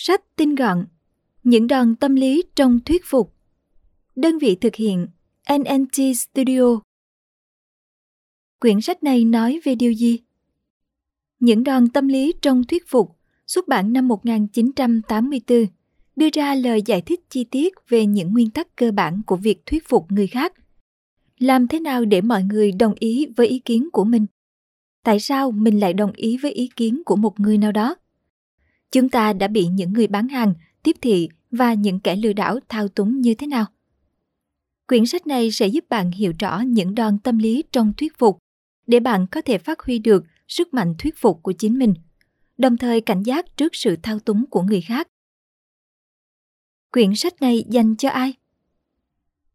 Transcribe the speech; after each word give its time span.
Sách 0.00 0.36
tinh 0.36 0.54
gọn, 0.54 0.86
Những 1.44 1.66
đòn 1.66 1.96
tâm 1.96 2.14
lý 2.14 2.42
trong 2.56 2.80
thuyết 2.80 3.02
phục 3.04 3.34
Đơn 4.16 4.38
vị 4.38 4.56
thực 4.60 4.74
hiện 4.74 5.06
NNT 5.58 6.16
Studio 6.16 6.80
Quyển 8.60 8.80
sách 8.80 9.02
này 9.02 9.24
nói 9.24 9.60
về 9.64 9.74
điều 9.74 9.92
gì? 9.92 10.18
Những 11.40 11.64
đòn 11.64 11.88
tâm 11.88 12.08
lý 12.08 12.32
trong 12.42 12.64
thuyết 12.64 12.88
phục 12.88 13.16
xuất 13.46 13.68
bản 13.68 13.92
năm 13.92 14.08
1984 14.08 15.66
đưa 16.16 16.28
ra 16.32 16.54
lời 16.54 16.82
giải 16.86 17.00
thích 17.00 17.20
chi 17.30 17.44
tiết 17.44 17.74
về 17.88 18.06
những 18.06 18.32
nguyên 18.32 18.50
tắc 18.50 18.76
cơ 18.76 18.92
bản 18.92 19.20
của 19.26 19.36
việc 19.36 19.66
thuyết 19.66 19.88
phục 19.88 20.12
người 20.12 20.26
khác. 20.26 20.52
Làm 21.38 21.68
thế 21.68 21.80
nào 21.80 22.04
để 22.04 22.20
mọi 22.20 22.42
người 22.42 22.72
đồng 22.72 22.94
ý 22.98 23.26
với 23.36 23.46
ý 23.46 23.58
kiến 23.58 23.88
của 23.92 24.04
mình? 24.04 24.26
Tại 25.04 25.20
sao 25.20 25.50
mình 25.50 25.80
lại 25.80 25.92
đồng 25.92 26.12
ý 26.12 26.36
với 26.36 26.52
ý 26.52 26.70
kiến 26.76 27.02
của 27.06 27.16
một 27.16 27.40
người 27.40 27.58
nào 27.58 27.72
đó? 27.72 27.96
Chúng 28.92 29.08
ta 29.08 29.32
đã 29.32 29.48
bị 29.48 29.66
những 29.66 29.92
người 29.92 30.06
bán 30.06 30.28
hàng, 30.28 30.54
tiếp 30.82 30.96
thị 31.02 31.28
và 31.50 31.74
những 31.74 32.00
kẻ 32.00 32.16
lừa 32.16 32.32
đảo 32.32 32.58
thao 32.68 32.88
túng 32.88 33.20
như 33.20 33.34
thế 33.34 33.46
nào? 33.46 33.66
Quyển 34.86 35.06
sách 35.06 35.26
này 35.26 35.50
sẽ 35.50 35.66
giúp 35.66 35.84
bạn 35.88 36.10
hiểu 36.10 36.32
rõ 36.38 36.60
những 36.60 36.94
đòn 36.94 37.18
tâm 37.18 37.38
lý 37.38 37.64
trong 37.72 37.92
thuyết 37.96 38.18
phục 38.18 38.38
để 38.86 39.00
bạn 39.00 39.26
có 39.30 39.42
thể 39.42 39.58
phát 39.58 39.80
huy 39.80 39.98
được 39.98 40.24
sức 40.48 40.74
mạnh 40.74 40.94
thuyết 40.98 41.14
phục 41.16 41.42
của 41.42 41.52
chính 41.52 41.78
mình, 41.78 41.94
đồng 42.58 42.76
thời 42.76 43.00
cảnh 43.00 43.22
giác 43.22 43.56
trước 43.56 43.74
sự 43.74 43.96
thao 44.02 44.18
túng 44.18 44.44
của 44.50 44.62
người 44.62 44.80
khác. 44.80 45.08
Quyển 46.92 47.14
sách 47.14 47.40
này 47.40 47.64
dành 47.68 47.96
cho 47.96 48.08
ai? 48.08 48.34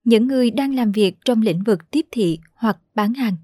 Những 0.04 0.28
người 0.28 0.52
đang 0.52 0.76
làm 0.76 0.92
việc 0.92 1.16
trong 1.26 1.42
lĩnh 1.42 1.64
vực 1.64 1.92
tiếp 1.92 2.06
thị 2.12 2.40
hoặc 2.54 2.78
bán 2.96 3.14
hàng. 3.14 3.36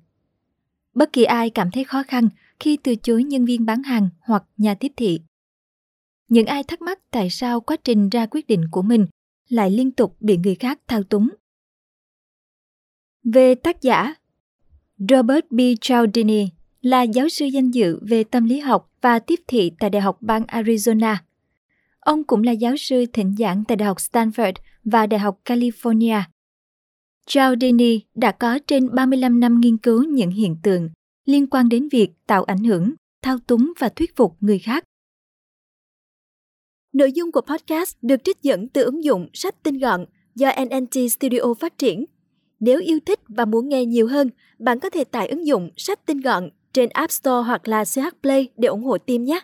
Bất 0.94 1.14
kỳ 1.14 1.24
ai 1.24 1.50
cảm 1.50 1.72
thấy 1.72 1.84
khó 1.84 2.04
khăn 2.04 2.30
khi 2.60 2.78
từ 2.84 2.96
chối 2.96 3.24
nhân 3.24 3.46
viên 3.46 3.66
bán 3.66 3.84
hàng 3.84 4.10
hoặc 4.20 4.44
nhà 4.58 4.76
tiếp 4.76 4.92
thị. 4.98 5.20
Những 6.30 6.46
ai 6.46 6.64
thắc 6.64 6.82
mắc 6.82 7.00
tại 7.12 7.30
sao 7.30 7.62
quá 7.62 7.78
trình 7.84 8.10
ra 8.10 8.26
quyết 8.26 8.48
định 8.48 8.66
của 8.72 8.82
mình 8.82 9.08
lại 9.50 9.72
liên 9.72 9.92
tục 9.92 10.16
bị 10.20 10.38
người 10.38 10.56
khác 10.56 10.80
thao 10.88 11.04
túng. 11.04 11.30
Về 13.24 13.56
tác 13.56 13.82
giả, 13.82 14.16
Robert 15.10 15.46
B. 15.50 15.60
Cialdini 15.82 16.50
là 16.82 17.02
giáo 17.02 17.30
sư 17.30 17.46
danh 17.46 17.72
dự 17.72 18.00
về 18.02 18.24
tâm 18.24 18.46
lý 18.46 18.60
học 18.60 18.92
và 19.02 19.20
tiếp 19.20 19.40
thị 19.48 19.72
tại 19.80 19.90
Đại 19.90 20.02
học 20.02 20.18
bang 20.22 20.44
Arizona. 20.44 21.16
Ông 22.00 22.24
cũng 22.24 22.44
là 22.44 22.52
giáo 22.52 22.78
sư 22.78 23.06
thỉnh 23.14 23.36
giảng 23.40 23.64
tại 23.68 23.78
Đại 23.78 23.88
học 23.88 23.98
Stanford 23.98 24.54
và 24.84 25.08
Đại 25.08 25.20
học 25.20 25.40
California. 25.46 26.22
Cialdini 27.28 28.02
đã 28.16 28.32
có 28.32 28.60
trên 28.68 28.96
35 28.96 29.40
năm 29.40 29.60
nghiên 29.60 29.78
cứu 29.78 30.04
những 30.04 30.32
hiện 30.32 30.56
tượng 30.64 30.90
liên 31.26 31.48
quan 31.48 31.70
đến 31.70 31.88
việc 31.92 32.12
tạo 32.28 32.44
ảnh 32.44 32.64
hưởng, 32.64 32.94
thao 33.22 33.38
túng 33.48 33.74
và 33.80 33.90
thuyết 33.90 34.16
phục 34.16 34.36
người 34.40 34.60
khác. 34.60 34.84
Nội 36.94 37.12
dung 37.12 37.32
của 37.32 37.42
podcast 37.42 37.98
được 38.02 38.24
trích 38.24 38.42
dẫn 38.42 38.70
từ 38.70 38.84
ứng 38.84 39.04
dụng 39.04 39.30
sách 39.34 39.64
tinh 39.64 39.78
gọn 39.78 40.06
do 40.36 40.52
NNT 40.66 41.12
Studio 41.12 41.54
phát 41.60 41.78
triển. 41.78 42.06
Nếu 42.60 42.80
yêu 42.80 43.00
thích 43.06 43.20
và 43.28 43.46
muốn 43.46 43.70
nghe 43.70 43.86
nhiều 43.86 44.08
hơn, 44.08 44.30
bạn 44.60 44.80
có 44.80 44.90
thể 44.90 45.04
tải 45.04 45.28
ứng 45.28 45.48
dụng 45.48 45.70
sách 45.78 46.06
tinh 46.06 46.22
gọn 46.22 46.50
trên 46.74 46.90
App 46.90 47.12
Store 47.12 47.48
hoặc 47.48 47.68
là 47.68 47.86
CH 47.86 48.22
Play 48.22 48.50
để 48.58 48.68
ủng 48.68 48.84
hộ 48.84 48.98
team 48.98 49.24
nhé. 49.24 49.40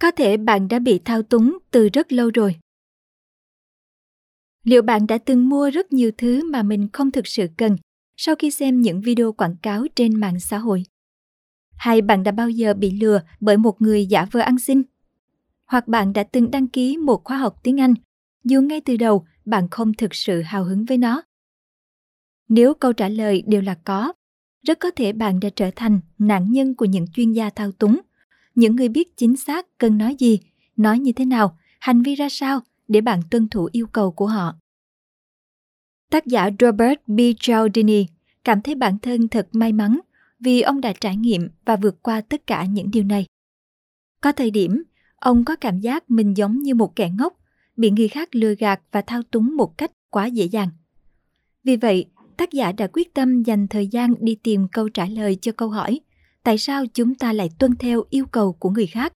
Có 0.00 0.10
thể 0.10 0.36
bạn 0.36 0.68
đã 0.68 0.78
bị 0.78 1.00
thao 1.04 1.22
túng 1.22 1.58
từ 1.70 1.88
rất 1.92 2.12
lâu 2.12 2.30
rồi. 2.34 2.56
Liệu 4.64 4.82
bạn 4.82 5.06
đã 5.06 5.18
từng 5.18 5.48
mua 5.48 5.70
rất 5.70 5.92
nhiều 5.92 6.10
thứ 6.18 6.50
mà 6.50 6.62
mình 6.62 6.88
không 6.92 7.10
thực 7.10 7.26
sự 7.26 7.46
cần 7.56 7.76
sau 8.16 8.34
khi 8.34 8.50
xem 8.50 8.80
những 8.80 9.00
video 9.00 9.32
quảng 9.32 9.56
cáo 9.62 9.86
trên 9.96 10.20
mạng 10.20 10.40
xã 10.40 10.58
hội? 10.58 10.84
Hay 11.82 12.02
bạn 12.02 12.22
đã 12.22 12.32
bao 12.32 12.50
giờ 12.50 12.74
bị 12.74 12.90
lừa 12.90 13.20
bởi 13.40 13.56
một 13.56 13.82
người 13.82 14.06
giả 14.06 14.26
vờ 14.30 14.40
ăn 14.40 14.58
xin? 14.58 14.82
Hoặc 15.66 15.88
bạn 15.88 16.12
đã 16.12 16.22
từng 16.22 16.50
đăng 16.50 16.68
ký 16.68 16.96
một 16.96 17.24
khóa 17.24 17.36
học 17.36 17.60
tiếng 17.62 17.80
Anh 17.80 17.94
dù 18.44 18.60
ngay 18.60 18.80
từ 18.80 18.96
đầu 18.96 19.26
bạn 19.44 19.68
không 19.70 19.94
thực 19.94 20.14
sự 20.14 20.42
hào 20.42 20.64
hứng 20.64 20.84
với 20.84 20.98
nó? 20.98 21.22
Nếu 22.48 22.74
câu 22.74 22.92
trả 22.92 23.08
lời 23.08 23.42
đều 23.46 23.62
là 23.62 23.74
có, 23.84 24.12
rất 24.62 24.78
có 24.80 24.90
thể 24.90 25.12
bạn 25.12 25.40
đã 25.40 25.48
trở 25.56 25.70
thành 25.76 26.00
nạn 26.18 26.52
nhân 26.52 26.74
của 26.74 26.84
những 26.84 27.06
chuyên 27.14 27.32
gia 27.32 27.50
thao 27.50 27.72
túng, 27.72 28.00
những 28.54 28.76
người 28.76 28.88
biết 28.88 29.16
chính 29.16 29.36
xác 29.36 29.78
cần 29.78 29.98
nói 29.98 30.16
gì, 30.18 30.40
nói 30.76 30.98
như 30.98 31.12
thế 31.12 31.24
nào, 31.24 31.58
hành 31.80 32.02
vi 32.02 32.14
ra 32.14 32.28
sao 32.30 32.60
để 32.88 33.00
bạn 33.00 33.20
tuân 33.30 33.48
thủ 33.48 33.68
yêu 33.72 33.86
cầu 33.86 34.12
của 34.12 34.26
họ. 34.26 34.54
Tác 36.10 36.26
giả 36.26 36.50
Robert 36.60 37.00
B. 37.06 37.20
Cialdini 37.40 38.06
cảm 38.44 38.62
thấy 38.62 38.74
bản 38.74 38.98
thân 38.98 39.28
thật 39.28 39.48
may 39.52 39.72
mắn 39.72 40.00
vì 40.42 40.60
ông 40.60 40.80
đã 40.80 40.92
trải 41.00 41.16
nghiệm 41.16 41.48
và 41.64 41.76
vượt 41.76 42.02
qua 42.02 42.20
tất 42.20 42.46
cả 42.46 42.64
những 42.64 42.90
điều 42.90 43.04
này. 43.04 43.26
Có 44.20 44.32
thời 44.32 44.50
điểm, 44.50 44.82
ông 45.16 45.44
có 45.44 45.56
cảm 45.56 45.80
giác 45.80 46.10
mình 46.10 46.36
giống 46.36 46.62
như 46.62 46.74
một 46.74 46.96
kẻ 46.96 47.10
ngốc, 47.18 47.36
bị 47.76 47.90
người 47.90 48.08
khác 48.08 48.34
lừa 48.34 48.54
gạt 48.54 48.80
và 48.92 49.02
thao 49.02 49.22
túng 49.22 49.56
một 49.56 49.78
cách 49.78 49.90
quá 50.10 50.26
dễ 50.26 50.44
dàng. 50.44 50.68
Vì 51.64 51.76
vậy, 51.76 52.06
tác 52.36 52.52
giả 52.52 52.72
đã 52.72 52.86
quyết 52.92 53.14
tâm 53.14 53.42
dành 53.42 53.68
thời 53.68 53.86
gian 53.86 54.14
đi 54.20 54.34
tìm 54.34 54.68
câu 54.72 54.88
trả 54.88 55.06
lời 55.06 55.38
cho 55.40 55.52
câu 55.52 55.70
hỏi 55.70 56.00
tại 56.44 56.58
sao 56.58 56.86
chúng 56.86 57.14
ta 57.14 57.32
lại 57.32 57.48
tuân 57.58 57.76
theo 57.76 58.04
yêu 58.10 58.26
cầu 58.26 58.52
của 58.52 58.70
người 58.70 58.86
khác. 58.86 59.12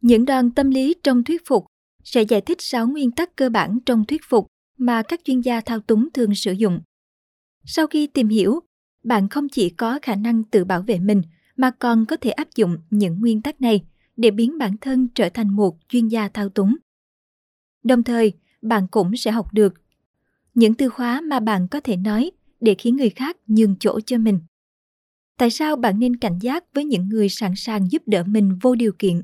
Những 0.00 0.24
đòn 0.24 0.50
tâm 0.50 0.70
lý 0.70 0.94
trong 1.02 1.24
thuyết 1.24 1.42
phục 1.46 1.66
sẽ 2.04 2.22
giải 2.22 2.40
thích 2.40 2.58
6 2.60 2.86
nguyên 2.86 3.10
tắc 3.10 3.36
cơ 3.36 3.48
bản 3.48 3.78
trong 3.86 4.04
thuyết 4.04 4.20
phục 4.28 4.46
mà 4.78 5.02
các 5.02 5.20
chuyên 5.24 5.40
gia 5.40 5.60
thao 5.60 5.80
túng 5.80 6.08
thường 6.14 6.34
sử 6.34 6.52
dụng. 6.52 6.80
Sau 7.64 7.86
khi 7.86 8.06
tìm 8.06 8.28
hiểu, 8.28 8.60
bạn 9.08 9.28
không 9.28 9.48
chỉ 9.48 9.70
có 9.70 9.98
khả 10.02 10.14
năng 10.14 10.44
tự 10.44 10.64
bảo 10.64 10.82
vệ 10.82 10.98
mình 10.98 11.22
mà 11.56 11.70
còn 11.70 12.06
có 12.06 12.16
thể 12.16 12.30
áp 12.30 12.48
dụng 12.54 12.78
những 12.90 13.20
nguyên 13.20 13.42
tắc 13.42 13.60
này 13.60 13.84
để 14.16 14.30
biến 14.30 14.58
bản 14.58 14.76
thân 14.80 15.08
trở 15.14 15.28
thành 15.28 15.56
một 15.56 15.78
chuyên 15.88 16.08
gia 16.08 16.28
thao 16.28 16.48
túng. 16.48 16.76
Đồng 17.84 18.02
thời, 18.02 18.32
bạn 18.62 18.86
cũng 18.90 19.16
sẽ 19.16 19.30
học 19.30 19.54
được 19.54 19.74
những 20.54 20.74
từ 20.74 20.88
khóa 20.88 21.20
mà 21.20 21.40
bạn 21.40 21.68
có 21.68 21.80
thể 21.80 21.96
nói 21.96 22.30
để 22.60 22.74
khiến 22.78 22.96
người 22.96 23.10
khác 23.10 23.36
nhường 23.46 23.76
chỗ 23.80 24.00
cho 24.00 24.18
mình. 24.18 24.40
Tại 25.38 25.50
sao 25.50 25.76
bạn 25.76 25.98
nên 25.98 26.16
cảnh 26.16 26.38
giác 26.40 26.64
với 26.74 26.84
những 26.84 27.08
người 27.08 27.28
sẵn 27.28 27.52
sàng 27.56 27.90
giúp 27.90 28.02
đỡ 28.06 28.24
mình 28.26 28.58
vô 28.62 28.74
điều 28.74 28.92
kiện? 28.98 29.22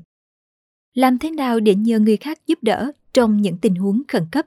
Làm 0.93 1.17
thế 1.17 1.31
nào 1.31 1.59
để 1.59 1.75
nhờ 1.75 1.99
người 1.99 2.17
khác 2.17 2.39
giúp 2.47 2.59
đỡ 2.61 2.91
trong 3.13 3.41
những 3.41 3.57
tình 3.57 3.75
huống 3.75 4.01
khẩn 4.07 4.23
cấp? 4.31 4.45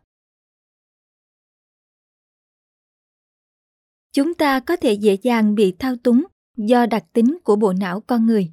Chúng 4.19 4.35
ta 4.35 4.61
có 4.61 4.77
thể 4.77 4.93
dễ 4.93 5.17
dàng 5.23 5.55
bị 5.55 5.75
thao 5.79 5.97
túng 5.97 6.25
do 6.57 6.87
đặc 6.87 7.05
tính 7.13 7.39
của 7.45 7.57
bộ 7.57 7.73
não 7.73 8.01
con 8.01 8.27
người. 8.27 8.53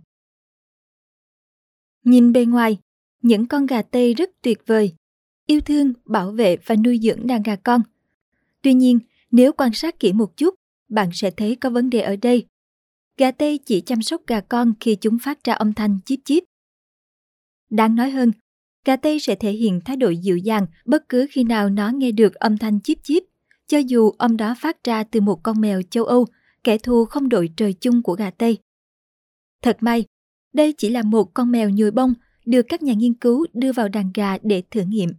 Nhìn 2.04 2.32
bề 2.32 2.46
ngoài, 2.46 2.78
những 3.22 3.46
con 3.46 3.66
gà 3.66 3.82
tây 3.82 4.14
rất 4.14 4.30
tuyệt 4.42 4.58
vời, 4.66 4.96
yêu 5.48 5.62
thương, 5.62 5.94
bảo 6.06 6.32
vệ 6.32 6.58
và 6.66 6.76
nuôi 6.76 7.00
dưỡng 7.04 7.28
đàn 7.28 7.44
gà 7.44 7.56
con– 7.56 7.82
Tuy 8.66 8.74
nhiên, 8.74 9.00
nếu 9.32 9.54
quan 9.54 9.74
sát 9.74 10.00
kỹ 10.00 10.14
một 10.14 10.38
chút, 10.38 10.56
bạn 10.90 11.10
sẽ 11.14 11.32
thấy 11.32 11.56
có 11.56 11.70
vấn 11.70 11.90
đề 11.90 12.02
ở 12.02 12.16
đây. 12.16 12.46
Gà 13.18 13.32
Tây 13.32 13.60
chỉ 13.66 13.82
chăm 13.82 14.02
sóc 14.02 14.22
gà 14.28 14.42
con 14.42 14.74
khi 14.80 14.96
chúng 14.96 15.18
phát 15.22 15.44
ra 15.44 15.54
âm 15.54 15.74
thanh 15.74 16.00
chip 16.06 16.20
chip. 16.26 16.44
Đáng 17.70 17.96
nói 17.96 18.10
hơn, 18.10 18.32
gà 18.86 18.96
Tây 18.96 19.20
sẽ 19.20 19.36
thể 19.36 19.52
hiện 19.52 19.80
thái 19.86 19.98
độ 19.98 20.10
dịu 20.10 20.38
dàng 20.38 20.68
bất 20.86 21.10
cứ 21.10 21.28
khi 21.32 21.44
nào 21.44 21.70
nó 21.70 21.90
nghe 21.90 22.12
được 22.12 22.36
âm 22.36 22.58
thanh 22.58 22.82
chip 22.82 22.98
chip, 23.04 23.24
cho 23.68 23.78
dù 23.78 24.12
âm 24.12 24.38
đó 24.38 24.56
phát 24.58 24.84
ra 24.84 25.04
từ 25.04 25.22
một 25.22 25.44
con 25.44 25.62
mèo 25.62 25.82
châu 25.82 26.06
Âu, 26.06 26.26
kẻ 26.64 26.78
thù 26.78 27.06
không 27.06 27.30
đội 27.30 27.50
trời 27.58 27.74
chung 27.74 28.04
của 28.04 28.14
gà 28.14 28.30
Tây. 28.30 28.58
Thật 29.62 29.78
may, 29.80 30.06
đây 30.54 30.74
chỉ 30.78 30.90
là 30.90 31.02
một 31.02 31.34
con 31.34 31.52
mèo 31.52 31.70
nhồi 31.70 31.92
bông 31.92 32.14
được 32.46 32.62
các 32.70 32.84
nhà 32.84 32.94
nghiên 32.94 33.14
cứu 33.14 33.46
đưa 33.54 33.72
vào 33.72 33.90
đàn 33.90 34.12
gà 34.14 34.38
để 34.44 34.64
thử 34.72 34.82
nghiệm. 34.82 35.10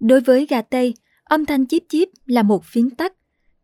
Đối 0.00 0.20
với 0.20 0.46
gà 0.46 0.62
Tây, 0.62 0.94
Âm 1.28 1.46
thanh 1.46 1.66
chip 1.66 1.82
chip 1.88 2.08
là 2.26 2.42
một 2.42 2.64
phiến 2.64 2.90
tắc 2.90 3.12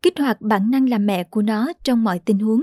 kích 0.03 0.19
hoạt 0.19 0.41
bản 0.41 0.71
năng 0.71 0.89
làm 0.89 1.07
mẹ 1.07 1.25
của 1.25 1.43
nó 1.43 1.73
trong 1.83 2.05
mọi 2.05 2.19
tình 2.19 2.39
huống. 2.39 2.63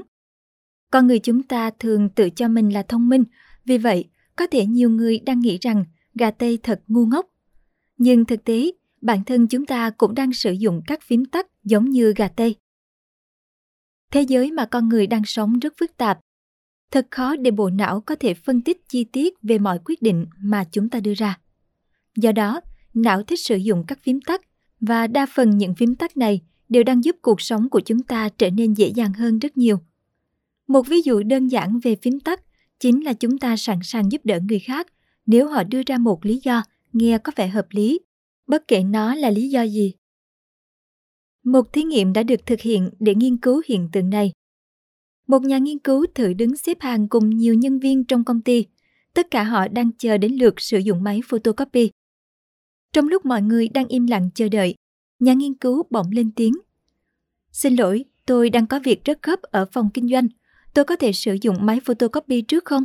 Con 0.91 1.07
người 1.07 1.19
chúng 1.19 1.43
ta 1.43 1.71
thường 1.79 2.09
tự 2.09 2.29
cho 2.29 2.47
mình 2.47 2.73
là 2.73 2.83
thông 2.83 3.09
minh, 3.09 3.23
vì 3.65 3.77
vậy 3.77 4.09
có 4.35 4.47
thể 4.47 4.65
nhiều 4.65 4.89
người 4.89 5.19
đang 5.19 5.39
nghĩ 5.39 5.57
rằng 5.61 5.85
gà 6.15 6.31
tây 6.31 6.59
thật 6.63 6.81
ngu 6.87 7.05
ngốc. 7.05 7.25
Nhưng 7.97 8.25
thực 8.25 8.43
tế, 8.43 8.71
bản 9.01 9.23
thân 9.23 9.47
chúng 9.47 9.65
ta 9.65 9.89
cũng 9.89 10.15
đang 10.15 10.33
sử 10.33 10.51
dụng 10.51 10.81
các 10.87 11.01
phím 11.01 11.25
tắt 11.25 11.47
giống 11.63 11.89
như 11.89 12.13
gà 12.15 12.27
tây. 12.27 12.55
Thế 14.11 14.21
giới 14.21 14.51
mà 14.51 14.65
con 14.65 14.89
người 14.89 15.07
đang 15.07 15.25
sống 15.25 15.59
rất 15.59 15.73
phức 15.79 15.97
tạp. 15.97 16.19
Thật 16.91 17.07
khó 17.11 17.35
để 17.35 17.51
bộ 17.51 17.69
não 17.69 18.01
có 18.01 18.15
thể 18.15 18.33
phân 18.33 18.61
tích 18.61 18.89
chi 18.89 19.03
tiết 19.03 19.33
về 19.41 19.57
mọi 19.57 19.79
quyết 19.85 20.01
định 20.01 20.25
mà 20.37 20.63
chúng 20.71 20.89
ta 20.89 20.99
đưa 20.99 21.13
ra. 21.13 21.39
Do 22.15 22.31
đó, 22.31 22.61
não 22.93 23.23
thích 23.23 23.39
sử 23.39 23.55
dụng 23.55 23.83
các 23.87 23.99
phím 24.03 24.21
tắt 24.21 24.41
và 24.79 25.07
đa 25.07 25.25
phần 25.25 25.57
những 25.57 25.75
phím 25.75 25.95
tắt 25.95 26.17
này 26.17 26.41
đều 26.69 26.83
đang 26.83 27.03
giúp 27.03 27.15
cuộc 27.21 27.41
sống 27.41 27.69
của 27.69 27.79
chúng 27.79 28.03
ta 28.03 28.29
trở 28.37 28.49
nên 28.49 28.73
dễ 28.73 28.87
dàng 28.87 29.13
hơn 29.13 29.39
rất 29.39 29.57
nhiều. 29.57 29.79
Một 30.67 30.87
ví 30.87 31.01
dụ 31.01 31.23
đơn 31.23 31.47
giản 31.47 31.79
về 31.79 31.95
phím 32.01 32.19
tắt 32.19 32.41
chính 32.79 33.03
là 33.03 33.13
chúng 33.13 33.37
ta 33.37 33.57
sẵn 33.57 33.79
sàng 33.83 34.11
giúp 34.11 34.21
đỡ 34.25 34.39
người 34.49 34.59
khác 34.59 34.87
nếu 35.25 35.47
họ 35.47 35.63
đưa 35.63 35.81
ra 35.85 35.97
một 35.97 36.25
lý 36.25 36.39
do 36.43 36.63
nghe 36.93 37.17
có 37.17 37.31
vẻ 37.35 37.47
hợp 37.47 37.65
lý, 37.69 37.99
bất 38.47 38.67
kể 38.67 38.83
nó 38.83 39.15
là 39.15 39.29
lý 39.29 39.49
do 39.49 39.63
gì. 39.63 39.93
Một 41.43 41.73
thí 41.73 41.83
nghiệm 41.83 42.13
đã 42.13 42.23
được 42.23 42.45
thực 42.45 42.61
hiện 42.61 42.89
để 42.99 43.15
nghiên 43.15 43.37
cứu 43.37 43.61
hiện 43.67 43.89
tượng 43.91 44.09
này. 44.09 44.31
Một 45.27 45.41
nhà 45.41 45.57
nghiên 45.57 45.79
cứu 45.79 46.05
thử 46.15 46.33
đứng 46.33 46.57
xếp 46.57 46.77
hàng 46.79 47.07
cùng 47.07 47.29
nhiều 47.29 47.53
nhân 47.53 47.79
viên 47.79 48.05
trong 48.05 48.23
công 48.23 48.41
ty. 48.41 48.65
Tất 49.13 49.31
cả 49.31 49.43
họ 49.43 49.67
đang 49.67 49.91
chờ 49.97 50.17
đến 50.17 50.33
lượt 50.33 50.61
sử 50.61 50.77
dụng 50.77 51.03
máy 51.03 51.21
photocopy. 51.25 51.89
Trong 52.93 53.07
lúc 53.07 53.25
mọi 53.25 53.41
người 53.41 53.67
đang 53.67 53.87
im 53.87 54.07
lặng 54.07 54.29
chờ 54.35 54.49
đợi, 54.49 54.75
nhà 55.19 55.33
nghiên 55.33 55.53
cứu 55.53 55.83
bỗng 55.89 56.11
lên 56.11 56.31
tiếng. 56.35 56.53
Xin 57.51 57.75
lỗi, 57.75 58.05
tôi 58.25 58.49
đang 58.49 58.67
có 58.67 58.79
việc 58.83 59.05
rất 59.05 59.21
gấp 59.23 59.41
ở 59.41 59.65
phòng 59.71 59.89
kinh 59.93 60.07
doanh. 60.09 60.27
Tôi 60.73 60.85
có 60.85 60.95
thể 60.95 61.11
sử 61.11 61.37
dụng 61.41 61.55
máy 61.61 61.79
photocopy 61.85 62.41
trước 62.41 62.65
không? 62.65 62.83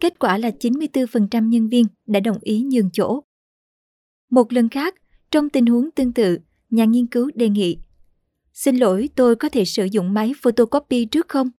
Kết 0.00 0.18
quả 0.18 0.38
là 0.38 0.50
94% 0.60 1.48
nhân 1.48 1.68
viên 1.68 1.86
đã 2.06 2.20
đồng 2.20 2.38
ý 2.40 2.62
nhường 2.62 2.90
chỗ. 2.92 3.20
Một 4.30 4.52
lần 4.52 4.68
khác, 4.68 4.94
trong 5.30 5.50
tình 5.50 5.66
huống 5.66 5.90
tương 5.90 6.12
tự, 6.12 6.38
nhà 6.70 6.84
nghiên 6.84 7.06
cứu 7.06 7.30
đề 7.34 7.48
nghị 7.48 7.78
Xin 8.52 8.76
lỗi, 8.76 9.08
tôi 9.16 9.36
có 9.36 9.48
thể 9.48 9.64
sử 9.64 9.84
dụng 9.84 10.14
máy 10.14 10.32
photocopy 10.42 11.04
trước 11.04 11.28
không? 11.28 11.50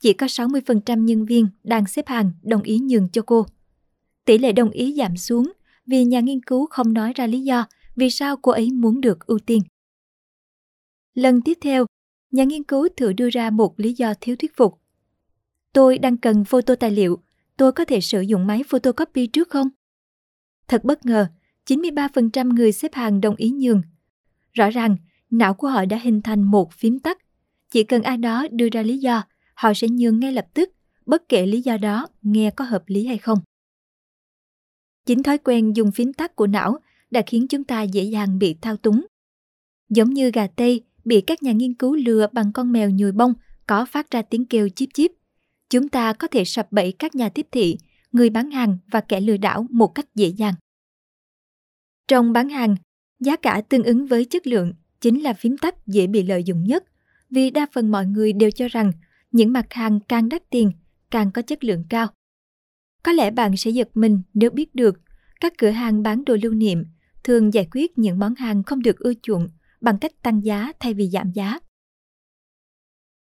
Chỉ 0.00 0.12
có 0.12 0.26
60% 0.26 1.04
nhân 1.04 1.24
viên 1.24 1.48
đang 1.64 1.86
xếp 1.86 2.08
hàng 2.08 2.32
đồng 2.42 2.62
ý 2.62 2.78
nhường 2.78 3.08
cho 3.08 3.22
cô. 3.22 3.46
Tỷ 4.24 4.38
lệ 4.38 4.52
đồng 4.52 4.70
ý 4.70 4.94
giảm 4.98 5.16
xuống 5.16 5.52
vì 5.86 6.04
nhà 6.04 6.20
nghiên 6.20 6.42
cứu 6.42 6.66
không 6.66 6.92
nói 6.92 7.12
ra 7.12 7.26
lý 7.26 7.40
do 7.40 7.66
vì 7.96 8.10
sao 8.10 8.36
cô 8.36 8.52
ấy 8.52 8.70
muốn 8.70 9.00
được 9.00 9.26
ưu 9.26 9.38
tiên. 9.38 9.62
Lần 11.14 11.42
tiếp 11.42 11.58
theo, 11.60 11.86
nhà 12.30 12.44
nghiên 12.44 12.64
cứu 12.64 12.88
thử 12.96 13.12
đưa 13.12 13.30
ra 13.30 13.50
một 13.50 13.80
lý 13.80 13.92
do 13.92 14.14
thiếu 14.20 14.36
thuyết 14.36 14.56
phục. 14.56 14.78
Tôi 15.72 15.98
đang 15.98 16.16
cần 16.16 16.44
photo 16.44 16.74
tài 16.74 16.90
liệu, 16.90 17.22
tôi 17.56 17.72
có 17.72 17.84
thể 17.84 18.00
sử 18.00 18.20
dụng 18.20 18.46
máy 18.46 18.62
photocopy 18.68 19.26
trước 19.26 19.50
không? 19.50 19.68
Thật 20.68 20.84
bất 20.84 21.06
ngờ, 21.06 21.26
93% 21.68 22.54
người 22.54 22.72
xếp 22.72 22.94
hàng 22.94 23.20
đồng 23.20 23.36
ý 23.36 23.50
nhường. 23.50 23.82
Rõ 24.52 24.70
ràng, 24.70 24.96
não 25.30 25.54
của 25.54 25.68
họ 25.68 25.84
đã 25.84 25.98
hình 26.02 26.22
thành 26.22 26.42
một 26.42 26.72
phím 26.72 26.98
tắt. 26.98 27.18
Chỉ 27.70 27.84
cần 27.84 28.02
ai 28.02 28.16
đó 28.16 28.46
đưa 28.50 28.68
ra 28.72 28.82
lý 28.82 28.98
do, 28.98 29.24
họ 29.54 29.74
sẽ 29.74 29.88
nhường 29.88 30.20
ngay 30.20 30.32
lập 30.32 30.46
tức, 30.54 30.70
bất 31.06 31.28
kể 31.28 31.46
lý 31.46 31.60
do 31.60 31.76
đó 31.76 32.06
nghe 32.22 32.50
có 32.50 32.64
hợp 32.64 32.82
lý 32.86 33.06
hay 33.06 33.18
không. 33.18 33.38
Chính 35.06 35.22
thói 35.22 35.38
quen 35.38 35.76
dùng 35.76 35.92
phím 35.92 36.12
tắt 36.12 36.36
của 36.36 36.46
não 36.46 36.78
đã 37.10 37.22
khiến 37.26 37.48
chúng 37.48 37.64
ta 37.64 37.82
dễ 37.82 38.02
dàng 38.02 38.38
bị 38.38 38.56
thao 38.60 38.76
túng. 38.76 39.06
Giống 39.88 40.10
như 40.10 40.30
gà 40.30 40.46
Tây 40.46 40.84
bị 41.04 41.20
các 41.20 41.42
nhà 41.42 41.52
nghiên 41.52 41.74
cứu 41.74 41.94
lừa 41.94 42.26
bằng 42.32 42.52
con 42.52 42.72
mèo 42.72 42.90
nhồi 42.90 43.12
bông 43.12 43.34
có 43.66 43.84
phát 43.84 44.10
ra 44.10 44.22
tiếng 44.22 44.44
kêu 44.44 44.68
chip 44.68 44.88
chip. 44.94 45.10
Chúng 45.70 45.88
ta 45.88 46.12
có 46.12 46.28
thể 46.28 46.44
sập 46.44 46.72
bẫy 46.72 46.92
các 46.92 47.14
nhà 47.14 47.28
tiếp 47.28 47.46
thị, 47.52 47.78
người 48.12 48.30
bán 48.30 48.50
hàng 48.50 48.78
và 48.90 49.00
kẻ 49.00 49.20
lừa 49.20 49.36
đảo 49.36 49.66
một 49.70 49.86
cách 49.86 50.14
dễ 50.14 50.28
dàng. 50.28 50.54
Trong 52.08 52.32
bán 52.32 52.48
hàng, 52.48 52.76
giá 53.20 53.36
cả 53.36 53.62
tương 53.68 53.82
ứng 53.82 54.06
với 54.06 54.24
chất 54.24 54.46
lượng 54.46 54.72
chính 55.00 55.22
là 55.22 55.32
phím 55.32 55.58
tắt 55.58 55.86
dễ 55.86 56.06
bị 56.06 56.22
lợi 56.22 56.44
dụng 56.44 56.64
nhất, 56.64 56.84
vì 57.30 57.50
đa 57.50 57.66
phần 57.72 57.90
mọi 57.90 58.06
người 58.06 58.32
đều 58.32 58.50
cho 58.50 58.68
rằng 58.68 58.92
những 59.32 59.52
mặt 59.52 59.66
hàng 59.70 60.00
càng 60.00 60.28
đắt 60.28 60.50
tiền 60.50 60.72
càng 61.10 61.30
có 61.32 61.42
chất 61.42 61.64
lượng 61.64 61.84
cao. 61.88 62.06
Có 63.02 63.12
lẽ 63.12 63.30
bạn 63.30 63.56
sẽ 63.56 63.70
giật 63.70 63.88
mình 63.94 64.22
nếu 64.34 64.50
biết 64.50 64.74
được 64.74 65.00
các 65.40 65.52
cửa 65.58 65.70
hàng 65.70 66.02
bán 66.02 66.24
đồ 66.24 66.36
lưu 66.42 66.52
niệm 66.52 66.84
thường 67.24 67.54
giải 67.54 67.68
quyết 67.72 67.98
những 67.98 68.18
món 68.18 68.34
hàng 68.34 68.62
không 68.62 68.82
được 68.82 68.98
ưa 68.98 69.12
chuộng 69.22 69.48
bằng 69.80 69.98
cách 69.98 70.12
tăng 70.22 70.44
giá 70.44 70.72
thay 70.80 70.94
vì 70.94 71.08
giảm 71.08 71.32
giá. 71.32 71.58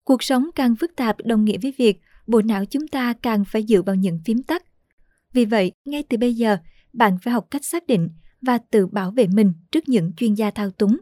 Cuộc 0.03 0.23
sống 0.23 0.49
càng 0.55 0.75
phức 0.75 0.95
tạp 0.95 1.15
đồng 1.25 1.45
nghĩa 1.45 1.57
với 1.61 1.73
việc 1.77 2.01
bộ 2.27 2.41
não 2.41 2.65
chúng 2.65 2.87
ta 2.87 3.13
càng 3.21 3.45
phải 3.45 3.63
dựa 3.63 3.81
vào 3.81 3.95
những 3.95 4.19
phím 4.25 4.43
tắt. 4.43 4.63
Vì 5.33 5.45
vậy, 5.45 5.71
ngay 5.85 6.03
từ 6.09 6.17
bây 6.17 6.33
giờ, 6.33 6.57
bạn 6.93 7.17
phải 7.23 7.33
học 7.33 7.47
cách 7.51 7.65
xác 7.65 7.87
định 7.87 8.09
và 8.41 8.57
tự 8.57 8.87
bảo 8.87 9.11
vệ 9.11 9.27
mình 9.27 9.53
trước 9.71 9.89
những 9.89 10.11
chuyên 10.17 10.33
gia 10.33 10.51
thao 10.51 10.71
túng. 10.71 10.97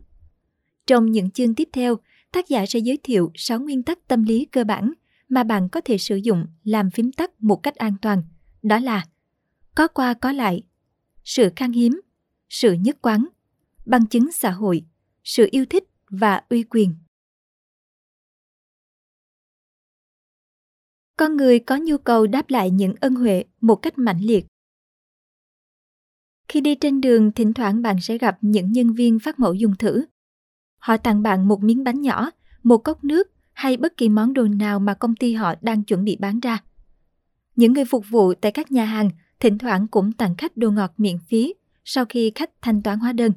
Trong 0.88 1.12
những 1.12 1.31
chương 1.31 1.56
tiếp 1.56 1.69
theo, 1.74 1.98
tác 2.31 2.48
giả 2.48 2.66
sẽ 2.66 2.80
giới 2.80 2.98
thiệu 3.04 3.31
6 3.36 3.60
nguyên 3.60 3.84
tắc 3.84 4.07
tâm 4.07 4.24
lý 4.24 4.45
cơ 4.45 4.63
bản 4.63 4.94
mà 5.30 5.44
bạn 5.44 5.69
có 5.69 5.81
thể 5.81 5.98
sử 5.98 6.16
dụng 6.16 6.45
làm 6.63 6.89
phím 6.89 7.12
tắt 7.12 7.31
một 7.39 7.56
cách 7.56 7.75
an 7.75 7.94
toàn. 8.01 8.24
Đó 8.63 8.80
là 8.80 9.06
có 9.75 9.88
qua 9.88 10.13
có 10.13 10.31
lại, 10.31 10.63
sự 11.24 11.50
khan 11.56 11.72
hiếm, 11.72 12.01
sự 12.50 12.74
nhất 12.74 12.98
quán, 13.01 13.28
bằng 13.86 14.07
chứng 14.07 14.31
xã 14.31 14.51
hội, 14.51 14.86
sự 15.24 15.48
yêu 15.51 15.66
thích 15.66 15.84
và 16.10 16.42
uy 16.50 16.63
quyền. 16.63 16.95
Con 21.18 21.38
người 21.38 21.60
có 21.60 21.78
nhu 21.78 21.98
cầu 21.98 22.28
đáp 22.28 22.50
lại 22.50 22.72
những 22.72 22.95
ân 23.01 23.16
huệ 23.16 23.44
một 23.62 23.75
cách 23.75 23.98
mãnh 23.98 24.22
liệt. 24.22 24.45
Khi 26.48 26.62
đi 26.62 26.76
trên 26.76 27.02
đường, 27.02 27.32
thỉnh 27.32 27.54
thoảng 27.54 27.82
bạn 27.82 28.02
sẽ 28.02 28.18
gặp 28.18 28.38
những 28.42 28.72
nhân 28.72 28.94
viên 28.94 29.20
phát 29.20 29.40
mẫu 29.40 29.54
dùng 29.54 29.76
thử. 29.76 30.06
Họ 30.78 30.98
tặng 30.98 31.24
bạn 31.24 31.48
một 31.48 31.64
miếng 31.64 31.84
bánh 31.84 32.02
nhỏ, 32.02 32.30
một 32.64 32.78
cốc 32.78 33.04
nước 33.04 33.28
hay 33.54 33.78
bất 33.78 33.98
kỳ 33.98 34.10
món 34.10 34.34
đồ 34.34 34.44
nào 34.44 34.80
mà 34.80 34.94
công 34.94 35.16
ty 35.16 35.34
họ 35.34 35.54
đang 35.62 35.84
chuẩn 35.84 36.04
bị 36.04 36.18
bán 36.20 36.40
ra. 36.40 36.64
Những 37.56 37.74
người 37.74 37.86
phục 37.86 38.06
vụ 38.10 38.34
tại 38.34 38.52
các 38.52 38.72
nhà 38.72 38.86
hàng 38.86 39.10
thỉnh 39.40 39.58
thoảng 39.58 39.88
cũng 39.88 40.12
tặng 40.12 40.36
khách 40.36 40.58
đồ 40.58 40.72
ngọt 40.72 40.94
miễn 40.98 41.18
phí 41.30 41.54
sau 41.86 42.06
khi 42.06 42.32
khách 42.36 42.50
thanh 42.62 42.84
toán 42.84 43.00
hóa 43.00 43.14
đơn. 43.14 43.32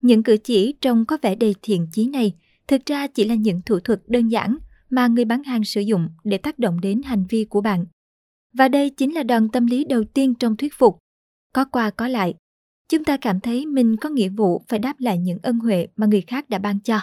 Những 0.00 0.22
cử 0.22 0.36
chỉ 0.44 0.74
trông 0.80 1.04
có 1.04 1.18
vẻ 1.22 1.34
đầy 1.34 1.54
thiện 1.62 1.86
chí 1.92 2.08
này 2.08 2.32
thực 2.68 2.86
ra 2.86 3.06
chỉ 3.06 3.24
là 3.24 3.34
những 3.34 3.60
thủ 3.66 3.80
thuật 3.80 4.02
đơn 4.06 4.28
giản 4.28 4.58
mà 4.90 5.06
người 5.06 5.24
bán 5.24 5.42
hàng 5.42 5.64
sử 5.64 5.80
dụng 5.80 6.08
để 6.24 6.38
tác 6.38 6.58
động 6.58 6.80
đến 6.80 7.02
hành 7.02 7.24
vi 7.28 7.44
của 7.44 7.60
bạn. 7.60 7.84
Và 8.52 8.68
đây 8.68 8.90
chính 8.90 9.14
là 9.14 9.22
đòn 9.22 9.48
tâm 9.48 9.66
lý 9.66 9.84
đầu 9.84 10.04
tiên 10.04 10.34
trong 10.34 10.56
thuyết 10.56 10.74
phục. 10.78 10.98
Có 11.54 11.64
qua 11.64 11.90
có 11.90 12.08
lại, 12.08 12.34
chúng 12.88 13.04
ta 13.04 13.16
cảm 13.16 13.40
thấy 13.40 13.66
mình 13.66 13.96
có 13.96 14.08
nghĩa 14.08 14.28
vụ 14.28 14.64
phải 14.68 14.78
đáp 14.78 15.00
lại 15.00 15.18
những 15.18 15.38
ân 15.42 15.58
huệ 15.58 15.86
mà 15.96 16.06
người 16.06 16.20
khác 16.20 16.50
đã 16.50 16.58
ban 16.58 16.80
cho. 16.80 17.00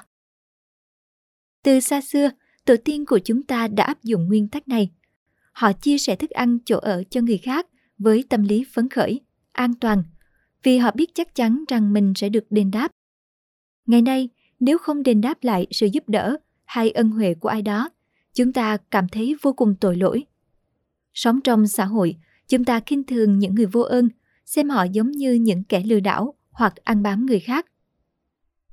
Từ 1.63 1.79
xa 1.79 2.01
xưa, 2.01 2.29
tổ 2.65 2.75
tiên 2.85 3.05
của 3.05 3.19
chúng 3.19 3.43
ta 3.43 3.67
đã 3.67 3.83
áp 3.83 4.03
dụng 4.03 4.27
nguyên 4.27 4.47
tắc 4.47 4.67
này. 4.67 4.91
Họ 5.51 5.73
chia 5.73 5.97
sẻ 5.97 6.15
thức 6.15 6.29
ăn 6.29 6.57
chỗ 6.65 6.77
ở 6.77 7.03
cho 7.09 7.21
người 7.21 7.37
khác 7.37 7.67
với 7.97 8.23
tâm 8.29 8.43
lý 8.43 8.65
phấn 8.73 8.89
khởi, 8.89 9.21
an 9.51 9.73
toàn, 9.73 10.03
vì 10.63 10.77
họ 10.77 10.91
biết 10.91 11.15
chắc 11.15 11.35
chắn 11.35 11.63
rằng 11.67 11.93
mình 11.93 12.13
sẽ 12.15 12.29
được 12.29 12.43
đền 12.49 12.71
đáp. 12.71 12.91
Ngày 13.85 14.01
nay, 14.01 14.29
nếu 14.59 14.77
không 14.77 15.03
đền 15.03 15.21
đáp 15.21 15.43
lại 15.43 15.67
sự 15.71 15.87
giúp 15.87 16.09
đỡ 16.09 16.37
hay 16.65 16.91
ân 16.91 17.09
huệ 17.09 17.33
của 17.33 17.49
ai 17.49 17.61
đó, 17.61 17.89
chúng 18.33 18.53
ta 18.53 18.77
cảm 18.91 19.07
thấy 19.07 19.35
vô 19.41 19.53
cùng 19.53 19.75
tội 19.81 19.95
lỗi. 19.95 20.25
Sống 21.13 21.41
trong 21.41 21.67
xã 21.67 21.85
hội, 21.85 22.15
chúng 22.47 22.65
ta 22.65 22.79
khinh 22.79 23.03
thường 23.03 23.39
những 23.39 23.55
người 23.55 23.65
vô 23.65 23.81
ơn, 23.81 24.09
xem 24.45 24.69
họ 24.69 24.83
giống 24.83 25.11
như 25.11 25.33
những 25.33 25.63
kẻ 25.63 25.83
lừa 25.83 25.99
đảo 25.99 26.33
hoặc 26.51 26.75
ăn 26.75 27.03
bám 27.03 27.25
người 27.25 27.39
khác. 27.39 27.65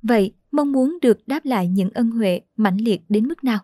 Vậy, 0.01 0.33
mong 0.51 0.71
muốn 0.71 0.97
được 1.01 1.27
đáp 1.27 1.45
lại 1.45 1.67
những 1.67 1.89
ân 1.89 2.11
huệ 2.11 2.41
mãnh 2.55 2.77
liệt 2.77 3.01
đến 3.09 3.27
mức 3.27 3.43
nào? 3.43 3.59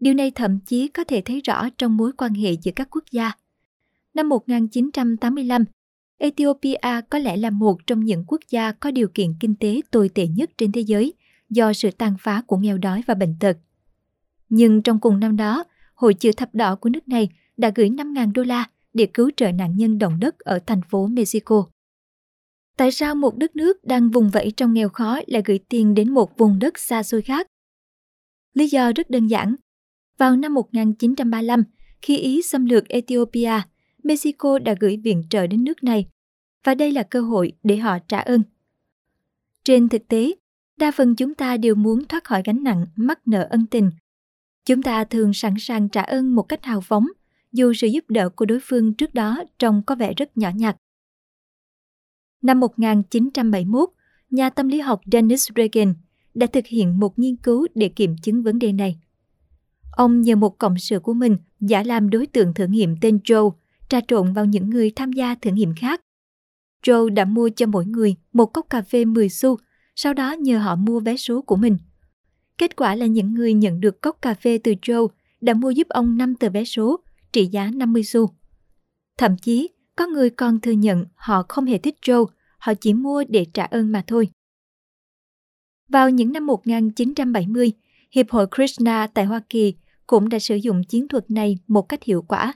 Điều 0.00 0.14
này 0.14 0.30
thậm 0.30 0.58
chí 0.66 0.88
có 0.88 1.04
thể 1.04 1.22
thấy 1.24 1.40
rõ 1.40 1.68
trong 1.78 1.96
mối 1.96 2.12
quan 2.12 2.34
hệ 2.34 2.52
giữa 2.52 2.72
các 2.76 2.88
quốc 2.90 3.04
gia. 3.10 3.32
Năm 4.14 4.28
1985, 4.28 5.64
Ethiopia 6.18 7.00
có 7.10 7.18
lẽ 7.18 7.36
là 7.36 7.50
một 7.50 7.86
trong 7.86 8.04
những 8.04 8.24
quốc 8.26 8.40
gia 8.48 8.72
có 8.72 8.90
điều 8.90 9.08
kiện 9.08 9.34
kinh 9.40 9.54
tế 9.54 9.80
tồi 9.90 10.08
tệ 10.08 10.26
nhất 10.26 10.50
trên 10.58 10.72
thế 10.72 10.80
giới 10.80 11.12
do 11.50 11.72
sự 11.72 11.90
tàn 11.90 12.14
phá 12.20 12.42
của 12.46 12.56
nghèo 12.56 12.78
đói 12.78 13.02
và 13.06 13.14
bệnh 13.14 13.34
tật. 13.40 13.56
Nhưng 14.48 14.82
trong 14.82 15.00
cùng 15.00 15.20
năm 15.20 15.36
đó, 15.36 15.64
Hội 15.98 16.14
chữ 16.14 16.32
thập 16.32 16.54
đỏ 16.54 16.76
của 16.76 16.88
nước 16.88 17.08
này 17.08 17.28
đã 17.56 17.72
gửi 17.74 17.88
5.000 17.88 18.32
đô 18.32 18.42
la 18.42 18.68
để 18.98 19.06
cứu 19.14 19.30
trợ 19.36 19.52
nạn 19.52 19.76
nhân 19.76 19.98
động 19.98 20.20
đất 20.20 20.38
ở 20.38 20.58
thành 20.66 20.80
phố 20.90 21.06
Mexico. 21.06 21.66
Tại 22.76 22.92
sao 22.92 23.14
một 23.14 23.36
đất 23.36 23.56
nước 23.56 23.84
đang 23.84 24.10
vùng 24.10 24.30
vẫy 24.30 24.52
trong 24.56 24.72
nghèo 24.72 24.88
khó 24.88 25.20
lại 25.26 25.42
gửi 25.44 25.58
tiền 25.68 25.94
đến 25.94 26.14
một 26.14 26.38
vùng 26.38 26.58
đất 26.58 26.78
xa 26.78 27.02
xôi 27.02 27.22
khác? 27.22 27.46
Lý 28.54 28.68
do 28.68 28.92
rất 28.92 29.10
đơn 29.10 29.26
giản. 29.26 29.54
Vào 30.18 30.36
năm 30.36 30.54
1935, 30.54 31.64
khi 32.02 32.16
Ý 32.16 32.42
xâm 32.42 32.66
lược 32.66 32.88
Ethiopia, 32.88 33.60
Mexico 34.04 34.58
đã 34.58 34.74
gửi 34.80 34.96
viện 34.96 35.22
trợ 35.30 35.46
đến 35.46 35.64
nước 35.64 35.84
này 35.84 36.06
và 36.64 36.74
đây 36.74 36.92
là 36.92 37.02
cơ 37.02 37.20
hội 37.20 37.52
để 37.62 37.76
họ 37.76 37.98
trả 38.08 38.18
ơn. 38.18 38.42
Trên 39.64 39.88
thực 39.88 40.08
tế, 40.08 40.34
đa 40.76 40.90
phần 40.90 41.16
chúng 41.16 41.34
ta 41.34 41.56
đều 41.56 41.74
muốn 41.74 42.04
thoát 42.04 42.24
khỏi 42.24 42.42
gánh 42.44 42.64
nặng 42.64 42.86
mắc 42.96 43.28
nợ 43.28 43.46
ân 43.50 43.66
tình. 43.66 43.90
Chúng 44.64 44.82
ta 44.82 45.04
thường 45.04 45.32
sẵn 45.32 45.54
sàng 45.58 45.88
trả 45.88 46.02
ơn 46.02 46.34
một 46.34 46.42
cách 46.42 46.64
hào 46.64 46.80
phóng, 46.80 47.06
dù 47.52 47.72
sự 47.72 47.86
giúp 47.86 48.04
đỡ 48.08 48.28
của 48.28 48.44
đối 48.44 48.58
phương 48.62 48.94
trước 48.94 49.14
đó 49.14 49.44
trông 49.58 49.82
có 49.86 49.94
vẻ 49.94 50.14
rất 50.14 50.36
nhỏ 50.36 50.50
nhặt. 50.54 50.76
Năm 52.42 52.60
1971, 52.60 53.88
nhà 54.30 54.50
tâm 54.50 54.68
lý 54.68 54.80
học 54.80 55.00
Dennis 55.12 55.48
Reagan 55.56 55.94
đã 56.34 56.46
thực 56.46 56.66
hiện 56.66 57.00
một 57.00 57.18
nghiên 57.18 57.36
cứu 57.36 57.66
để 57.74 57.88
kiểm 57.88 58.16
chứng 58.22 58.42
vấn 58.42 58.58
đề 58.58 58.72
này. 58.72 58.98
Ông 59.92 60.22
nhờ 60.22 60.36
một 60.36 60.58
cộng 60.58 60.78
sự 60.78 61.00
của 61.00 61.14
mình 61.14 61.36
giả 61.60 61.82
làm 61.82 62.10
đối 62.10 62.26
tượng 62.26 62.54
thử 62.54 62.66
nghiệm 62.66 62.96
tên 63.00 63.18
Joe 63.24 63.50
trà 63.88 64.00
trộn 64.08 64.32
vào 64.32 64.44
những 64.44 64.70
người 64.70 64.92
tham 64.96 65.12
gia 65.12 65.34
thử 65.34 65.50
nghiệm 65.50 65.74
khác. 65.74 66.00
Joe 66.84 67.08
đã 67.08 67.24
mua 67.24 67.48
cho 67.56 67.66
mỗi 67.66 67.86
người 67.86 68.16
một 68.32 68.46
cốc 68.46 68.66
cà 68.70 68.82
phê 68.82 69.04
10 69.04 69.28
xu, 69.28 69.58
sau 69.96 70.14
đó 70.14 70.32
nhờ 70.32 70.58
họ 70.58 70.76
mua 70.76 71.00
vé 71.00 71.16
số 71.16 71.42
của 71.42 71.56
mình. 71.56 71.76
Kết 72.58 72.76
quả 72.76 72.94
là 72.94 73.06
những 73.06 73.34
người 73.34 73.54
nhận 73.54 73.80
được 73.80 74.00
cốc 74.00 74.18
cà 74.22 74.34
phê 74.34 74.58
từ 74.64 74.74
Joe 74.82 75.08
đã 75.40 75.54
mua 75.54 75.70
giúp 75.70 75.88
ông 75.88 76.16
5 76.16 76.34
tờ 76.34 76.50
vé 76.50 76.64
số 76.64 77.00
trị 77.32 77.46
giá 77.46 77.70
50 77.74 78.04
xu. 78.04 78.30
Thậm 79.18 79.36
chí, 79.36 79.68
có 79.96 80.06
người 80.06 80.30
còn 80.30 80.60
thừa 80.60 80.72
nhận 80.72 81.04
họ 81.14 81.42
không 81.48 81.64
hề 81.64 81.78
thích 81.78 81.96
Joe, 82.02 82.26
họ 82.58 82.74
chỉ 82.74 82.94
mua 82.94 83.24
để 83.28 83.46
trả 83.54 83.64
ơn 83.64 83.92
mà 83.92 84.04
thôi. 84.06 84.30
Vào 85.88 86.10
những 86.10 86.32
năm 86.32 86.46
1970, 86.46 87.72
Hiệp 88.10 88.30
hội 88.30 88.46
Krishna 88.56 89.06
tại 89.06 89.24
Hoa 89.24 89.40
Kỳ 89.48 89.74
cũng 90.06 90.28
đã 90.28 90.38
sử 90.38 90.56
dụng 90.56 90.84
chiến 90.84 91.08
thuật 91.08 91.30
này 91.30 91.58
một 91.66 91.82
cách 91.82 92.02
hiệu 92.02 92.22
quả. 92.22 92.54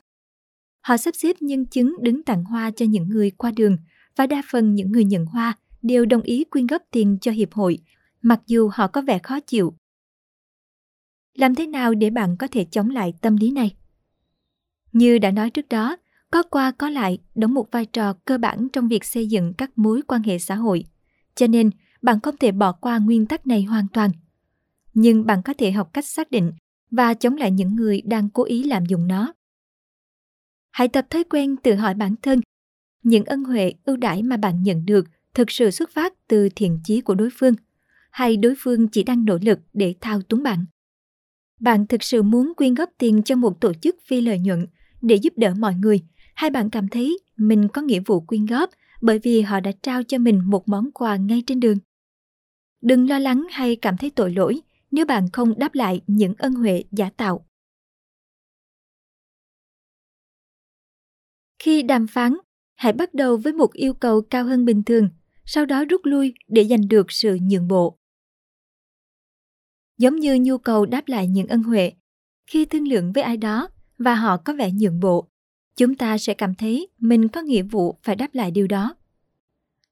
Họ 0.81 0.97
sắp 0.97 1.15
xếp 1.17 1.37
nhân 1.41 1.67
chứng 1.67 1.97
đứng 2.01 2.23
tặng 2.23 2.45
hoa 2.45 2.71
cho 2.71 2.87
những 2.87 3.09
người 3.09 3.31
qua 3.31 3.51
đường 3.51 3.77
và 4.17 4.27
đa 4.27 4.43
phần 4.51 4.75
những 4.75 4.93
người 4.93 5.05
nhận 5.05 5.27
hoa 5.27 5.59
đều 5.83 6.05
đồng 6.05 6.23
ý 6.23 6.45
quyên 6.45 6.67
góp 6.67 6.83
tiền 6.91 7.19
cho 7.21 7.31
hiệp 7.33 7.53
hội, 7.53 7.79
mặc 8.23 8.41
dù 8.47 8.71
họ 8.73 8.87
có 8.87 9.03
vẻ 9.03 9.19
khó 9.19 9.41
chịu. 9.41 9.75
Làm 11.35 11.55
thế 11.55 11.67
nào 11.67 11.95
để 11.95 12.11
bạn 12.11 12.37
có 12.37 12.47
thể 12.47 12.65
chống 12.65 12.91
lại 12.91 13.13
tâm 13.21 13.37
lý 13.37 13.51
này? 13.51 13.77
Như 14.93 15.19
đã 15.19 15.31
nói 15.31 15.51
trước 15.51 15.69
đó, 15.69 15.97
có 16.31 16.43
qua 16.43 16.71
có 16.71 16.89
lại 16.89 17.19
đóng 17.35 17.55
một 17.55 17.71
vai 17.71 17.87
trò 17.87 18.13
cơ 18.13 18.39
bản 18.39 18.69
trong 18.73 18.89
việc 18.89 19.05
xây 19.05 19.27
dựng 19.27 19.55
các 19.55 19.79
mối 19.79 20.03
quan 20.09 20.23
hệ 20.23 20.39
xã 20.39 20.55
hội. 20.55 20.85
Cho 21.35 21.47
nên, 21.47 21.71
bạn 22.03 22.21
không 22.21 22.37
thể 22.37 22.53
bỏ 22.53 22.73
qua 22.73 22.99
nguyên 22.99 23.27
tắc 23.27 23.47
này 23.47 23.63
hoàn 23.63 23.87
toàn. 23.93 24.11
Nhưng 24.95 25.27
bạn 25.27 25.43
có 25.43 25.55
thể 25.59 25.71
học 25.73 25.91
cách 25.93 26.07
xác 26.07 26.31
định 26.31 26.53
và 26.91 27.15
chống 27.15 27.37
lại 27.37 27.51
những 27.51 27.77
người 27.77 28.01
đang 28.05 28.29
cố 28.29 28.45
ý 28.45 28.63
làm 28.63 28.87
dụng 28.87 29.09
nó. 29.09 29.33
Hãy 30.71 30.89
tập 30.89 31.07
thói 31.11 31.25
quen 31.25 31.57
tự 31.57 31.75
hỏi 31.75 31.95
bản 31.95 32.15
thân, 32.23 32.41
những 33.03 33.25
ân 33.25 33.45
huệ 33.45 33.73
ưu 33.85 33.97
đãi 33.97 34.23
mà 34.23 34.37
bạn 34.37 34.63
nhận 34.63 34.87
được 34.87 35.05
thực 35.35 35.51
sự 35.51 35.71
xuất 35.71 35.91
phát 35.91 36.13
từ 36.29 36.49
thiện 36.57 36.81
chí 36.85 37.01
của 37.01 37.15
đối 37.15 37.29
phương, 37.33 37.55
hay 38.11 38.37
đối 38.37 38.55
phương 38.59 38.89
chỉ 38.89 39.03
đang 39.03 39.25
nỗ 39.25 39.39
lực 39.43 39.59
để 39.73 39.95
thao 40.01 40.23
túng 40.23 40.43
bạn. 40.43 40.65
Bạn 41.61 41.87
thực 41.87 42.03
sự 42.03 42.23
muốn 42.23 42.53
quyên 42.57 42.75
góp 42.75 42.91
tiền 42.99 43.23
cho 43.23 43.37
một 43.37 43.61
tổ 43.61 43.75
chức 43.75 43.97
phi 44.07 44.21
lợi 44.21 44.39
nhuận 44.39 44.67
để 45.03 45.17
giúp 45.17 45.33
đỡ 45.37 45.55
mọi 45.59 45.75
người, 45.75 46.03
hai 46.35 46.51
bạn 46.51 46.71
cảm 46.71 46.89
thấy 46.89 47.19
mình 47.37 47.69
có 47.73 47.83
nghĩa 47.83 48.01
vụ 48.07 48.21
quyên 48.21 48.47
góp 48.47 48.71
bởi 49.01 49.19
vì 49.19 49.41
họ 49.41 49.61
đã 49.61 49.73
trao 49.83 50.03
cho 50.03 50.19
mình 50.19 50.43
một 50.45 50.69
món 50.69 50.91
quà 50.93 51.17
ngay 51.17 51.43
trên 51.47 51.61
đường? 51.61 51.79
Đừng 52.81 53.09
lo 53.09 53.19
lắng 53.19 53.47
hay 53.51 53.77
cảm 53.77 53.97
thấy 53.97 54.11
tội 54.11 54.33
lỗi 54.33 54.61
nếu 54.91 55.07
bạn 55.07 55.29
không 55.33 55.59
đáp 55.59 55.75
lại 55.75 56.01
những 56.07 56.35
ân 56.39 56.55
huệ 56.55 56.85
giả 56.93 57.11
tạo. 57.17 57.47
Khi 61.59 61.83
đàm 61.83 62.07
phán, 62.07 62.37
hãy 62.75 62.93
bắt 62.93 63.15
đầu 63.15 63.37
với 63.37 63.53
một 63.53 63.73
yêu 63.73 63.95
cầu 63.95 64.23
cao 64.23 64.45
hơn 64.45 64.65
bình 64.65 64.83
thường, 64.83 65.09
sau 65.45 65.67
đó 65.67 65.85
rút 65.85 66.01
lui 66.05 66.35
để 66.49 66.65
giành 66.65 66.89
được 66.89 67.13
sự 67.13 67.39
nhượng 67.43 67.69
bộ. 67.69 67.99
Giống 69.99 70.17
như 70.17 70.39
nhu 70.41 70.59
cầu 70.59 70.87
đáp 70.87 71.09
lại 71.09 71.29
những 71.29 71.47
ân 71.47 71.63
huệ, 71.63 71.93
khi 72.47 72.65
thương 72.65 72.89
lượng 72.89 73.13
với 73.13 73.23
ai 73.23 73.37
đó 73.37 73.69
và 73.99 74.15
họ 74.15 74.37
có 74.37 74.53
vẻ 74.53 74.71
nhượng 74.73 75.01
bộ, 75.01 75.29
chúng 75.77 75.95
ta 75.95 76.19
sẽ 76.19 76.35
cảm 76.35 76.55
thấy 76.55 76.89
mình 76.99 77.29
có 77.29 77.43
nghĩa 77.43 77.63
vụ 77.63 77.99
phải 78.03 78.17
đáp 78.17 78.35
lại 78.35 78.51
điều 78.51 78.67
đó. 78.67 78.95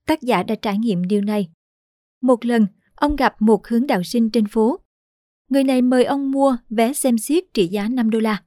Tác 0.07 0.23
giả 0.23 0.43
đã 0.43 0.55
trải 0.55 0.79
nghiệm 0.79 1.05
điều 1.05 1.21
này. 1.21 1.49
Một 2.23 2.45
lần, 2.45 2.67
ông 2.95 3.17
gặp 3.17 3.43
một 3.43 3.67
hướng 3.69 3.87
đạo 3.87 4.03
sinh 4.03 4.31
trên 4.31 4.47
phố. 4.47 4.81
Người 5.49 5.65
này 5.65 5.83
mời 5.83 6.05
ông 6.05 6.31
mua 6.31 6.57
vé 6.71 6.93
xem 6.93 7.19
xiếc 7.19 7.55
trị 7.55 7.67
giá 7.67 7.89
5 7.89 8.11
đô 8.11 8.19
la. 8.19 8.43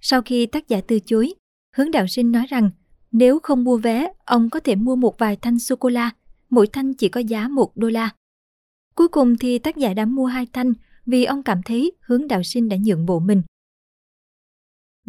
Sau 0.00 0.22
khi 0.22 0.46
tác 0.46 0.68
giả 0.68 0.80
từ 0.80 0.98
chối, 1.06 1.34
hướng 1.76 1.90
đạo 1.90 2.06
sinh 2.06 2.32
nói 2.32 2.46
rằng 2.48 2.70
nếu 3.12 3.38
không 3.42 3.64
mua 3.64 3.76
vé, 3.76 4.12
ông 4.24 4.50
có 4.50 4.60
thể 4.60 4.74
mua 4.74 4.96
một 4.96 5.18
vài 5.18 5.36
thanh 5.36 5.58
sô-cô-la, 5.58 6.10
mỗi 6.50 6.66
thanh 6.66 6.94
chỉ 6.94 7.08
có 7.08 7.20
giá 7.20 7.48
1 7.48 7.76
đô 7.76 7.88
la. 7.88 8.10
Cuối 8.94 9.08
cùng 9.08 9.38
thì 9.38 9.58
tác 9.58 9.76
giả 9.76 9.94
đã 9.94 10.04
mua 10.04 10.26
hai 10.26 10.46
thanh 10.52 10.72
vì 11.06 11.24
ông 11.24 11.42
cảm 11.42 11.62
thấy 11.62 11.92
hướng 12.00 12.28
đạo 12.28 12.42
sinh 12.42 12.68
đã 12.68 12.76
nhượng 12.84 13.06
bộ 13.06 13.20
mình. 13.20 13.42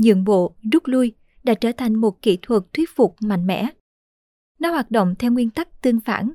Nhượng 0.03 0.23
bộ, 0.23 0.55
rút 0.71 0.83
lui 0.85 1.13
đã 1.43 1.53
trở 1.53 1.71
thành 1.71 1.95
một 1.95 2.21
kỹ 2.21 2.37
thuật 2.41 2.63
thuyết 2.73 2.89
phục 2.95 3.15
mạnh 3.19 3.47
mẽ. 3.47 3.69
Nó 4.59 4.71
hoạt 4.71 4.91
động 4.91 5.15
theo 5.19 5.31
nguyên 5.31 5.49
tắc 5.49 5.81
tương 5.81 5.99
phản. 5.99 6.31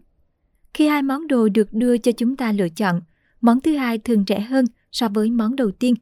Khi 0.75 0.87
hai 0.87 1.03
món 1.03 1.27
đồ 1.27 1.49
được 1.49 1.73
đưa 1.73 1.99
cho 1.99 2.13
chúng 2.13 2.37
ta 2.37 2.53
lựa 2.53 2.69
chọn, 2.69 3.01
món 3.41 3.61
thứ 3.61 3.77
hai 3.77 3.99
thường 3.99 4.25
rẻ 4.29 4.41
hơn 4.41 4.65
so 4.93 5.09
với 5.09 5.31
món 5.31 5.57
đầu 5.57 5.71
tiên. 5.71 5.95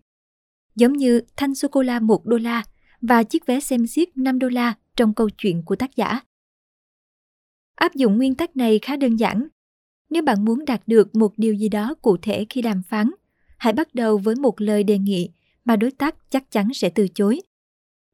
Giống 0.76 0.92
như 0.92 1.20
thanh 1.36 1.54
sô-cô-la 1.54 2.00
1 2.00 2.26
đô 2.26 2.36
la 2.36 2.64
và 3.00 3.22
chiếc 3.22 3.46
vé 3.46 3.60
xem 3.60 3.86
xiếc 3.86 4.16
5 4.16 4.38
đô 4.38 4.48
la 4.48 4.74
trong 4.96 5.14
câu 5.14 5.30
chuyện 5.30 5.62
của 5.62 5.76
tác 5.76 5.96
giả. 5.96 6.20
Áp 7.74 7.94
dụng 7.94 8.16
nguyên 8.16 8.34
tắc 8.34 8.56
này 8.56 8.78
khá 8.78 8.96
đơn 8.96 9.16
giản. 9.16 9.48
Nếu 10.10 10.22
bạn 10.22 10.44
muốn 10.44 10.64
đạt 10.64 10.82
được 10.86 11.14
một 11.14 11.32
điều 11.36 11.54
gì 11.54 11.68
đó 11.68 11.94
cụ 12.02 12.16
thể 12.16 12.46
khi 12.50 12.62
đàm 12.62 12.82
phán, 12.82 13.10
hãy 13.58 13.72
bắt 13.72 13.94
đầu 13.94 14.18
với 14.18 14.34
một 14.34 14.60
lời 14.60 14.84
đề 14.84 14.98
nghị 14.98 15.30
mà 15.64 15.76
đối 15.76 15.90
tác 15.90 16.16
chắc 16.30 16.50
chắn 16.50 16.68
sẽ 16.74 16.90
từ 16.90 17.08
chối. 17.08 17.40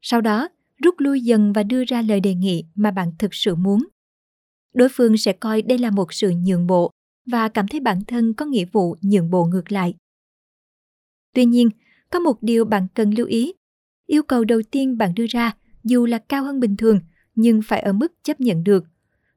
Sau 0.03 0.21
đó, 0.21 0.49
rút 0.85 0.95
lui 0.99 1.21
dần 1.21 1.53
và 1.53 1.63
đưa 1.63 1.85
ra 1.85 2.03
lời 2.03 2.21
đề 2.21 2.35
nghị 2.35 2.65
mà 2.75 2.91
bạn 2.91 3.13
thực 3.19 3.35
sự 3.35 3.55
muốn. 3.55 3.85
Đối 4.75 4.89
phương 4.93 5.17
sẽ 5.17 5.33
coi 5.33 5.63
đây 5.63 5.79
là 5.79 5.91
một 5.91 6.13
sự 6.13 6.33
nhượng 6.45 6.67
bộ 6.67 6.91
và 7.27 7.49
cảm 7.49 7.69
thấy 7.69 7.81
bản 7.81 8.05
thân 8.05 8.35
có 8.35 8.47
nghĩa 8.47 8.65
vụ 8.65 8.97
nhượng 9.03 9.31
bộ 9.31 9.45
ngược 9.45 9.73
lại. 9.73 9.95
Tuy 11.35 11.45
nhiên, 11.45 11.71
có 12.11 12.19
một 12.19 12.43
điều 12.43 12.65
bạn 12.65 12.87
cần 12.95 13.11
lưu 13.11 13.27
ý. 13.27 13.53
Yêu 14.07 14.23
cầu 14.23 14.45
đầu 14.45 14.63
tiên 14.71 14.99
bạn 14.99 15.15
đưa 15.15 15.27
ra 15.29 15.57
dù 15.85 16.07
là 16.07 16.19
cao 16.19 16.45
hơn 16.45 16.61
bình 16.61 16.77
thường 16.77 17.01
nhưng 17.35 17.63
phải 17.63 17.81
ở 17.81 17.93
mức 17.93 18.13
chấp 18.23 18.41
nhận 18.41 18.65
được. 18.65 18.85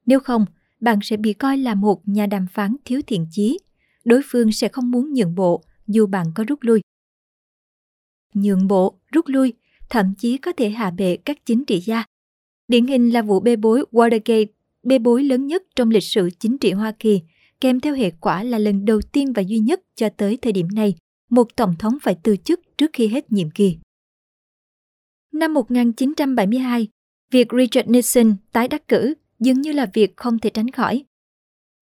Nếu 0.06 0.20
không, 0.20 0.46
bạn 0.80 0.98
sẽ 1.02 1.16
bị 1.16 1.32
coi 1.32 1.58
là 1.58 1.74
một 1.74 2.08
nhà 2.08 2.26
đàm 2.26 2.46
phán 2.46 2.76
thiếu 2.84 3.00
thiện 3.06 3.26
chí. 3.30 3.58
Đối 4.04 4.20
phương 4.24 4.52
sẽ 4.52 4.68
không 4.68 4.90
muốn 4.90 5.12
nhượng 5.12 5.34
bộ 5.34 5.64
dù 5.86 6.06
bạn 6.06 6.26
có 6.34 6.44
rút 6.48 6.58
lui. 6.62 6.80
Nhượng 8.34 8.66
bộ, 8.68 8.98
rút 9.12 9.28
lui, 9.28 9.52
thậm 9.94 10.14
chí 10.18 10.38
có 10.38 10.52
thể 10.52 10.70
hạ 10.70 10.90
bệ 10.90 11.16
các 11.16 11.46
chính 11.46 11.64
trị 11.64 11.80
gia. 11.80 12.04
Điển 12.68 12.86
hình 12.86 13.10
là 13.10 13.22
vụ 13.22 13.40
bê 13.40 13.56
bối 13.56 13.84
Watergate, 13.92 14.46
bê 14.82 14.98
bối 14.98 15.24
lớn 15.24 15.46
nhất 15.46 15.62
trong 15.76 15.90
lịch 15.90 16.02
sử 16.02 16.30
chính 16.38 16.58
trị 16.58 16.72
Hoa 16.72 16.92
Kỳ, 16.98 17.20
kèm 17.60 17.80
theo 17.80 17.94
hệ 17.94 18.10
quả 18.10 18.42
là 18.42 18.58
lần 18.58 18.84
đầu 18.84 19.00
tiên 19.12 19.32
và 19.32 19.42
duy 19.42 19.58
nhất 19.58 19.80
cho 19.94 20.08
tới 20.08 20.36
thời 20.36 20.52
điểm 20.52 20.68
này, 20.74 20.94
một 21.30 21.56
tổng 21.56 21.74
thống 21.78 21.98
phải 22.02 22.16
từ 22.22 22.36
chức 22.36 22.60
trước 22.78 22.90
khi 22.92 23.08
hết 23.08 23.32
nhiệm 23.32 23.50
kỳ. 23.50 23.78
Năm 25.32 25.54
1972, 25.54 26.88
việc 27.30 27.48
Richard 27.58 27.90
Nixon 27.90 28.36
tái 28.52 28.68
đắc 28.68 28.88
cử 28.88 29.14
dường 29.40 29.60
như 29.60 29.72
là 29.72 29.90
việc 29.94 30.16
không 30.16 30.38
thể 30.38 30.50
tránh 30.50 30.70
khỏi. 30.70 31.04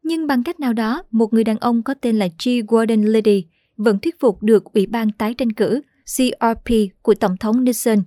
Nhưng 0.02 0.26
bằng 0.26 0.42
cách 0.42 0.60
nào 0.60 0.72
đó, 0.72 1.02
một 1.10 1.32
người 1.32 1.44
đàn 1.44 1.58
ông 1.58 1.82
có 1.82 1.94
tên 1.94 2.18
là 2.18 2.28
G. 2.44 2.48
Gordon 2.68 3.02
Liddy 3.02 3.44
vẫn 3.76 3.98
thuyết 3.98 4.20
phục 4.20 4.42
được 4.42 4.64
Ủy 4.64 4.86
ban 4.86 5.12
tái 5.12 5.34
tranh 5.34 5.52
cử 5.52 5.82
CRP 6.04 6.74
của 7.02 7.14
Tổng 7.14 7.36
thống 7.36 7.64
Nixon 7.64 8.02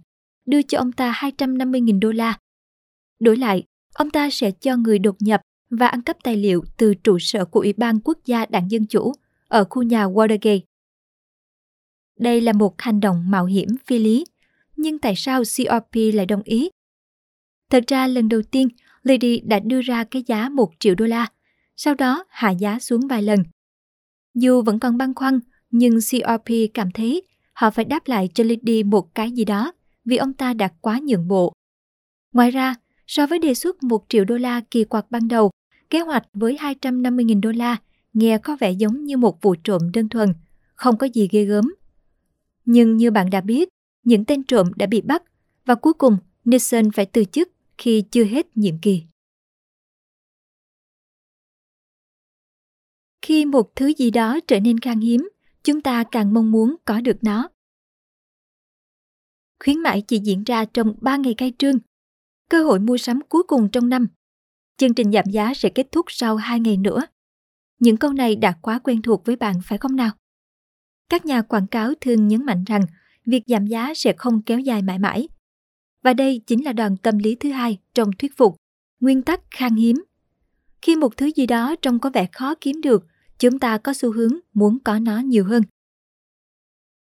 đưa 0.46 0.62
cho 0.62 0.78
ông 0.78 0.92
ta 0.92 1.20
250.000 1.38 2.00
đô 2.00 2.12
la. 2.12 2.38
Đổi 3.20 3.38
lại, 3.38 3.64
ông 3.94 4.10
ta 4.10 4.30
sẽ 4.30 4.52
cho 4.52 4.78
người 4.78 5.00
đột 5.00 5.16
nhập 5.20 5.42
và 5.70 5.88
ăn 5.88 6.02
cắp 6.02 6.18
tài 6.24 6.38
liệu 6.38 6.64
từ 6.78 6.94
trụ 6.94 7.20
sở 7.20 7.46
của 7.46 7.60
Ủy 7.60 7.74
ban 7.74 8.00
Quốc 8.00 8.18
gia 8.25 8.46
Đảng 8.46 8.72
Dân 8.72 8.86
Chủ 8.86 9.14
ở 9.48 9.66
khu 9.70 9.84
nhà 9.84 10.06
Watergate. 10.06 10.60
Đây 12.20 12.42
là 12.42 12.54
một 12.54 12.82
hành 12.82 13.00
động 13.00 13.32
mạo 13.32 13.46
hiểm 13.46 13.70
phi 13.86 14.00
lý, 14.00 14.25
nhưng 14.75 15.00
tại 15.00 15.14
sao 15.18 15.44
CRP 15.44 15.96
lại 16.14 16.25
đồng 16.25 16.42
ý? 16.44 16.70
Thật 17.72 17.84
ra 17.88 18.08
lần 18.08 18.30
đầu 18.30 18.42
tiên, 18.42 18.68
Lady 19.04 19.40
đã 19.40 19.60
đưa 19.60 19.82
ra 19.82 20.04
cái 20.04 20.24
giá 20.28 20.50
1 20.50 20.72
triệu 20.80 20.96
đô 20.96 21.06
la, 21.06 21.28
sau 21.75 21.94
đó 21.94 22.25
hạ 22.30 22.50
giá 22.50 22.80
xuống 22.80 23.08
vài 23.08 23.24
lần. 23.24 23.44
Dù 24.34 24.62
vẫn 24.62 24.80
còn 24.80 24.98
băn 24.98 25.14
khoăn, 25.14 25.40
nhưng 25.72 26.00
CRP 26.00 26.54
cảm 26.74 26.92
thấy 26.92 27.22
họ 27.55 27.71
phải 27.71 27.85
đáp 27.85 28.07
lại 28.07 28.29
cho 28.33 28.43
Lindy 28.43 28.83
một 28.83 29.15
cái 29.15 29.31
gì 29.31 29.45
đó 29.45 29.74
vì 30.05 30.17
ông 30.17 30.33
ta 30.33 30.53
đã 30.53 30.67
quá 30.81 31.00
nhượng 31.03 31.27
bộ. 31.27 31.53
Ngoài 32.33 32.51
ra, 32.51 32.75
so 33.07 33.27
với 33.27 33.39
đề 33.39 33.53
xuất 33.53 33.83
1 33.83 34.05
triệu 34.09 34.25
đô 34.25 34.38
la 34.38 34.62
kỳ 34.71 34.83
quặc 34.83 35.12
ban 35.12 35.27
đầu, 35.27 35.51
kế 35.89 36.00
hoạch 36.00 36.24
với 36.33 36.57
250.000 36.57 37.41
đô 37.41 37.51
la 37.51 37.77
nghe 38.13 38.38
có 38.38 38.57
vẻ 38.59 38.71
giống 38.71 39.05
như 39.05 39.17
một 39.17 39.41
vụ 39.41 39.55
trộm 39.63 39.91
đơn 39.93 40.09
thuần, 40.09 40.33
không 40.75 40.97
có 40.97 41.07
gì 41.13 41.27
ghê 41.31 41.43
gớm. 41.45 41.75
Nhưng 42.65 42.97
như 42.97 43.12
bạn 43.12 43.29
đã 43.29 43.41
biết, 43.41 43.69
những 44.03 44.25
tên 44.25 44.43
trộm 44.43 44.71
đã 44.75 44.85
bị 44.85 45.01
bắt 45.01 45.24
và 45.65 45.75
cuối 45.75 45.93
cùng 45.93 46.17
Nixon 46.45 46.91
phải 46.91 47.05
từ 47.05 47.24
chức 47.25 47.51
khi 47.77 48.03
chưa 48.12 48.24
hết 48.24 48.57
nhiệm 48.57 48.77
kỳ. 48.81 49.03
Khi 53.21 53.45
một 53.45 53.75
thứ 53.75 53.93
gì 53.97 54.12
đó 54.12 54.39
trở 54.47 54.59
nên 54.59 54.79
khan 54.79 55.00
hiếm, 55.00 55.29
chúng 55.65 55.81
ta 55.81 56.03
càng 56.12 56.34
mong 56.34 56.51
muốn 56.51 56.75
có 56.86 57.01
được 57.01 57.17
nó. 57.22 57.50
Khuyến 59.63 59.79
mãi 59.79 60.03
chỉ 60.07 60.19
diễn 60.19 60.43
ra 60.43 60.65
trong 60.65 60.95
3 61.01 61.17
ngày 61.17 61.36
khai 61.38 61.53
trương, 61.57 61.77
cơ 62.50 62.63
hội 62.63 62.79
mua 62.79 62.98
sắm 62.98 63.19
cuối 63.29 63.43
cùng 63.48 63.69
trong 63.72 63.89
năm. 63.89 64.07
Chương 64.77 64.93
trình 64.93 65.12
giảm 65.12 65.25
giá 65.31 65.53
sẽ 65.53 65.69
kết 65.69 65.88
thúc 65.91 66.05
sau 66.10 66.36
2 66.36 66.60
ngày 66.60 66.77
nữa. 66.77 67.01
Những 67.79 67.98
câu 67.98 68.13
này 68.13 68.36
đã 68.36 68.57
quá 68.62 68.79
quen 68.79 69.01
thuộc 69.01 69.25
với 69.25 69.36
bạn 69.36 69.55
phải 69.63 69.77
không 69.77 69.95
nào? 69.95 70.12
Các 71.10 71.25
nhà 71.25 71.41
quảng 71.41 71.67
cáo 71.67 71.93
thường 72.01 72.27
nhấn 72.27 72.45
mạnh 72.45 72.63
rằng 72.63 72.81
việc 73.25 73.43
giảm 73.48 73.67
giá 73.67 73.93
sẽ 73.95 74.13
không 74.17 74.41
kéo 74.41 74.60
dài 74.60 74.81
mãi 74.81 75.00
mãi. 75.00 75.27
Và 76.03 76.13
đây 76.13 76.41
chính 76.48 76.65
là 76.65 76.74
đòn 76.74 76.98
tâm 76.98 77.17
lý 77.17 77.36
thứ 77.36 77.51
hai 77.51 77.79
trong 77.93 78.12
thuyết 78.19 78.38
phục, 78.38 78.55
nguyên 79.00 79.22
tắc 79.22 79.41
khan 79.51 79.75
hiếm. 79.75 80.03
Khi 80.81 80.95
một 80.95 81.17
thứ 81.17 81.31
gì 81.36 81.45
đó 81.45 81.75
trông 81.81 82.00
có 82.00 82.10
vẻ 82.13 82.27
khó 82.31 82.55
kiếm 82.62 82.81
được, 82.81 83.05
chúng 83.39 83.60
ta 83.60 83.77
có 83.77 83.94
xu 83.94 84.12
hướng 84.12 84.34
muốn 84.54 84.80
có 84.80 85.00
nó 85.00 85.20
nhiều 85.20 85.46
hơn. 85.46 85.63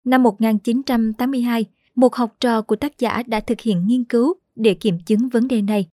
Năm 0.04 0.22
1982, 0.22 1.64
một 1.94 2.14
học 2.14 2.36
trò 2.40 2.62
của 2.62 2.76
tác 2.76 2.98
giả 2.98 3.22
đã 3.26 3.40
thực 3.40 3.60
hiện 3.60 3.86
nghiên 3.86 4.04
cứu 4.04 4.34
để 4.56 4.74
kiểm 4.74 4.98
chứng 5.06 5.28
vấn 5.28 5.48
đề 5.48 5.62
này. 5.62 5.88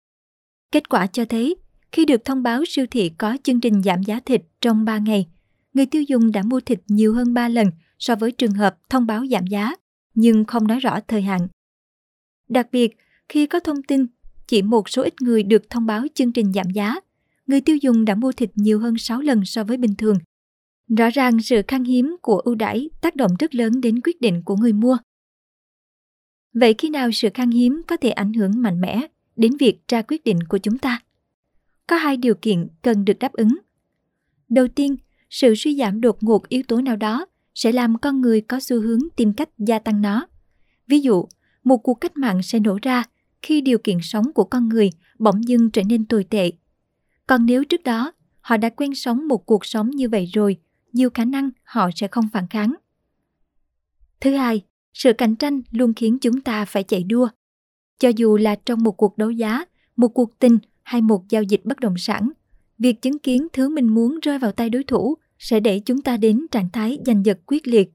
Kết 0.72 0.88
quả 0.88 1.06
cho 1.06 1.24
thấy, 1.24 1.56
khi 1.92 2.04
được 2.04 2.24
thông 2.24 2.42
báo 2.42 2.62
siêu 2.68 2.86
thị 2.90 3.08
có 3.18 3.36
chương 3.42 3.60
trình 3.60 3.82
giảm 3.82 4.02
giá 4.02 4.20
thịt 4.20 4.42
trong 4.60 4.84
3 4.84 4.98
ngày, 4.98 5.28
người 5.74 5.86
tiêu 5.86 6.02
dùng 6.02 6.32
đã 6.32 6.42
mua 6.42 6.60
thịt 6.60 6.80
nhiều 6.88 7.14
hơn 7.14 7.34
3 7.34 7.48
lần 7.48 7.70
so 7.98 8.16
với 8.16 8.32
trường 8.32 8.52
hợp 8.52 8.76
thông 8.90 9.06
báo 9.06 9.26
giảm 9.30 9.46
giá, 9.46 9.74
nhưng 10.14 10.44
không 10.44 10.66
nói 10.66 10.80
rõ 10.80 11.00
thời 11.08 11.22
hạn. 11.22 11.48
Đặc 12.48 12.68
biệt, 12.72 12.96
khi 13.28 13.46
có 13.46 13.60
thông 13.60 13.82
tin 13.82 14.06
chỉ 14.46 14.62
một 14.62 14.88
số 14.88 15.02
ít 15.02 15.22
người 15.22 15.42
được 15.42 15.70
thông 15.70 15.86
báo 15.86 16.06
chương 16.14 16.32
trình 16.32 16.52
giảm 16.52 16.70
giá, 16.70 17.00
người 17.46 17.60
tiêu 17.60 17.76
dùng 17.76 18.04
đã 18.04 18.14
mua 18.14 18.32
thịt 18.32 18.50
nhiều 18.54 18.80
hơn 18.80 18.98
6 18.98 19.20
lần 19.20 19.44
so 19.44 19.64
với 19.64 19.76
bình 19.76 19.94
thường. 19.98 20.16
Rõ 20.96 21.10
ràng 21.10 21.40
sự 21.40 21.62
khan 21.68 21.84
hiếm 21.84 22.16
của 22.22 22.38
ưu 22.38 22.54
đãi 22.54 22.90
tác 23.00 23.16
động 23.16 23.30
rất 23.38 23.54
lớn 23.54 23.80
đến 23.80 24.00
quyết 24.04 24.20
định 24.20 24.42
của 24.44 24.56
người 24.56 24.72
mua. 24.72 24.96
Vậy 26.54 26.74
khi 26.78 26.90
nào 26.90 27.10
sự 27.12 27.28
khan 27.34 27.50
hiếm 27.50 27.82
có 27.86 27.96
thể 27.96 28.10
ảnh 28.10 28.32
hưởng 28.32 28.52
mạnh 28.56 28.80
mẽ 28.80 29.06
đến 29.36 29.56
việc 29.56 29.88
ra 29.88 30.02
quyết 30.02 30.24
định 30.24 30.38
của 30.48 30.58
chúng 30.58 30.78
ta? 30.78 31.02
Có 31.86 31.96
hai 31.96 32.16
điều 32.16 32.34
kiện 32.34 32.68
cần 32.82 33.04
được 33.04 33.18
đáp 33.18 33.32
ứng. 33.32 33.56
Đầu 34.48 34.68
tiên, 34.68 34.96
sự 35.30 35.54
suy 35.54 35.76
giảm 35.76 36.00
đột 36.00 36.22
ngột 36.22 36.48
yếu 36.48 36.62
tố 36.68 36.80
nào 36.80 36.96
đó 36.96 37.26
sẽ 37.54 37.72
làm 37.72 37.98
con 37.98 38.20
người 38.20 38.40
có 38.40 38.60
xu 38.60 38.80
hướng 38.80 39.00
tìm 39.16 39.32
cách 39.32 39.48
gia 39.58 39.78
tăng 39.78 40.02
nó. 40.02 40.26
Ví 40.86 41.00
dụ, 41.00 41.24
một 41.64 41.76
cuộc 41.76 41.94
cách 41.94 42.16
mạng 42.16 42.42
sẽ 42.42 42.60
nổ 42.60 42.78
ra 42.82 43.04
khi 43.42 43.60
điều 43.60 43.78
kiện 43.78 43.98
sống 44.02 44.32
của 44.32 44.44
con 44.44 44.68
người 44.68 44.90
bỗng 45.18 45.48
dưng 45.48 45.70
trở 45.70 45.82
nên 45.82 46.04
tồi 46.04 46.24
tệ. 46.24 46.50
Còn 47.26 47.46
nếu 47.46 47.64
trước 47.64 47.82
đó 47.82 48.12
họ 48.40 48.56
đã 48.56 48.68
quen 48.68 48.94
sống 48.94 49.28
một 49.28 49.46
cuộc 49.46 49.66
sống 49.66 49.90
như 49.90 50.08
vậy 50.08 50.28
rồi, 50.32 50.56
nhiều 50.92 51.10
khả 51.14 51.24
năng 51.24 51.50
họ 51.64 51.90
sẽ 51.94 52.08
không 52.08 52.28
phản 52.32 52.48
kháng. 52.48 52.74
Thứ 54.20 54.34
hai, 54.34 54.62
sự 54.92 55.12
cạnh 55.12 55.36
tranh 55.36 55.62
luôn 55.70 55.94
khiến 55.94 56.18
chúng 56.18 56.40
ta 56.40 56.64
phải 56.64 56.82
chạy 56.82 57.02
đua. 57.04 57.28
Cho 57.98 58.08
dù 58.08 58.36
là 58.36 58.54
trong 58.54 58.82
một 58.82 58.92
cuộc 58.92 59.18
đấu 59.18 59.30
giá, 59.30 59.64
một 59.96 60.08
cuộc 60.08 60.38
tình 60.38 60.58
hay 60.82 61.00
một 61.00 61.28
giao 61.28 61.42
dịch 61.42 61.60
bất 61.64 61.80
động 61.80 61.94
sản, 61.98 62.30
việc 62.78 63.02
chứng 63.02 63.18
kiến 63.18 63.46
thứ 63.52 63.68
mình 63.68 63.88
muốn 63.88 64.20
rơi 64.22 64.38
vào 64.38 64.52
tay 64.52 64.70
đối 64.70 64.84
thủ 64.84 65.14
sẽ 65.38 65.60
đẩy 65.60 65.80
chúng 65.80 66.02
ta 66.02 66.16
đến 66.16 66.46
trạng 66.50 66.68
thái 66.72 66.98
giành 67.06 67.26
giật 67.26 67.38
quyết 67.46 67.68
liệt. 67.68 67.92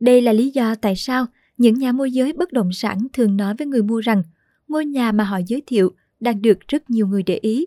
Đây 0.00 0.22
là 0.22 0.32
lý 0.32 0.50
do 0.50 0.74
tại 0.74 0.96
sao 0.96 1.26
những 1.56 1.78
nhà 1.78 1.92
môi 1.92 2.12
giới 2.12 2.32
bất 2.32 2.52
động 2.52 2.72
sản 2.72 2.98
thường 3.12 3.36
nói 3.36 3.54
với 3.58 3.66
người 3.66 3.82
mua 3.82 4.00
rằng 4.00 4.22
ngôi 4.68 4.86
nhà 4.86 5.12
mà 5.12 5.24
họ 5.24 5.40
giới 5.46 5.62
thiệu 5.66 5.92
đang 6.20 6.42
được 6.42 6.58
rất 6.68 6.90
nhiều 6.90 7.06
người 7.06 7.22
để 7.22 7.38
ý. 7.42 7.66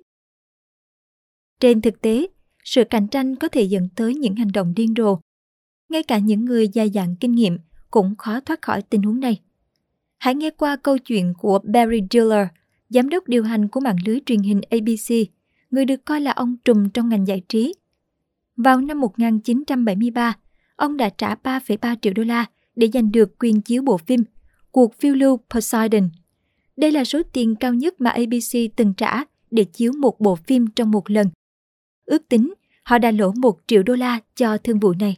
Trên 1.62 1.82
thực 1.82 2.02
tế, 2.02 2.28
sự 2.64 2.84
cạnh 2.84 3.08
tranh 3.08 3.36
có 3.36 3.48
thể 3.48 3.64
dẫn 3.64 3.90
tới 3.96 4.16
những 4.16 4.36
hành 4.36 4.52
động 4.54 4.74
điên 4.76 4.94
rồ. 4.98 5.18
Ngay 5.90 6.04
cả 6.04 6.18
những 6.18 6.46
người 6.46 6.68
dài 6.68 6.90
dặn 6.90 7.16
kinh 7.20 7.32
nghiệm 7.32 7.58
cũng 7.92 8.16
khó 8.16 8.40
thoát 8.40 8.62
khỏi 8.62 8.82
tình 8.82 9.02
huống 9.02 9.20
này. 9.20 9.40
Hãy 10.18 10.36
nghe 10.36 10.50
qua 10.50 10.76
câu 10.76 10.98
chuyện 10.98 11.34
của 11.38 11.60
Barry 11.64 12.02
Diller, 12.12 12.48
giám 12.90 13.10
đốc 13.10 13.28
điều 13.28 13.44
hành 13.44 13.68
của 13.68 13.80
mạng 13.80 13.96
lưới 14.06 14.20
truyền 14.26 14.40
hình 14.40 14.62
ABC, 14.70 15.30
người 15.72 15.86
được 15.86 16.06
coi 16.06 16.22
là 16.22 16.32
ông 16.32 16.58
trùm 16.66 16.90
trong 16.90 17.10
ngành 17.10 17.28
giải 17.28 17.42
trí. 17.50 17.74
Vào 18.58 18.82
năm 18.82 19.00
1973, 19.00 20.38
ông 20.76 20.98
đã 20.98 21.10
trả 21.10 21.36
3,3 21.36 21.96
triệu 22.02 22.14
đô 22.14 22.24
la 22.24 22.46
để 22.76 22.90
giành 22.94 23.12
được 23.12 23.40
quyền 23.40 23.62
chiếu 23.62 23.82
bộ 23.82 23.98
phim 23.98 24.24
Cuộc 24.72 24.96
phiêu 25.00 25.16
lưu 25.16 25.40
Poseidon. 25.50 26.10
Đây 26.78 26.92
là 26.92 27.04
số 27.04 27.22
tiền 27.34 27.56
cao 27.56 27.74
nhất 27.74 28.02
mà 28.02 28.10
ABC 28.10 28.76
từng 28.76 28.94
trả 28.94 29.24
để 29.52 29.64
chiếu 29.64 29.92
một 29.92 30.20
bộ 30.20 30.36
phim 30.36 30.68
trong 30.68 30.92
một 30.92 31.10
lần. 31.10 31.28
Ước 32.12 32.30
tính, 32.30 32.54
họ 32.84 32.98
đã 32.98 33.12
lỗ 33.12 33.32
1 33.32 33.60
triệu 33.68 33.84
đô 33.84 33.96
la 33.96 34.20
cho 34.36 34.58
thương 34.58 34.80
vụ 34.80 34.94
này. 35.00 35.18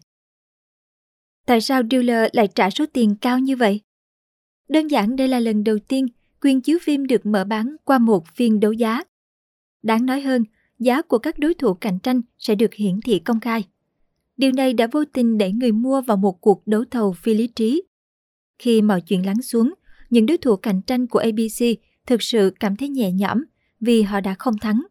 Tại 1.45 1.61
sao 1.61 1.81
dealer 1.91 2.29
lại 2.33 2.47
trả 2.55 2.69
số 2.69 2.85
tiền 2.93 3.15
cao 3.21 3.39
như 3.39 3.55
vậy? 3.55 3.81
Đơn 4.69 4.87
giản 4.87 5.15
đây 5.15 5.27
là 5.27 5.39
lần 5.39 5.63
đầu 5.63 5.79
tiên 5.87 6.07
quyền 6.41 6.61
chiếu 6.61 6.77
phim 6.81 7.07
được 7.07 7.25
mở 7.25 7.43
bán 7.43 7.75
qua 7.83 7.97
một 7.97 8.27
phiên 8.27 8.59
đấu 8.59 8.73
giá. 8.73 9.03
Đáng 9.83 10.05
nói 10.05 10.21
hơn, 10.21 10.43
giá 10.79 11.01
của 11.01 11.17
các 11.17 11.39
đối 11.39 11.53
thủ 11.53 11.73
cạnh 11.73 11.99
tranh 11.99 12.21
sẽ 12.37 12.55
được 12.55 12.73
hiển 12.73 13.01
thị 13.01 13.19
công 13.19 13.39
khai. 13.39 13.63
Điều 14.37 14.51
này 14.51 14.73
đã 14.73 14.87
vô 14.91 15.05
tình 15.05 15.37
đẩy 15.37 15.51
người 15.51 15.71
mua 15.71 16.01
vào 16.01 16.17
một 16.17 16.41
cuộc 16.41 16.67
đấu 16.67 16.83
thầu 16.91 17.13
phi 17.13 17.33
lý 17.33 17.47
trí. 17.47 17.83
Khi 18.59 18.81
mọi 18.81 19.01
chuyện 19.01 19.25
lắng 19.25 19.41
xuống, 19.41 19.73
những 20.09 20.25
đối 20.25 20.37
thủ 20.37 20.55
cạnh 20.55 20.81
tranh 20.81 21.07
của 21.07 21.19
ABC 21.19 21.79
thực 22.05 22.21
sự 22.21 22.53
cảm 22.59 22.75
thấy 22.75 22.89
nhẹ 22.89 23.11
nhõm 23.11 23.43
vì 23.79 24.01
họ 24.01 24.19
đã 24.21 24.35
không 24.39 24.57
thắng. 24.57 24.83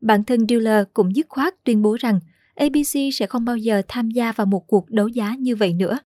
Bản 0.00 0.24
thân 0.24 0.46
dealer 0.48 0.86
cũng 0.94 1.16
dứt 1.16 1.26
khoát 1.28 1.64
tuyên 1.64 1.82
bố 1.82 1.96
rằng 2.00 2.20
ABC 2.54 2.98
sẽ 3.12 3.26
không 3.26 3.44
bao 3.44 3.56
giờ 3.56 3.82
tham 3.88 4.10
gia 4.10 4.32
vào 4.32 4.46
một 4.46 4.64
cuộc 4.66 4.90
đấu 4.90 5.08
giá 5.08 5.34
như 5.38 5.56
vậy 5.56 5.72
nữa. 5.72 5.98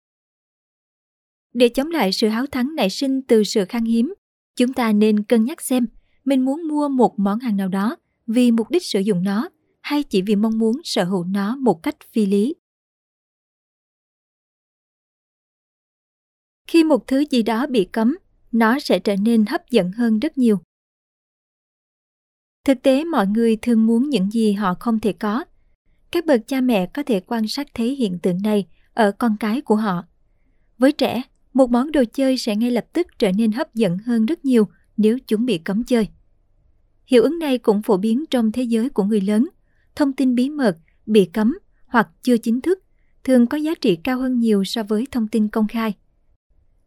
Để 1.53 1.69
chống 1.69 1.89
lại 1.89 2.11
sự 2.11 2.27
háo 2.27 2.45
thắng 2.47 2.75
nảy 2.75 2.89
sinh 2.89 3.21
từ 3.21 3.43
sự 3.43 3.65
khan 3.69 3.85
hiếm, 3.85 4.13
chúng 4.55 4.73
ta 4.73 4.91
nên 4.91 5.23
cân 5.23 5.45
nhắc 5.45 5.61
xem 5.61 5.87
mình 6.25 6.45
muốn 6.45 6.67
mua 6.67 6.89
một 6.89 7.19
món 7.19 7.39
hàng 7.39 7.57
nào 7.57 7.67
đó 7.67 7.95
vì 8.27 8.51
mục 8.51 8.69
đích 8.69 8.85
sử 8.85 8.99
dụng 8.99 9.23
nó 9.23 9.49
hay 9.81 10.03
chỉ 10.03 10.21
vì 10.21 10.35
mong 10.35 10.57
muốn 10.57 10.81
sở 10.83 11.03
hữu 11.03 11.23
nó 11.23 11.55
một 11.55 11.83
cách 11.83 11.95
phi 12.11 12.25
lý. 12.25 12.55
Khi 16.67 16.83
một 16.83 17.07
thứ 17.07 17.23
gì 17.31 17.43
đó 17.43 17.67
bị 17.67 17.85
cấm, 17.91 18.17
nó 18.51 18.79
sẽ 18.79 18.99
trở 18.99 19.15
nên 19.15 19.45
hấp 19.45 19.69
dẫn 19.69 19.91
hơn 19.91 20.19
rất 20.19 20.37
nhiều. 20.37 20.59
Thực 22.65 22.81
tế 22.83 23.03
mọi 23.03 23.27
người 23.27 23.55
thường 23.55 23.85
muốn 23.85 24.09
những 24.09 24.31
gì 24.31 24.53
họ 24.53 24.73
không 24.73 24.99
thể 24.99 25.13
có. 25.13 25.45
Các 26.11 26.25
bậc 26.25 26.47
cha 26.47 26.61
mẹ 26.61 26.85
có 26.85 27.03
thể 27.03 27.19
quan 27.19 27.47
sát 27.47 27.67
thấy 27.73 27.95
hiện 27.95 28.19
tượng 28.19 28.41
này 28.41 28.67
ở 28.93 29.11
con 29.11 29.37
cái 29.39 29.61
của 29.61 29.75
họ. 29.75 30.03
Với 30.77 30.91
trẻ, 30.91 31.21
một 31.53 31.69
món 31.69 31.91
đồ 31.91 32.03
chơi 32.13 32.37
sẽ 32.37 32.55
ngay 32.55 32.71
lập 32.71 32.85
tức 32.93 33.07
trở 33.19 33.31
nên 33.31 33.51
hấp 33.51 33.75
dẫn 33.75 33.97
hơn 33.97 34.25
rất 34.25 34.45
nhiều 34.45 34.67
nếu 34.97 35.17
chúng 35.27 35.45
bị 35.45 35.57
cấm 35.57 35.83
chơi. 35.83 36.07
Hiệu 37.05 37.23
ứng 37.23 37.39
này 37.39 37.57
cũng 37.57 37.81
phổ 37.81 37.97
biến 37.97 38.23
trong 38.29 38.51
thế 38.51 38.63
giới 38.63 38.89
của 38.89 39.03
người 39.03 39.21
lớn. 39.21 39.49
Thông 39.95 40.13
tin 40.13 40.35
bí 40.35 40.49
mật, 40.49 40.77
bị 41.05 41.25
cấm 41.25 41.57
hoặc 41.85 42.09
chưa 42.23 42.37
chính 42.37 42.61
thức 42.61 42.79
thường 43.23 43.47
có 43.47 43.57
giá 43.57 43.71
trị 43.81 43.95
cao 43.95 44.19
hơn 44.19 44.39
nhiều 44.39 44.63
so 44.63 44.83
với 44.83 45.07
thông 45.11 45.27
tin 45.27 45.47
công 45.47 45.67
khai. 45.67 45.93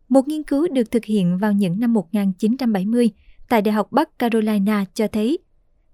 Một 0.08 0.28
nghiên 0.28 0.42
cứu 0.42 0.68
được 0.68 0.90
thực 0.90 1.04
hiện 1.04 1.38
vào 1.38 1.52
những 1.52 1.80
năm 1.80 1.92
1970 1.92 3.10
tại 3.48 3.62
Đại 3.62 3.72
học 3.72 3.92
Bắc 3.92 4.18
Carolina 4.18 4.84
cho 4.94 5.08
thấy 5.08 5.38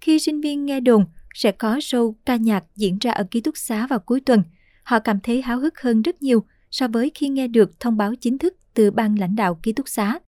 khi 0.00 0.18
sinh 0.18 0.40
viên 0.40 0.66
nghe 0.66 0.80
đồn 0.80 1.04
sẽ 1.34 1.52
có 1.52 1.76
show 1.76 2.14
ca 2.26 2.36
nhạc 2.36 2.64
diễn 2.76 2.98
ra 2.98 3.10
ở 3.10 3.24
ký 3.30 3.40
túc 3.40 3.56
xá 3.56 3.86
vào 3.86 3.98
cuối 3.98 4.20
tuần, 4.20 4.42
họ 4.82 4.98
cảm 4.98 5.20
thấy 5.20 5.42
háo 5.42 5.58
hức 5.58 5.80
hơn 5.80 6.02
rất 6.02 6.22
nhiều 6.22 6.44
so 6.70 6.88
với 6.88 7.10
khi 7.14 7.28
nghe 7.28 7.48
được 7.48 7.80
thông 7.80 7.96
báo 7.96 8.14
chính 8.14 8.38
thức 8.38 8.56
từ 8.74 8.90
ban 8.90 9.18
lãnh 9.18 9.36
đạo 9.36 9.54
ký 9.62 9.72
túc 9.72 9.88
xá. 9.88 10.18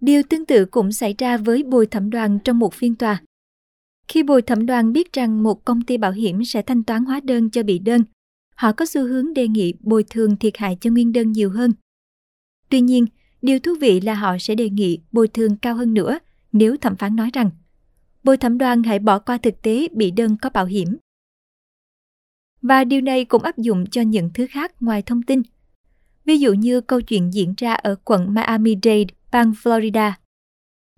Điều 0.00 0.22
tương 0.22 0.46
tự 0.46 0.64
cũng 0.64 0.92
xảy 0.92 1.14
ra 1.18 1.36
với 1.36 1.62
bồi 1.62 1.86
thẩm 1.86 2.10
đoàn 2.10 2.38
trong 2.44 2.58
một 2.58 2.74
phiên 2.74 2.94
tòa. 2.94 3.22
Khi 4.08 4.22
bồi 4.22 4.42
thẩm 4.42 4.66
đoàn 4.66 4.92
biết 4.92 5.12
rằng 5.12 5.42
một 5.42 5.64
công 5.64 5.82
ty 5.82 5.96
bảo 5.96 6.12
hiểm 6.12 6.44
sẽ 6.44 6.62
thanh 6.62 6.84
toán 6.84 7.04
hóa 7.04 7.20
đơn 7.20 7.50
cho 7.50 7.62
bị 7.62 7.78
đơn, 7.78 8.04
họ 8.54 8.72
có 8.72 8.86
xu 8.86 9.02
hướng 9.02 9.34
đề 9.34 9.48
nghị 9.48 9.74
bồi 9.80 10.04
thường 10.10 10.36
thiệt 10.36 10.56
hại 10.56 10.76
cho 10.80 10.90
nguyên 10.90 11.12
đơn 11.12 11.32
nhiều 11.32 11.50
hơn. 11.50 11.72
Tuy 12.68 12.80
nhiên, 12.80 13.06
điều 13.42 13.58
thú 13.58 13.72
vị 13.80 14.00
là 14.00 14.14
họ 14.14 14.36
sẽ 14.40 14.54
đề 14.54 14.70
nghị 14.70 14.98
bồi 15.12 15.28
thường 15.28 15.56
cao 15.56 15.74
hơn 15.74 15.94
nữa 15.94 16.18
nếu 16.52 16.76
thẩm 16.76 16.96
phán 16.96 17.16
nói 17.16 17.30
rằng 17.32 17.50
bồi 18.24 18.36
thẩm 18.36 18.58
đoàn 18.58 18.82
hãy 18.82 18.98
bỏ 18.98 19.18
qua 19.18 19.38
thực 19.38 19.62
tế 19.62 19.88
bị 19.92 20.10
đơn 20.10 20.36
có 20.42 20.50
bảo 20.50 20.66
hiểm. 20.66 20.96
Và 22.62 22.84
điều 22.84 23.00
này 23.00 23.24
cũng 23.24 23.42
áp 23.42 23.58
dụng 23.58 23.86
cho 23.90 24.02
những 24.02 24.30
thứ 24.34 24.46
khác 24.50 24.72
ngoài 24.80 25.02
thông 25.02 25.22
tin. 25.22 25.42
Ví 26.24 26.38
dụ 26.38 26.52
như 26.52 26.80
câu 26.80 27.00
chuyện 27.00 27.34
diễn 27.34 27.54
ra 27.56 27.74
ở 27.74 27.94
quận 28.04 28.34
Miami-Dade, 28.34 29.06
bang 29.32 29.50
Florida. 29.50 30.12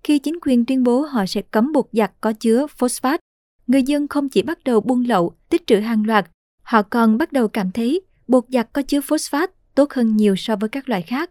Khi 0.03 0.19
chính 0.19 0.39
quyền 0.41 0.65
tuyên 0.65 0.83
bố 0.83 1.01
họ 1.01 1.25
sẽ 1.25 1.41
cấm 1.41 1.71
bột 1.71 1.85
giặt 1.91 2.11
có 2.21 2.33
chứa 2.33 2.67
phosphat, 2.67 3.19
người 3.67 3.83
dân 3.83 4.07
không 4.07 4.29
chỉ 4.29 4.41
bắt 4.41 4.63
đầu 4.63 4.81
buôn 4.81 5.03
lậu, 5.03 5.35
tích 5.49 5.67
trữ 5.67 5.75
hàng 5.75 6.05
loạt, 6.07 6.29
họ 6.61 6.81
còn 6.81 7.17
bắt 7.17 7.31
đầu 7.31 7.47
cảm 7.47 7.71
thấy 7.71 8.01
bột 8.27 8.45
giặt 8.49 8.69
có 8.73 8.81
chứa 8.81 9.01
phosphat 9.01 9.51
tốt 9.75 9.93
hơn 9.93 10.17
nhiều 10.17 10.35
so 10.35 10.55
với 10.55 10.69
các 10.69 10.89
loại 10.89 11.01
khác. 11.01 11.29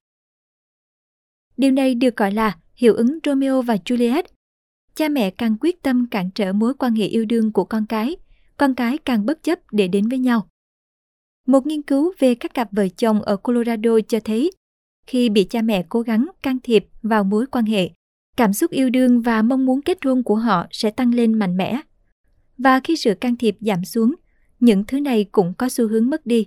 Điều 1.57 1.70
này 1.70 1.94
được 1.94 2.16
gọi 2.16 2.33
là 2.33 2.59
hiệu 2.74 2.94
ứng 2.94 3.18
Romeo 3.24 3.62
và 3.62 3.76
Juliet. 3.85 4.22
Cha 4.94 5.09
mẹ 5.09 5.31
càng 5.31 5.57
quyết 5.61 5.83
tâm 5.83 6.07
cản 6.07 6.31
trở 6.35 6.52
mối 6.52 6.74
quan 6.74 6.94
hệ 6.94 7.07
yêu 7.07 7.24
đương 7.24 7.52
của 7.52 7.64
con 7.64 7.87
cái, 7.87 8.16
con 8.57 8.74
cái 8.74 8.98
càng 8.98 9.26
bất 9.26 9.42
chấp 9.42 9.59
để 9.72 9.88
đến 9.88 10.09
với 10.09 10.18
nhau. 10.18 10.48
Một 11.46 11.66
nghiên 11.66 11.83
cứu 11.83 12.12
về 12.18 12.35
các 12.35 12.55
cặp 12.55 12.68
vợ 12.72 12.88
chồng 12.88 13.22
ở 13.22 13.37
Colorado 13.37 14.00
cho 14.09 14.20
thấy, 14.20 14.50
khi 15.07 15.28
bị 15.28 15.44
cha 15.44 15.62
mẹ 15.62 15.85
cố 15.88 16.00
gắng 16.00 16.26
can 16.42 16.59
thiệp 16.62 16.87
vào 17.02 17.24
mối 17.24 17.46
quan 17.46 17.64
hệ, 17.64 17.90
cảm 18.37 18.52
xúc 18.52 18.70
yêu 18.70 18.90
đương 18.90 19.20
và 19.20 19.42
mong 19.42 19.66
muốn 19.66 19.83
kết 19.83 19.98
hôn 20.05 20.22
của 20.22 20.37
họ 20.37 20.66
sẽ 20.70 20.90
tăng 20.90 21.14
lên 21.14 21.38
mạnh 21.38 21.57
mẽ. 21.57 21.81
Và 22.59 22.81
khi 22.81 22.96
sự 22.96 23.14
can 23.14 23.37
thiệp 23.37 23.57
giảm 23.61 23.85
xuống, 23.85 24.14
những 24.61 24.85
thứ 24.87 25.00
này 25.00 25.24
cũng 25.33 25.55
có 25.59 25.68
xu 25.68 25.88
hướng 25.88 26.11
mất 26.11 26.26
đi. 26.26 26.46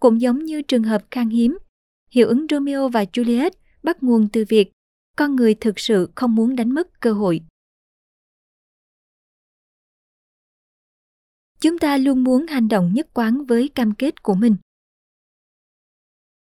Cũng 0.00 0.20
giống 0.20 0.44
như 0.44 0.62
trường 0.62 0.82
hợp 0.82 1.02
khan 1.10 1.28
hiếm, 1.28 1.58
hiệu 2.10 2.28
ứng 2.28 2.46
Romeo 2.50 2.88
và 2.88 3.04
Juliet 3.04 3.50
bắt 3.82 4.02
nguồn 4.02 4.28
từ 4.28 4.44
việc 4.48 4.72
con 5.20 5.36
người 5.36 5.54
thực 5.54 5.78
sự 5.78 6.08
không 6.14 6.34
muốn 6.34 6.56
đánh 6.56 6.74
mất 6.74 7.00
cơ 7.00 7.12
hội. 7.12 7.40
Chúng 11.60 11.78
ta 11.78 11.96
luôn 11.96 12.24
muốn 12.24 12.46
hành 12.46 12.68
động 12.68 12.92
nhất 12.94 13.08
quán 13.14 13.44
với 13.44 13.68
cam 13.68 13.94
kết 13.94 14.22
của 14.22 14.34
mình. 14.34 14.56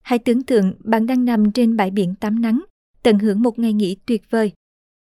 Hãy 0.01 0.19
tưởng 0.19 0.43
tượng 0.43 0.73
bạn 0.79 1.05
đang 1.05 1.25
nằm 1.25 1.51
trên 1.51 1.77
bãi 1.77 1.91
biển 1.91 2.15
tắm 2.15 2.41
nắng, 2.41 2.65
tận 3.03 3.19
hưởng 3.19 3.41
một 3.41 3.59
ngày 3.59 3.73
nghỉ 3.73 3.97
tuyệt 4.05 4.21
vời. 4.29 4.51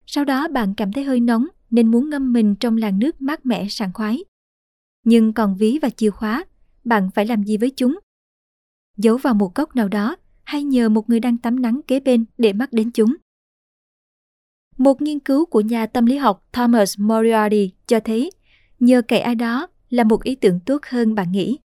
Sau 0.06 0.24
đó 0.24 0.48
bạn 0.48 0.74
cảm 0.76 0.92
thấy 0.92 1.04
hơi 1.04 1.20
nóng 1.20 1.46
nên 1.70 1.90
muốn 1.90 2.10
ngâm 2.10 2.32
mình 2.32 2.54
trong 2.60 2.76
làn 2.76 2.98
nước 2.98 3.20
mát 3.20 3.46
mẻ 3.46 3.68
sảng 3.68 3.92
khoái. 3.92 4.24
Nhưng 5.04 5.32
còn 5.32 5.56
ví 5.56 5.78
và 5.82 5.90
chìa 5.90 6.10
khóa, 6.10 6.44
bạn 6.84 7.10
phải 7.14 7.26
làm 7.26 7.44
gì 7.44 7.56
với 7.56 7.70
chúng? 7.70 7.98
Giấu 8.96 9.16
vào 9.16 9.34
một 9.34 9.54
góc 9.54 9.76
nào 9.76 9.88
đó 9.88 10.16
hay 10.44 10.64
nhờ 10.64 10.88
một 10.88 11.08
người 11.08 11.20
đang 11.20 11.38
tắm 11.38 11.62
nắng 11.62 11.80
kế 11.86 12.00
bên 12.00 12.24
để 12.38 12.52
mắt 12.52 12.72
đến 12.72 12.90
chúng. 12.90 13.16
Một 14.78 15.02
nghiên 15.02 15.18
cứu 15.18 15.46
của 15.46 15.60
nhà 15.60 15.86
tâm 15.86 16.06
lý 16.06 16.16
học 16.16 16.46
Thomas 16.52 16.98
Moriarty 16.98 17.70
cho 17.86 18.00
thấy 18.00 18.30
nhờ 18.80 19.02
cậy 19.08 19.20
ai 19.20 19.34
đó 19.34 19.66
là 19.90 20.04
một 20.04 20.22
ý 20.22 20.34
tưởng 20.34 20.60
tốt 20.66 20.82
hơn 20.86 21.14
bạn 21.14 21.32
nghĩ. 21.32 21.58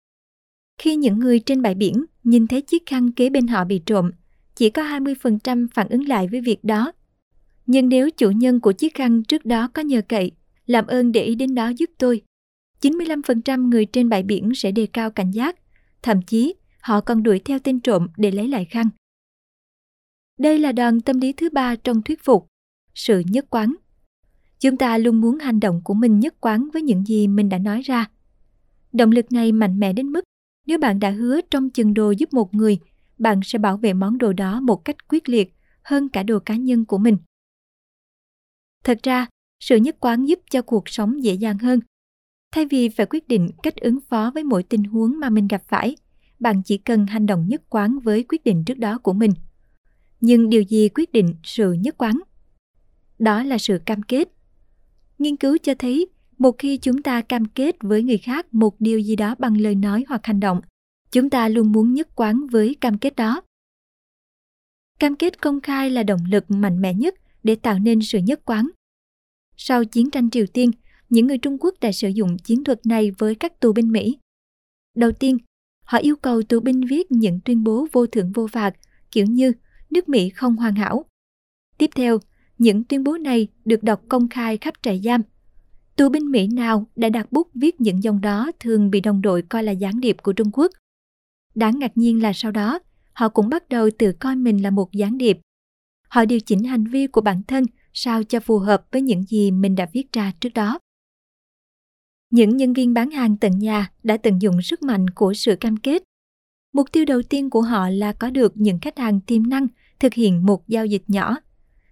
Khi 0.78 0.96
những 0.96 1.20
người 1.20 1.40
trên 1.40 1.62
bãi 1.62 1.76
biển 1.76 2.06
nhìn 2.24 2.48
thấy 2.48 2.62
chiếc 2.62 2.86
khăn 2.86 3.12
kế 3.12 3.30
bên 3.30 3.48
họ 3.48 3.66
bị 3.66 3.82
trộm, 3.86 4.12
chỉ 4.56 4.70
có 4.70 4.84
20% 4.84 5.68
phản 5.74 5.90
ứng 5.90 6.08
lại 6.08 6.28
với 6.28 6.42
việc 6.42 6.64
đó. 6.64 6.92
Nhưng 7.66 7.90
nếu 7.90 8.10
chủ 8.10 8.32
nhân 8.32 8.60
của 8.60 8.72
chiếc 8.72 8.96
khăn 8.96 9.24
trước 9.24 9.46
đó 9.46 9.70
có 9.74 9.82
nhờ 9.82 10.02
cậy, 10.08 10.32
làm 10.66 10.88
ơn 10.88 11.12
để 11.12 11.24
ý 11.24 11.36
đến 11.36 11.56
đó 11.56 11.72
giúp 11.78 11.90
tôi, 11.98 12.22
95% 12.82 13.70
người 13.70 13.86
trên 13.86 14.10
bãi 14.10 14.24
biển 14.24 14.52
sẽ 14.56 14.72
đề 14.72 14.86
cao 14.94 15.12
cảnh 15.12 15.32
giác, 15.32 15.56
thậm 16.02 16.22
chí 16.22 16.56
họ 16.82 17.02
còn 17.02 17.24
đuổi 17.24 17.40
theo 17.40 17.60
tên 17.60 17.80
trộm 17.80 18.08
để 18.18 18.32
lấy 18.32 18.48
lại 18.48 18.66
khăn. 18.66 18.90
Đây 20.38 20.60
là 20.60 20.72
đòn 20.72 21.02
tâm 21.02 21.20
lý 21.20 21.34
thứ 21.34 21.50
ba 21.50 21.76
trong 21.76 22.02
thuyết 22.02 22.24
phục, 22.24 22.48
sự 23.00 23.24
nhất 23.26 23.46
quán. 23.50 23.76
Chúng 24.60 24.78
ta 24.78 24.98
luôn 24.98 25.22
muốn 25.22 25.40
hành 25.40 25.60
động 25.60 25.82
của 25.84 25.94
mình 25.94 26.20
nhất 26.20 26.36
quán 26.42 26.70
với 26.74 26.82
những 26.82 27.06
gì 27.06 27.28
mình 27.28 27.50
đã 27.50 27.58
nói 27.58 27.82
ra. 27.82 28.10
Động 28.94 29.12
lực 29.12 29.32
này 29.32 29.52
mạnh 29.52 29.80
mẽ 29.80 29.94
đến 29.94 30.08
mức 30.08 30.24
nếu 30.68 30.78
bạn 30.78 31.00
đã 31.00 31.10
hứa 31.10 31.42
trong 31.52 31.70
chừng 31.70 31.94
đồ 31.94 32.12
giúp 32.12 32.34
một 32.34 32.54
người, 32.54 32.80
bạn 33.18 33.40
sẽ 33.44 33.60
bảo 33.60 33.78
vệ 33.78 33.94
món 33.94 34.18
đồ 34.18 34.34
đó 34.34 34.60
một 34.60 34.86
cách 34.86 35.08
quyết 35.08 35.30
liệt 35.30 35.56
hơn 35.82 36.10
cả 36.10 36.24
đồ 36.24 36.40
cá 36.40 36.56
nhân 36.56 36.86
của 36.86 36.98
mình. 36.98 37.18
Thật 38.84 39.00
ra, 39.04 39.28
sự 39.60 39.76
nhất 39.76 39.96
quán 40.00 40.26
giúp 40.26 40.40
cho 40.52 40.62
cuộc 40.62 40.90
sống 40.90 41.24
dễ 41.24 41.34
dàng 41.34 41.58
hơn. 41.58 41.80
Thay 42.52 42.66
vì 42.66 42.90
phải 42.90 43.06
quyết 43.06 43.28
định 43.28 43.50
cách 43.64 43.76
ứng 43.76 44.00
phó 44.10 44.32
với 44.34 44.44
mỗi 44.44 44.64
tình 44.64 44.84
huống 44.84 45.20
mà 45.20 45.30
mình 45.30 45.48
gặp 45.48 45.62
phải, 45.68 45.96
bạn 46.40 46.62
chỉ 46.66 46.78
cần 46.78 47.06
hành 47.06 47.26
động 47.26 47.48
nhất 47.48 47.62
quán 47.70 48.00
với 48.00 48.24
quyết 48.24 48.44
định 48.44 48.64
trước 48.66 48.78
đó 48.78 48.98
của 48.98 49.14
mình. 49.14 49.32
Nhưng 50.22 50.50
điều 50.50 50.62
gì 50.62 50.90
quyết 50.90 51.12
định 51.12 51.36
sự 51.44 51.74
nhất 51.74 51.96
quán? 51.98 52.20
Đó 53.20 53.44
là 53.44 53.58
sự 53.58 53.80
cam 53.86 54.04
kết. 54.04 54.28
Nghiên 55.18 55.36
cứu 55.36 55.58
cho 55.64 55.74
thấy, 55.80 56.08
một 56.38 56.56
khi 56.58 56.78
chúng 56.78 57.02
ta 57.02 57.22
cam 57.22 57.46
kết 57.46 57.76
với 57.82 58.04
người 58.04 58.18
khác 58.18 58.54
một 58.54 58.76
điều 58.80 59.00
gì 59.00 59.16
đó 59.16 59.36
bằng 59.40 59.62
lời 59.62 59.76
nói 59.76 60.06
hoặc 60.08 60.26
hành 60.26 60.40
động, 60.40 60.62
chúng 61.12 61.30
ta 61.30 61.48
luôn 61.48 61.72
muốn 61.72 61.94
nhất 61.94 62.08
quán 62.16 62.48
với 62.52 62.76
cam 62.82 62.98
kết 62.98 63.16
đó. 63.16 63.42
Cam 65.00 65.16
kết 65.16 65.42
công 65.42 65.62
khai 65.62 65.90
là 65.90 66.04
động 66.04 66.20
lực 66.32 66.52
mạnh 66.52 66.82
mẽ 66.82 66.94
nhất 66.94 67.16
để 67.44 67.56
tạo 67.56 67.80
nên 67.80 68.02
sự 68.02 68.20
nhất 68.20 68.42
quán. 68.46 68.70
Sau 69.58 69.86
chiến 69.86 70.12
tranh 70.12 70.30
Triều 70.30 70.46
Tiên, 70.46 70.72
những 71.10 71.28
người 71.28 71.38
Trung 71.38 71.58
Quốc 71.60 71.76
đã 71.82 71.92
sử 71.92 72.08
dụng 72.10 72.38
chiến 72.38 72.64
thuật 72.64 72.86
này 72.86 73.12
với 73.18 73.36
các 73.36 73.60
tù 73.60 73.74
binh 73.74 73.92
Mỹ. 73.92 74.18
Đầu 74.96 75.12
tiên, 75.12 75.38
họ 75.84 75.98
yêu 75.98 76.16
cầu 76.16 76.42
tù 76.44 76.60
binh 76.60 76.82
viết 76.90 77.12
những 77.12 77.40
tuyên 77.46 77.64
bố 77.64 77.88
vô 77.92 78.08
thưởng 78.08 78.32
vô 78.32 78.48
phạt, 78.48 78.76
kiểu 79.12 79.26
như 79.26 79.52
nước 79.90 80.10
Mỹ 80.10 80.30
không 80.30 80.56
hoàn 80.56 80.76
hảo. 80.76 81.06
Tiếp 81.78 81.90
theo, 81.96 82.20
những 82.60 82.84
tuyên 82.84 83.04
bố 83.04 83.18
này 83.18 83.48
được 83.66 83.84
đọc 83.84 84.02
công 84.10 84.28
khai 84.30 84.58
khắp 84.58 84.74
trại 84.82 85.02
giam. 85.04 85.22
Tù 85.96 86.10
binh 86.10 86.32
Mỹ 86.32 86.48
nào 86.48 86.86
đã 86.96 87.10
đặt 87.10 87.32
bút 87.32 87.48
viết 87.54 87.82
những 87.82 88.04
dòng 88.04 88.22
đó 88.22 88.52
thường 88.60 88.90
bị 88.92 89.02
đồng 89.02 89.22
đội 89.22 89.42
coi 89.42 89.64
là 89.64 89.72
gián 89.72 90.00
điệp 90.00 90.18
của 90.24 90.34
Trung 90.34 90.52
Quốc. 90.54 90.72
Đáng 91.56 91.80
ngạc 91.80 91.98
nhiên 91.98 92.22
là 92.22 92.34
sau 92.34 92.52
đó, 92.52 92.80
họ 93.14 93.30
cũng 93.30 93.50
bắt 93.50 93.70
đầu 93.70 93.90
tự 94.00 94.12
coi 94.12 94.36
mình 94.36 94.64
là 94.64 94.70
một 94.70 94.92
gián 94.92 95.18
điệp. 95.18 95.40
Họ 96.08 96.26
điều 96.26 96.40
chỉnh 96.40 96.64
hành 96.64 96.86
vi 96.86 97.08
của 97.08 97.22
bản 97.22 97.44
thân 97.48 97.66
sao 97.94 98.24
cho 98.24 98.40
phù 98.40 98.60
hợp 98.60 98.86
với 98.92 99.02
những 99.02 99.24
gì 99.24 99.52
mình 99.52 99.76
đã 99.76 99.88
viết 99.94 100.14
ra 100.14 100.34
trước 100.40 100.54
đó. 100.54 100.80
Những 102.32 102.58
nhân 102.58 102.74
viên 102.74 102.94
bán 102.94 103.12
hàng 103.12 103.38
tận 103.38 103.60
nhà 103.60 103.92
đã 104.04 104.18
tận 104.18 104.42
dụng 104.42 104.62
sức 104.62 104.84
mạnh 104.84 105.10
của 105.10 105.34
sự 105.34 105.56
cam 105.56 105.78
kết. 105.78 106.04
Mục 106.74 106.92
tiêu 106.92 107.06
đầu 107.06 107.22
tiên 107.22 107.50
của 107.50 107.62
họ 107.62 107.90
là 107.90 108.14
có 108.14 108.30
được 108.30 108.54
những 108.56 108.80
khách 108.80 108.98
hàng 108.98 109.22
tiềm 109.22 109.50
năng 109.50 109.68
thực 110.00 110.14
hiện 110.14 110.46
một 110.46 110.68
giao 110.68 110.86
dịch 110.86 111.04
nhỏ. 111.08 111.38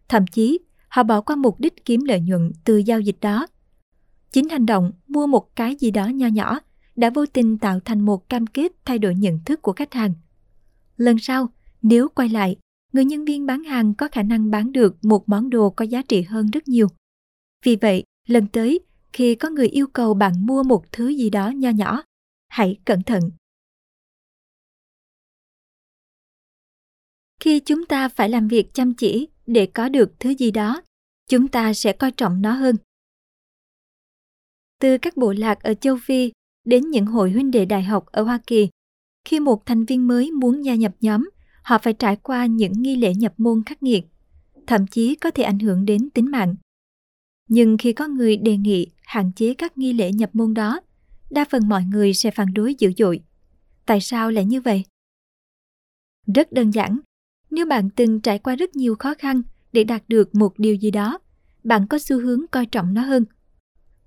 Thậm 0.09 0.27
chí, 0.27 0.59
họ 0.87 1.03
bỏ 1.03 1.21
qua 1.21 1.35
mục 1.35 1.59
đích 1.59 1.85
kiếm 1.85 2.03
lợi 2.03 2.21
nhuận 2.21 2.51
từ 2.63 2.77
giao 2.77 2.99
dịch 2.99 3.17
đó. 3.21 3.47
Chính 4.31 4.49
hành 4.49 4.65
động 4.65 4.91
mua 5.07 5.27
một 5.27 5.55
cái 5.55 5.75
gì 5.75 5.91
đó 5.91 6.07
nho 6.07 6.27
nhỏ 6.27 6.59
đã 6.95 7.09
vô 7.09 7.25
tình 7.25 7.57
tạo 7.57 7.79
thành 7.85 8.01
một 8.01 8.29
cam 8.29 8.47
kết 8.47 8.71
thay 8.85 8.99
đổi 8.99 9.15
nhận 9.15 9.39
thức 9.45 9.61
của 9.61 9.73
khách 9.73 9.93
hàng. 9.93 10.13
Lần 10.97 11.19
sau, 11.19 11.49
nếu 11.81 12.09
quay 12.09 12.29
lại, 12.29 12.55
người 12.93 13.05
nhân 13.05 13.25
viên 13.25 13.45
bán 13.45 13.63
hàng 13.63 13.93
có 13.93 14.07
khả 14.11 14.23
năng 14.23 14.51
bán 14.51 14.71
được 14.71 15.05
một 15.05 15.29
món 15.29 15.49
đồ 15.49 15.69
có 15.69 15.85
giá 15.85 16.01
trị 16.01 16.21
hơn 16.21 16.51
rất 16.51 16.67
nhiều. 16.67 16.87
Vì 17.65 17.75
vậy, 17.75 18.03
lần 18.27 18.47
tới, 18.47 18.79
khi 19.13 19.35
có 19.35 19.49
người 19.49 19.67
yêu 19.67 19.87
cầu 19.87 20.13
bạn 20.13 20.45
mua 20.45 20.63
một 20.63 20.91
thứ 20.91 21.07
gì 21.07 21.29
đó 21.29 21.49
nho 21.49 21.69
nhỏ, 21.69 22.03
hãy 22.47 22.79
cẩn 22.85 23.03
thận. 23.03 23.31
Khi 27.39 27.59
chúng 27.59 27.85
ta 27.85 28.09
phải 28.09 28.29
làm 28.29 28.47
việc 28.47 28.73
chăm 28.73 28.93
chỉ 28.93 29.27
để 29.47 29.65
có 29.65 29.89
được 29.89 30.19
thứ 30.19 30.29
gì 30.29 30.51
đó, 30.51 30.81
chúng 31.29 31.47
ta 31.47 31.73
sẽ 31.73 31.93
coi 31.93 32.11
trọng 32.11 32.41
nó 32.41 32.51
hơn. 32.51 32.75
Từ 34.79 34.97
các 34.97 35.17
bộ 35.17 35.33
lạc 35.37 35.59
ở 35.63 35.73
châu 35.73 35.97
Phi 36.03 36.31
đến 36.65 36.89
những 36.89 37.05
hội 37.05 37.31
huynh 37.31 37.51
đệ 37.51 37.65
đại 37.65 37.83
học 37.83 38.05
ở 38.05 38.23
Hoa 38.23 38.39
Kỳ, 38.47 38.69
khi 39.25 39.39
một 39.39 39.65
thành 39.65 39.85
viên 39.85 40.07
mới 40.07 40.31
muốn 40.31 40.65
gia 40.65 40.75
nhập 40.75 40.95
nhóm, 41.01 41.29
họ 41.63 41.77
phải 41.77 41.93
trải 41.93 42.15
qua 42.15 42.45
những 42.45 42.73
nghi 42.75 42.95
lễ 42.95 43.13
nhập 43.13 43.33
môn 43.37 43.63
khắc 43.65 43.83
nghiệt, 43.83 44.05
thậm 44.67 44.87
chí 44.87 45.15
có 45.15 45.31
thể 45.31 45.43
ảnh 45.43 45.59
hưởng 45.59 45.85
đến 45.85 46.09
tính 46.09 46.31
mạng. 46.31 46.55
Nhưng 47.49 47.77
khi 47.77 47.93
có 47.93 48.07
người 48.07 48.37
đề 48.37 48.57
nghị 48.57 48.91
hạn 49.03 49.31
chế 49.35 49.53
các 49.53 49.77
nghi 49.77 49.93
lễ 49.93 50.11
nhập 50.11 50.29
môn 50.33 50.53
đó, 50.53 50.79
đa 51.29 51.45
phần 51.49 51.69
mọi 51.69 51.83
người 51.83 52.13
sẽ 52.13 52.31
phản 52.31 52.53
đối 52.53 52.75
dữ 52.75 52.91
dội. 52.97 53.23
Tại 53.85 54.01
sao 54.01 54.31
lại 54.31 54.45
như 54.45 54.61
vậy? 54.61 54.83
Rất 56.35 56.51
đơn 56.51 56.71
giản, 56.71 56.99
nếu 57.57 57.65
bạn 57.65 57.89
từng 57.89 58.21
trải 58.21 58.39
qua 58.39 58.55
rất 58.55 58.75
nhiều 58.75 58.95
khó 58.95 59.13
khăn 59.19 59.41
để 59.73 59.83
đạt 59.83 60.03
được 60.07 60.35
một 60.35 60.59
điều 60.59 60.75
gì 60.75 60.91
đó, 60.91 61.19
bạn 61.63 61.87
có 61.87 61.99
xu 61.99 62.19
hướng 62.19 62.47
coi 62.51 62.65
trọng 62.65 62.93
nó 62.93 63.01
hơn. 63.01 63.25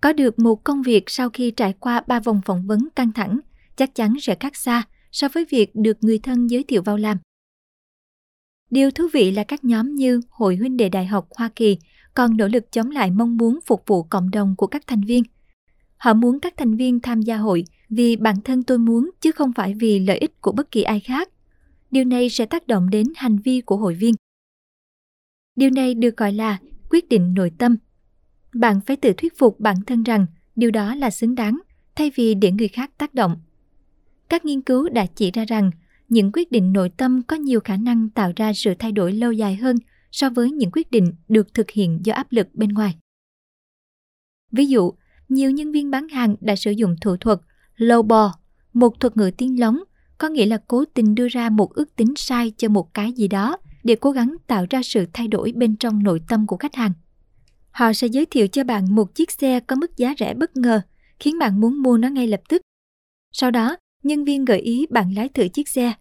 Có 0.00 0.12
được 0.12 0.38
một 0.38 0.64
công 0.64 0.82
việc 0.82 1.04
sau 1.06 1.30
khi 1.30 1.50
trải 1.50 1.74
qua 1.80 2.02
ba 2.06 2.20
vòng 2.20 2.40
phỏng 2.44 2.66
vấn 2.66 2.88
căng 2.96 3.12
thẳng 3.12 3.40
chắc 3.76 3.94
chắn 3.94 4.14
sẽ 4.20 4.34
khác 4.40 4.56
xa 4.56 4.82
so 5.12 5.28
với 5.28 5.44
việc 5.50 5.70
được 5.74 5.96
người 6.00 6.18
thân 6.18 6.46
giới 6.46 6.64
thiệu 6.64 6.82
vào 6.82 6.96
làm. 6.96 7.18
Điều 8.70 8.90
thú 8.90 9.04
vị 9.12 9.30
là 9.30 9.44
các 9.44 9.64
nhóm 9.64 9.94
như 9.94 10.20
Hội 10.30 10.56
huynh 10.56 10.76
đệ 10.76 10.88
Đại 10.88 11.06
học 11.06 11.28
Hoa 11.36 11.48
Kỳ 11.56 11.78
còn 12.14 12.36
nỗ 12.36 12.48
lực 12.48 12.72
chống 12.72 12.90
lại 12.90 13.10
mong 13.10 13.36
muốn 13.36 13.58
phục 13.66 13.82
vụ 13.86 14.02
cộng 14.02 14.30
đồng 14.30 14.54
của 14.56 14.66
các 14.66 14.86
thành 14.86 15.00
viên. 15.00 15.22
Họ 15.96 16.14
muốn 16.14 16.40
các 16.40 16.54
thành 16.56 16.76
viên 16.76 17.00
tham 17.00 17.22
gia 17.22 17.36
hội 17.36 17.64
vì 17.88 18.16
bản 18.16 18.36
thân 18.44 18.62
tôi 18.62 18.78
muốn 18.78 19.10
chứ 19.20 19.32
không 19.32 19.52
phải 19.52 19.74
vì 19.74 19.98
lợi 19.98 20.18
ích 20.18 20.40
của 20.40 20.52
bất 20.52 20.70
kỳ 20.70 20.82
ai 20.82 21.00
khác. 21.00 21.28
Điều 21.90 22.04
này 22.04 22.30
sẽ 22.30 22.46
tác 22.46 22.66
động 22.66 22.90
đến 22.90 23.06
hành 23.16 23.38
vi 23.38 23.60
của 23.60 23.76
hội 23.76 23.94
viên. 23.94 24.14
Điều 25.56 25.70
này 25.70 25.94
được 25.94 26.16
gọi 26.16 26.32
là 26.32 26.58
quyết 26.90 27.08
định 27.08 27.34
nội 27.34 27.52
tâm. 27.58 27.76
Bạn 28.54 28.80
phải 28.86 28.96
tự 28.96 29.12
thuyết 29.16 29.38
phục 29.38 29.60
bản 29.60 29.76
thân 29.86 30.02
rằng 30.02 30.26
điều 30.56 30.70
đó 30.70 30.94
là 30.94 31.10
xứng 31.10 31.34
đáng 31.34 31.58
thay 31.94 32.10
vì 32.14 32.34
để 32.34 32.52
người 32.52 32.68
khác 32.68 32.90
tác 32.98 33.14
động. 33.14 33.40
Các 34.28 34.44
nghiên 34.44 34.62
cứu 34.62 34.88
đã 34.88 35.06
chỉ 35.06 35.30
ra 35.30 35.44
rằng 35.44 35.70
những 36.08 36.32
quyết 36.32 36.52
định 36.52 36.72
nội 36.72 36.90
tâm 36.96 37.22
có 37.22 37.36
nhiều 37.36 37.60
khả 37.60 37.76
năng 37.76 38.08
tạo 38.10 38.32
ra 38.36 38.52
sự 38.52 38.74
thay 38.78 38.92
đổi 38.92 39.12
lâu 39.12 39.32
dài 39.32 39.56
hơn 39.56 39.76
so 40.10 40.30
với 40.30 40.50
những 40.50 40.70
quyết 40.72 40.90
định 40.90 41.12
được 41.28 41.54
thực 41.54 41.70
hiện 41.70 42.00
do 42.02 42.14
áp 42.14 42.32
lực 42.32 42.54
bên 42.54 42.68
ngoài. 42.68 42.96
Ví 44.52 44.66
dụ, 44.66 44.92
nhiều 45.28 45.50
nhân 45.50 45.72
viên 45.72 45.90
bán 45.90 46.08
hàng 46.08 46.36
đã 46.40 46.56
sử 46.56 46.70
dụng 46.70 46.96
thủ 47.00 47.16
thuật 47.16 47.38
lowball, 47.76 48.30
một 48.72 49.00
thuật 49.00 49.16
ngữ 49.16 49.30
tiếng 49.38 49.60
lóng, 49.60 49.78
có 50.20 50.28
nghĩa 50.28 50.46
là 50.46 50.58
cố 50.68 50.84
tình 50.84 51.14
đưa 51.14 51.28
ra 51.28 51.50
một 51.50 51.74
ước 51.74 51.96
tính 51.96 52.14
sai 52.16 52.52
cho 52.56 52.68
một 52.68 52.94
cái 52.94 53.12
gì 53.12 53.28
đó 53.28 53.56
để 53.84 53.96
cố 54.00 54.10
gắng 54.10 54.36
tạo 54.46 54.66
ra 54.70 54.82
sự 54.82 55.06
thay 55.12 55.28
đổi 55.28 55.52
bên 55.52 55.76
trong 55.76 56.02
nội 56.02 56.20
tâm 56.28 56.46
của 56.46 56.56
khách 56.56 56.74
hàng. 56.74 56.92
Họ 57.70 57.92
sẽ 57.92 58.06
giới 58.06 58.26
thiệu 58.26 58.46
cho 58.48 58.64
bạn 58.64 58.94
một 58.94 59.14
chiếc 59.14 59.30
xe 59.30 59.60
có 59.60 59.76
mức 59.76 59.96
giá 59.96 60.14
rẻ 60.18 60.34
bất 60.34 60.56
ngờ, 60.56 60.80
khiến 61.20 61.38
bạn 61.38 61.60
muốn 61.60 61.82
mua 61.82 61.98
nó 61.98 62.08
ngay 62.08 62.26
lập 62.26 62.40
tức. 62.48 62.62
Sau 63.32 63.50
đó, 63.50 63.76
nhân 64.02 64.24
viên 64.24 64.44
gợi 64.44 64.60
ý 64.60 64.86
bạn 64.90 65.14
lái 65.14 65.28
thử 65.28 65.48
chiếc 65.48 65.68
xe. 65.68 65.92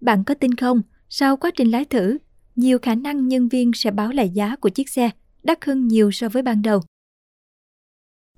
Bạn 0.00 0.24
có 0.24 0.34
tin 0.34 0.54
không, 0.54 0.82
sau 1.08 1.36
quá 1.36 1.50
trình 1.56 1.70
lái 1.70 1.84
thử, 1.84 2.18
nhiều 2.56 2.78
khả 2.78 2.94
năng 2.94 3.28
nhân 3.28 3.48
viên 3.48 3.70
sẽ 3.74 3.90
báo 3.90 4.12
lại 4.12 4.30
giá 4.30 4.56
của 4.56 4.68
chiếc 4.68 4.88
xe 4.88 5.10
đắt 5.42 5.64
hơn 5.64 5.88
nhiều 5.88 6.10
so 6.10 6.28
với 6.28 6.42
ban 6.42 6.62
đầu. 6.62 6.80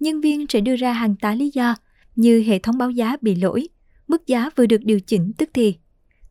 Nhân 0.01 0.21
viên 0.21 0.47
sẽ 0.49 0.61
đưa 0.61 0.77
ra 0.77 0.93
hàng 0.93 1.17
tá 1.17 1.35
lý 1.35 1.51
do 1.55 1.75
như 2.17 2.43
hệ 2.47 2.59
thống 2.59 2.79
báo 2.79 2.91
giá 2.91 3.17
bị 3.21 3.35
lỗi, 3.35 3.69
mức 4.11 4.27
giá 4.27 4.51
vừa 4.57 4.67
được 4.67 4.85
điều 4.85 5.01
chỉnh 5.01 5.33
tức 5.39 5.51
thì. 5.55 5.75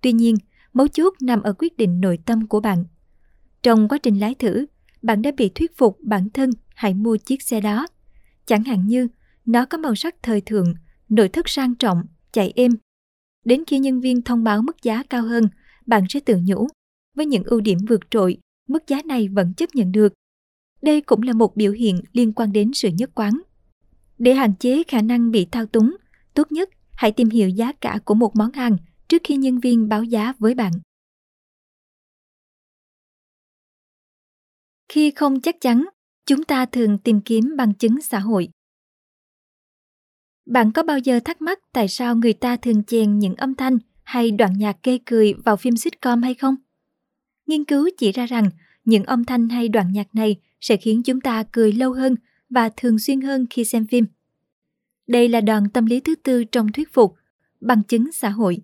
Tuy 0.01 0.11
nhiên, 0.11 0.35
mấu 0.73 0.87
chốt 0.87 1.13
nằm 1.21 1.41
ở 1.41 1.53
quyết 1.57 1.77
định 1.77 2.01
nội 2.01 2.19
tâm 2.25 2.47
của 2.47 2.59
bạn. 2.59 2.85
Trong 3.63 3.87
quá 3.87 3.97
trình 3.97 4.19
lái 4.19 4.35
thử, 4.35 4.65
bạn 5.01 5.21
đã 5.21 5.31
bị 5.37 5.49
thuyết 5.49 5.77
phục 5.77 5.97
bản 6.01 6.29
thân 6.29 6.49
hãy 6.75 6.93
mua 6.93 7.17
chiếc 7.17 7.41
xe 7.41 7.61
đó. 7.61 7.87
Chẳng 8.45 8.63
hạn 8.63 8.87
như 8.87 9.07
nó 9.45 9.65
có 9.65 9.77
màu 9.77 9.95
sắc 9.95 10.15
thời 10.23 10.41
thượng, 10.41 10.73
nội 11.09 11.29
thất 11.29 11.49
sang 11.49 11.75
trọng, 11.75 12.03
chạy 12.31 12.53
êm. 12.55 12.71
Đến 13.45 13.63
khi 13.67 13.79
nhân 13.79 14.01
viên 14.01 14.21
thông 14.21 14.43
báo 14.43 14.61
mức 14.61 14.83
giá 14.83 15.03
cao 15.03 15.21
hơn, 15.21 15.43
bạn 15.85 16.03
sẽ 16.09 16.19
tự 16.19 16.39
nhủ 16.45 16.67
với 17.15 17.25
những 17.25 17.43
ưu 17.43 17.61
điểm 17.61 17.77
vượt 17.89 18.11
trội, 18.11 18.37
mức 18.67 18.87
giá 18.87 19.01
này 19.05 19.27
vẫn 19.27 19.53
chấp 19.53 19.75
nhận 19.75 19.91
được. 19.91 20.13
Đây 20.81 21.01
cũng 21.01 21.21
là 21.21 21.33
một 21.33 21.55
biểu 21.55 21.71
hiện 21.71 21.99
liên 22.13 22.33
quan 22.33 22.51
đến 22.51 22.71
sự 22.73 22.89
nhất 22.89 23.09
quán. 23.15 23.41
Để 24.17 24.33
hạn 24.33 24.53
chế 24.59 24.83
khả 24.87 25.01
năng 25.01 25.31
bị 25.31 25.45
thao 25.51 25.65
túng, 25.65 25.97
tốt 26.33 26.51
nhất 26.51 26.69
hãy 26.99 27.11
tìm 27.11 27.29
hiểu 27.29 27.49
giá 27.49 27.71
cả 27.81 27.99
của 28.05 28.13
một 28.13 28.35
món 28.35 28.51
hàng 28.51 28.77
trước 29.09 29.21
khi 29.23 29.35
nhân 29.35 29.59
viên 29.59 29.89
báo 29.89 30.03
giá 30.03 30.33
với 30.39 30.55
bạn. 30.55 30.71
Khi 34.89 35.11
không 35.11 35.41
chắc 35.41 35.55
chắn, 35.61 35.85
chúng 36.25 36.43
ta 36.43 36.65
thường 36.65 36.97
tìm 36.97 37.21
kiếm 37.21 37.53
bằng 37.57 37.73
chứng 37.73 38.01
xã 38.01 38.19
hội. 38.19 38.49
Bạn 40.45 40.71
có 40.71 40.83
bao 40.83 40.99
giờ 40.99 41.19
thắc 41.25 41.41
mắc 41.41 41.59
tại 41.73 41.87
sao 41.87 42.15
người 42.15 42.33
ta 42.33 42.57
thường 42.57 42.83
chèn 42.83 43.19
những 43.19 43.35
âm 43.35 43.55
thanh 43.55 43.77
hay 44.03 44.31
đoạn 44.31 44.53
nhạc 44.57 44.77
gây 44.83 44.99
cười 45.05 45.33
vào 45.33 45.57
phim 45.57 45.77
sitcom 45.77 46.21
hay 46.21 46.33
không? 46.33 46.55
Nghiên 47.47 47.65
cứu 47.65 47.89
chỉ 47.97 48.11
ra 48.11 48.25
rằng 48.25 48.49
những 48.85 49.03
âm 49.03 49.25
thanh 49.25 49.49
hay 49.49 49.69
đoạn 49.69 49.91
nhạc 49.91 50.15
này 50.15 50.35
sẽ 50.61 50.77
khiến 50.77 51.03
chúng 51.03 51.21
ta 51.21 51.43
cười 51.51 51.71
lâu 51.71 51.93
hơn 51.93 52.15
và 52.49 52.69
thường 52.77 52.99
xuyên 52.99 53.21
hơn 53.21 53.45
khi 53.49 53.65
xem 53.65 53.87
phim. 53.87 54.05
Đây 55.09 55.29
là 55.29 55.41
đòn 55.41 55.69
tâm 55.69 55.85
lý 55.85 55.99
thứ 55.99 56.15
tư 56.15 56.43
trong 56.43 56.71
thuyết 56.71 56.93
phục, 56.93 57.15
bằng 57.61 57.83
chứng 57.83 58.11
xã 58.11 58.29
hội. 58.29 58.57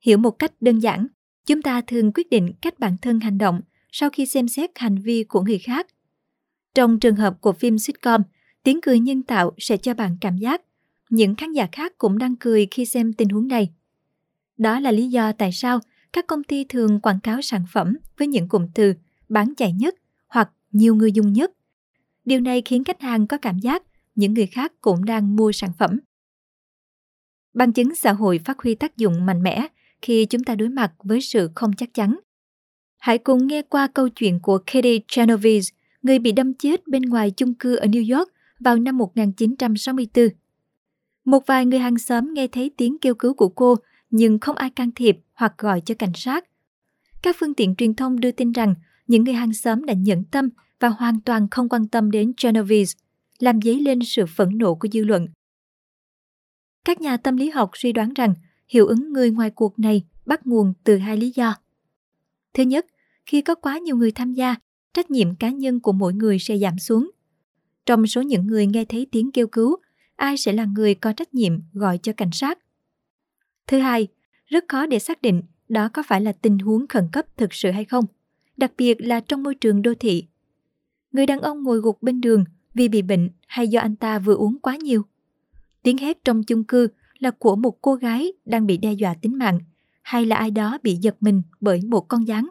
Hiểu 0.00 0.18
một 0.18 0.30
cách 0.30 0.52
đơn 0.60 0.78
giản, 0.78 1.06
chúng 1.46 1.62
ta 1.62 1.80
thường 1.80 2.12
quyết 2.14 2.30
định 2.30 2.52
cách 2.62 2.78
bản 2.78 2.96
thân 3.02 3.20
hành 3.20 3.38
động 3.38 3.60
sau 3.92 4.10
khi 4.10 4.26
xem 4.26 4.48
xét 4.48 4.70
hành 4.74 5.02
vi 5.02 5.24
của 5.24 5.40
người 5.40 5.58
khác. 5.58 5.86
Trong 6.74 7.00
trường 7.00 7.16
hợp 7.16 7.40
của 7.40 7.52
phim 7.52 7.78
sitcom, 7.78 8.22
tiếng 8.62 8.80
cười 8.80 8.98
nhân 8.98 9.22
tạo 9.22 9.52
sẽ 9.58 9.76
cho 9.76 9.94
bạn 9.94 10.16
cảm 10.20 10.38
giác 10.38 10.62
những 11.10 11.34
khán 11.34 11.52
giả 11.52 11.68
khác 11.72 11.92
cũng 11.98 12.18
đang 12.18 12.36
cười 12.36 12.66
khi 12.70 12.86
xem 12.86 13.12
tình 13.12 13.28
huống 13.28 13.48
này. 13.48 13.72
Đó 14.58 14.80
là 14.80 14.90
lý 14.90 15.08
do 15.08 15.32
tại 15.32 15.52
sao 15.52 15.80
các 16.12 16.26
công 16.26 16.44
ty 16.44 16.64
thường 16.64 17.00
quảng 17.00 17.20
cáo 17.20 17.42
sản 17.42 17.64
phẩm 17.72 17.96
với 18.18 18.28
những 18.28 18.48
cụm 18.48 18.66
từ 18.74 18.94
bán 19.28 19.54
chạy 19.56 19.72
nhất 19.72 19.94
hoặc 20.28 20.50
nhiều 20.72 20.94
người 20.94 21.12
dùng 21.12 21.32
nhất. 21.32 21.52
Điều 22.24 22.40
này 22.40 22.62
khiến 22.64 22.84
khách 22.84 23.00
hàng 23.00 23.26
có 23.26 23.38
cảm 23.38 23.58
giác 23.58 23.82
những 24.16 24.34
người 24.34 24.46
khác 24.46 24.72
cũng 24.80 25.04
đang 25.04 25.36
mua 25.36 25.52
sản 25.52 25.70
phẩm. 25.78 25.98
Bằng 27.54 27.72
chứng 27.72 27.94
xã 27.94 28.12
hội 28.12 28.40
phát 28.44 28.58
huy 28.58 28.74
tác 28.74 28.96
dụng 28.96 29.26
mạnh 29.26 29.42
mẽ 29.42 29.66
khi 30.02 30.26
chúng 30.26 30.44
ta 30.44 30.54
đối 30.54 30.68
mặt 30.68 30.92
với 31.02 31.20
sự 31.20 31.50
không 31.54 31.72
chắc 31.72 31.94
chắn. 31.94 32.18
Hãy 32.98 33.18
cùng 33.18 33.46
nghe 33.46 33.62
qua 33.62 33.86
câu 33.86 34.08
chuyện 34.08 34.40
của 34.40 34.58
Katie 34.58 34.98
Genovese, 35.16 35.74
người 36.02 36.18
bị 36.18 36.32
đâm 36.32 36.54
chết 36.54 36.88
bên 36.88 37.02
ngoài 37.02 37.30
chung 37.30 37.54
cư 37.54 37.76
ở 37.76 37.86
New 37.86 38.18
York 38.18 38.28
vào 38.60 38.76
năm 38.76 38.98
1964. 38.98 40.28
Một 41.24 41.46
vài 41.46 41.66
người 41.66 41.78
hàng 41.78 41.98
xóm 41.98 42.34
nghe 42.34 42.46
thấy 42.46 42.70
tiếng 42.76 42.98
kêu 42.98 43.14
cứu 43.14 43.34
của 43.34 43.48
cô 43.48 43.76
nhưng 44.10 44.38
không 44.38 44.56
ai 44.56 44.70
can 44.70 44.90
thiệp 44.94 45.18
hoặc 45.34 45.54
gọi 45.58 45.80
cho 45.80 45.94
cảnh 45.94 46.12
sát. 46.14 46.44
Các 47.22 47.36
phương 47.38 47.54
tiện 47.54 47.74
truyền 47.76 47.94
thông 47.94 48.20
đưa 48.20 48.30
tin 48.30 48.52
rằng 48.52 48.74
những 49.06 49.24
người 49.24 49.34
hàng 49.34 49.52
xóm 49.52 49.84
đã 49.84 49.94
nhẫn 49.94 50.24
tâm 50.24 50.48
và 50.80 50.88
hoàn 50.88 51.20
toàn 51.20 51.48
không 51.50 51.68
quan 51.68 51.88
tâm 51.88 52.10
đến 52.10 52.32
Genovese, 52.42 52.94
làm 53.38 53.62
dấy 53.62 53.80
lên 53.80 53.98
sự 54.04 54.26
phẫn 54.26 54.58
nộ 54.58 54.74
của 54.74 54.88
dư 54.92 55.04
luận. 55.04 55.28
Các 56.84 57.00
nhà 57.00 57.16
tâm 57.16 57.36
lý 57.36 57.50
học 57.50 57.70
suy 57.74 57.92
đoán 57.92 58.14
rằng 58.14 58.34
hiệu 58.68 58.86
ứng 58.86 59.12
người 59.12 59.30
ngoài 59.30 59.50
cuộc 59.50 59.78
này 59.78 60.02
bắt 60.26 60.46
nguồn 60.46 60.72
từ 60.84 60.96
hai 60.96 61.16
lý 61.16 61.32
do. 61.34 61.56
Thứ 62.54 62.62
nhất, 62.62 62.86
khi 63.26 63.42
có 63.42 63.54
quá 63.54 63.78
nhiều 63.78 63.96
người 63.96 64.10
tham 64.12 64.32
gia, 64.32 64.54
trách 64.94 65.10
nhiệm 65.10 65.34
cá 65.34 65.50
nhân 65.50 65.80
của 65.80 65.92
mỗi 65.92 66.14
người 66.14 66.38
sẽ 66.38 66.58
giảm 66.58 66.78
xuống. 66.78 67.10
Trong 67.86 68.06
số 68.06 68.22
những 68.22 68.46
người 68.46 68.66
nghe 68.66 68.84
thấy 68.84 69.06
tiếng 69.12 69.30
kêu 69.32 69.46
cứu, 69.46 69.76
ai 70.16 70.36
sẽ 70.36 70.52
là 70.52 70.64
người 70.64 70.94
có 70.94 71.12
trách 71.12 71.34
nhiệm 71.34 71.52
gọi 71.72 71.98
cho 71.98 72.12
cảnh 72.12 72.30
sát? 72.32 72.58
Thứ 73.66 73.78
hai, 73.78 74.08
rất 74.46 74.64
khó 74.68 74.86
để 74.86 74.98
xác 74.98 75.22
định 75.22 75.42
đó 75.68 75.88
có 75.88 76.02
phải 76.06 76.20
là 76.20 76.32
tình 76.32 76.58
huống 76.58 76.86
khẩn 76.86 77.08
cấp 77.12 77.36
thực 77.36 77.54
sự 77.54 77.70
hay 77.70 77.84
không, 77.84 78.04
đặc 78.56 78.72
biệt 78.78 78.94
là 79.00 79.20
trong 79.20 79.42
môi 79.42 79.54
trường 79.54 79.82
đô 79.82 79.94
thị. 80.00 80.24
Người 81.12 81.26
đàn 81.26 81.40
ông 81.40 81.62
ngồi 81.62 81.78
gục 81.78 82.02
bên 82.02 82.20
đường 82.20 82.44
vì 82.76 82.88
bị 82.88 83.02
bệnh 83.02 83.30
hay 83.46 83.68
do 83.68 83.80
anh 83.80 83.96
ta 83.96 84.18
vừa 84.18 84.34
uống 84.34 84.58
quá 84.58 84.76
nhiều. 84.76 85.02
Tiếng 85.82 85.98
hét 85.98 86.24
trong 86.24 86.42
chung 86.42 86.64
cư 86.64 86.88
là 87.18 87.30
của 87.30 87.56
một 87.56 87.82
cô 87.82 87.94
gái 87.94 88.32
đang 88.44 88.66
bị 88.66 88.76
đe 88.76 88.92
dọa 88.92 89.14
tính 89.14 89.38
mạng 89.38 89.60
hay 90.02 90.26
là 90.26 90.36
ai 90.36 90.50
đó 90.50 90.78
bị 90.82 90.96
giật 90.96 91.16
mình 91.20 91.42
bởi 91.60 91.80
một 91.82 92.08
con 92.08 92.28
gián. 92.28 92.48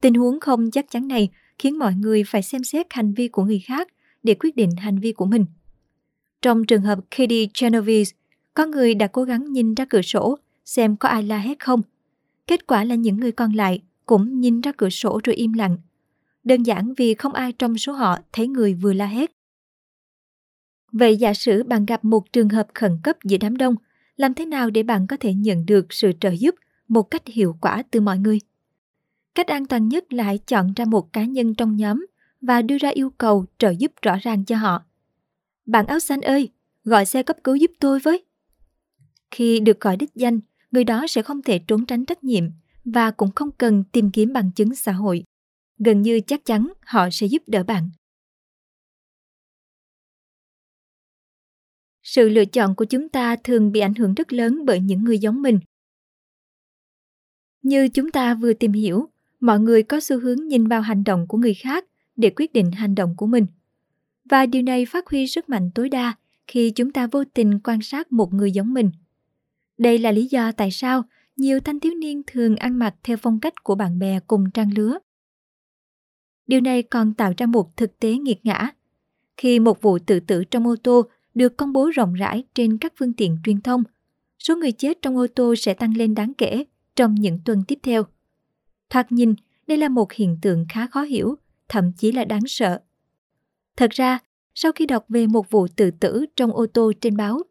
Tình 0.00 0.14
huống 0.14 0.40
không 0.40 0.70
chắc 0.70 0.90
chắn 0.90 1.08
này 1.08 1.28
khiến 1.58 1.78
mọi 1.78 1.94
người 1.94 2.24
phải 2.24 2.42
xem 2.42 2.64
xét 2.64 2.86
hành 2.90 3.14
vi 3.14 3.28
của 3.28 3.44
người 3.44 3.58
khác 3.58 3.88
để 4.22 4.34
quyết 4.34 4.56
định 4.56 4.70
hành 4.78 4.98
vi 4.98 5.12
của 5.12 5.26
mình. 5.26 5.46
Trong 6.42 6.66
trường 6.66 6.82
hợp 6.82 6.98
Katie 7.10 7.46
Genovese, 7.60 8.16
có 8.54 8.66
người 8.66 8.94
đã 8.94 9.06
cố 9.06 9.24
gắng 9.24 9.52
nhìn 9.52 9.74
ra 9.74 9.84
cửa 9.84 10.02
sổ 10.02 10.38
xem 10.64 10.96
có 10.96 11.08
ai 11.08 11.22
la 11.22 11.38
hét 11.38 11.58
không. 11.60 11.82
Kết 12.46 12.66
quả 12.66 12.84
là 12.84 12.94
những 12.94 13.16
người 13.16 13.32
còn 13.32 13.52
lại 13.52 13.82
cũng 14.06 14.40
nhìn 14.40 14.60
ra 14.60 14.72
cửa 14.72 14.90
sổ 14.90 15.20
rồi 15.24 15.36
im 15.36 15.52
lặng. 15.52 15.76
Đơn 16.44 16.62
giản 16.62 16.94
vì 16.96 17.14
không 17.14 17.32
ai 17.32 17.52
trong 17.52 17.78
số 17.78 17.92
họ 17.92 18.18
thấy 18.32 18.48
người 18.48 18.74
vừa 18.74 18.92
la 18.92 19.06
hét. 19.06 19.30
Vậy 20.92 21.16
giả 21.16 21.34
sử 21.34 21.62
bạn 21.62 21.86
gặp 21.86 22.04
một 22.04 22.32
trường 22.32 22.48
hợp 22.48 22.66
khẩn 22.74 22.98
cấp 23.02 23.16
giữa 23.24 23.36
đám 23.40 23.56
đông, 23.56 23.74
làm 24.16 24.34
thế 24.34 24.44
nào 24.44 24.70
để 24.70 24.82
bạn 24.82 25.06
có 25.06 25.16
thể 25.16 25.34
nhận 25.34 25.66
được 25.66 25.92
sự 25.92 26.12
trợ 26.20 26.30
giúp 26.30 26.54
một 26.88 27.02
cách 27.02 27.22
hiệu 27.26 27.56
quả 27.60 27.82
từ 27.90 28.00
mọi 28.00 28.18
người? 28.18 28.40
Cách 29.34 29.46
an 29.46 29.66
toàn 29.66 29.88
nhất 29.88 30.12
là 30.12 30.24
hãy 30.24 30.38
chọn 30.38 30.72
ra 30.76 30.84
một 30.84 31.12
cá 31.12 31.24
nhân 31.24 31.54
trong 31.54 31.76
nhóm 31.76 32.06
và 32.40 32.62
đưa 32.62 32.78
ra 32.78 32.88
yêu 32.88 33.10
cầu 33.10 33.46
trợ 33.58 33.70
giúp 33.78 33.92
rõ 34.02 34.16
ràng 34.22 34.44
cho 34.44 34.56
họ. 34.56 34.82
Bạn 35.66 35.86
áo 35.86 35.98
xanh 35.98 36.20
ơi, 36.20 36.48
gọi 36.84 37.04
xe 37.04 37.22
cấp 37.22 37.36
cứu 37.44 37.56
giúp 37.56 37.70
tôi 37.80 37.98
với. 37.98 38.24
Khi 39.30 39.60
được 39.60 39.80
gọi 39.80 39.96
đích 39.96 40.14
danh, 40.14 40.40
người 40.70 40.84
đó 40.84 41.06
sẽ 41.08 41.22
không 41.22 41.42
thể 41.42 41.58
trốn 41.58 41.86
tránh 41.86 42.04
trách 42.04 42.24
nhiệm 42.24 42.44
và 42.84 43.10
cũng 43.10 43.30
không 43.34 43.50
cần 43.50 43.84
tìm 43.92 44.10
kiếm 44.10 44.32
bằng 44.32 44.50
chứng 44.50 44.74
xã 44.74 44.92
hội. 44.92 45.24
Gần 45.78 46.02
như 46.02 46.20
chắc 46.26 46.44
chắn 46.44 46.72
họ 46.86 47.08
sẽ 47.12 47.26
giúp 47.26 47.42
đỡ 47.46 47.64
bạn. 47.64 47.90
Sự 52.02 52.28
lựa 52.28 52.44
chọn 52.44 52.74
của 52.74 52.84
chúng 52.84 53.08
ta 53.08 53.36
thường 53.44 53.72
bị 53.72 53.80
ảnh 53.80 53.94
hưởng 53.94 54.14
rất 54.14 54.32
lớn 54.32 54.64
bởi 54.66 54.80
những 54.80 55.04
người 55.04 55.18
giống 55.18 55.42
mình. 55.42 55.58
Như 57.62 57.88
chúng 57.88 58.10
ta 58.10 58.34
vừa 58.34 58.52
tìm 58.52 58.72
hiểu, 58.72 59.08
mọi 59.40 59.60
người 59.60 59.82
có 59.82 60.00
xu 60.00 60.20
hướng 60.20 60.48
nhìn 60.48 60.68
vào 60.68 60.80
hành 60.80 61.04
động 61.04 61.26
của 61.28 61.38
người 61.38 61.54
khác 61.54 61.84
để 62.16 62.30
quyết 62.36 62.52
định 62.52 62.72
hành 62.72 62.94
động 62.94 63.14
của 63.16 63.26
mình. 63.26 63.46
Và 64.24 64.46
điều 64.46 64.62
này 64.62 64.86
phát 64.86 65.06
huy 65.06 65.26
sức 65.26 65.48
mạnh 65.48 65.70
tối 65.74 65.88
đa 65.88 66.14
khi 66.46 66.70
chúng 66.70 66.92
ta 66.92 67.06
vô 67.06 67.24
tình 67.24 67.60
quan 67.64 67.82
sát 67.82 68.12
một 68.12 68.32
người 68.32 68.52
giống 68.52 68.74
mình– 68.74 68.90
đây 69.78 69.98
là 69.98 70.12
lý 70.12 70.26
do 70.26 70.52
tại 70.52 70.70
sao 70.70 71.02
nhiều 71.36 71.60
thanh 71.60 71.80
thiếu 71.80 71.94
niên 71.94 72.22
thường 72.26 72.56
ăn 72.56 72.78
mặc 72.78 72.94
theo 73.02 73.16
phong 73.16 73.40
cách 73.40 73.64
của 73.64 73.74
bạn 73.74 73.98
bè 73.98 74.20
cùng 74.26 74.50
trang 74.50 74.70
lứa. 74.76 74.98
Điều 76.46 76.60
này 76.60 76.82
còn 76.82 77.14
tạo 77.14 77.32
ra 77.36 77.46
một 77.46 77.76
thực 77.76 77.98
tế 77.98 78.18
nghiệt 78.18 78.40
ngã. 78.42 78.70
Khi 79.36 79.58
một 79.58 79.82
vụ 79.82 79.98
tự 79.98 80.20
tử 80.20 80.44
trong 80.44 80.66
ô 80.66 80.76
tô 80.82 81.02
được 81.34 81.56
công 81.56 81.72
bố 81.72 81.90
rộng 81.90 82.14
rãi 82.14 82.44
trên 82.54 82.78
các 82.78 82.92
phương 82.98 83.12
tiện 83.12 83.38
truyền 83.44 83.60
thông, 83.60 83.82
số 84.38 84.56
người 84.56 84.72
chết 84.72 84.98
trong 85.02 85.16
ô 85.16 85.26
tô 85.34 85.54
sẽ 85.56 85.74
tăng 85.74 85.96
lên 85.96 86.14
đáng 86.14 86.32
kể 86.38 86.64
trong 86.96 87.14
những 87.14 87.38
tuần 87.44 87.62
tiếp 87.68 87.78
theo. 87.82 88.02
Thoạt 88.90 89.12
nhìn, 89.12 89.34
đây 89.66 89.78
là 89.78 89.88
một 89.88 90.12
hiện 90.12 90.38
tượng 90.42 90.66
khá 90.68 90.86
khó 90.86 91.02
hiểu, 91.02 91.34
thậm 91.68 91.92
chí 91.92 92.12
là 92.12 92.24
đáng 92.24 92.46
sợ. 92.46 92.80
Thật 93.76 93.90
ra, 93.90 94.18
sau 94.54 94.72
khi 94.72 94.86
đọc 94.86 95.04
về 95.08 95.26
một 95.26 95.50
vụ 95.50 95.66
tự 95.76 95.90
tử 95.90 96.26
trong 96.36 96.52
ô 96.52 96.66
tô 96.66 96.92
trên 97.00 97.16
báo, 97.16 97.42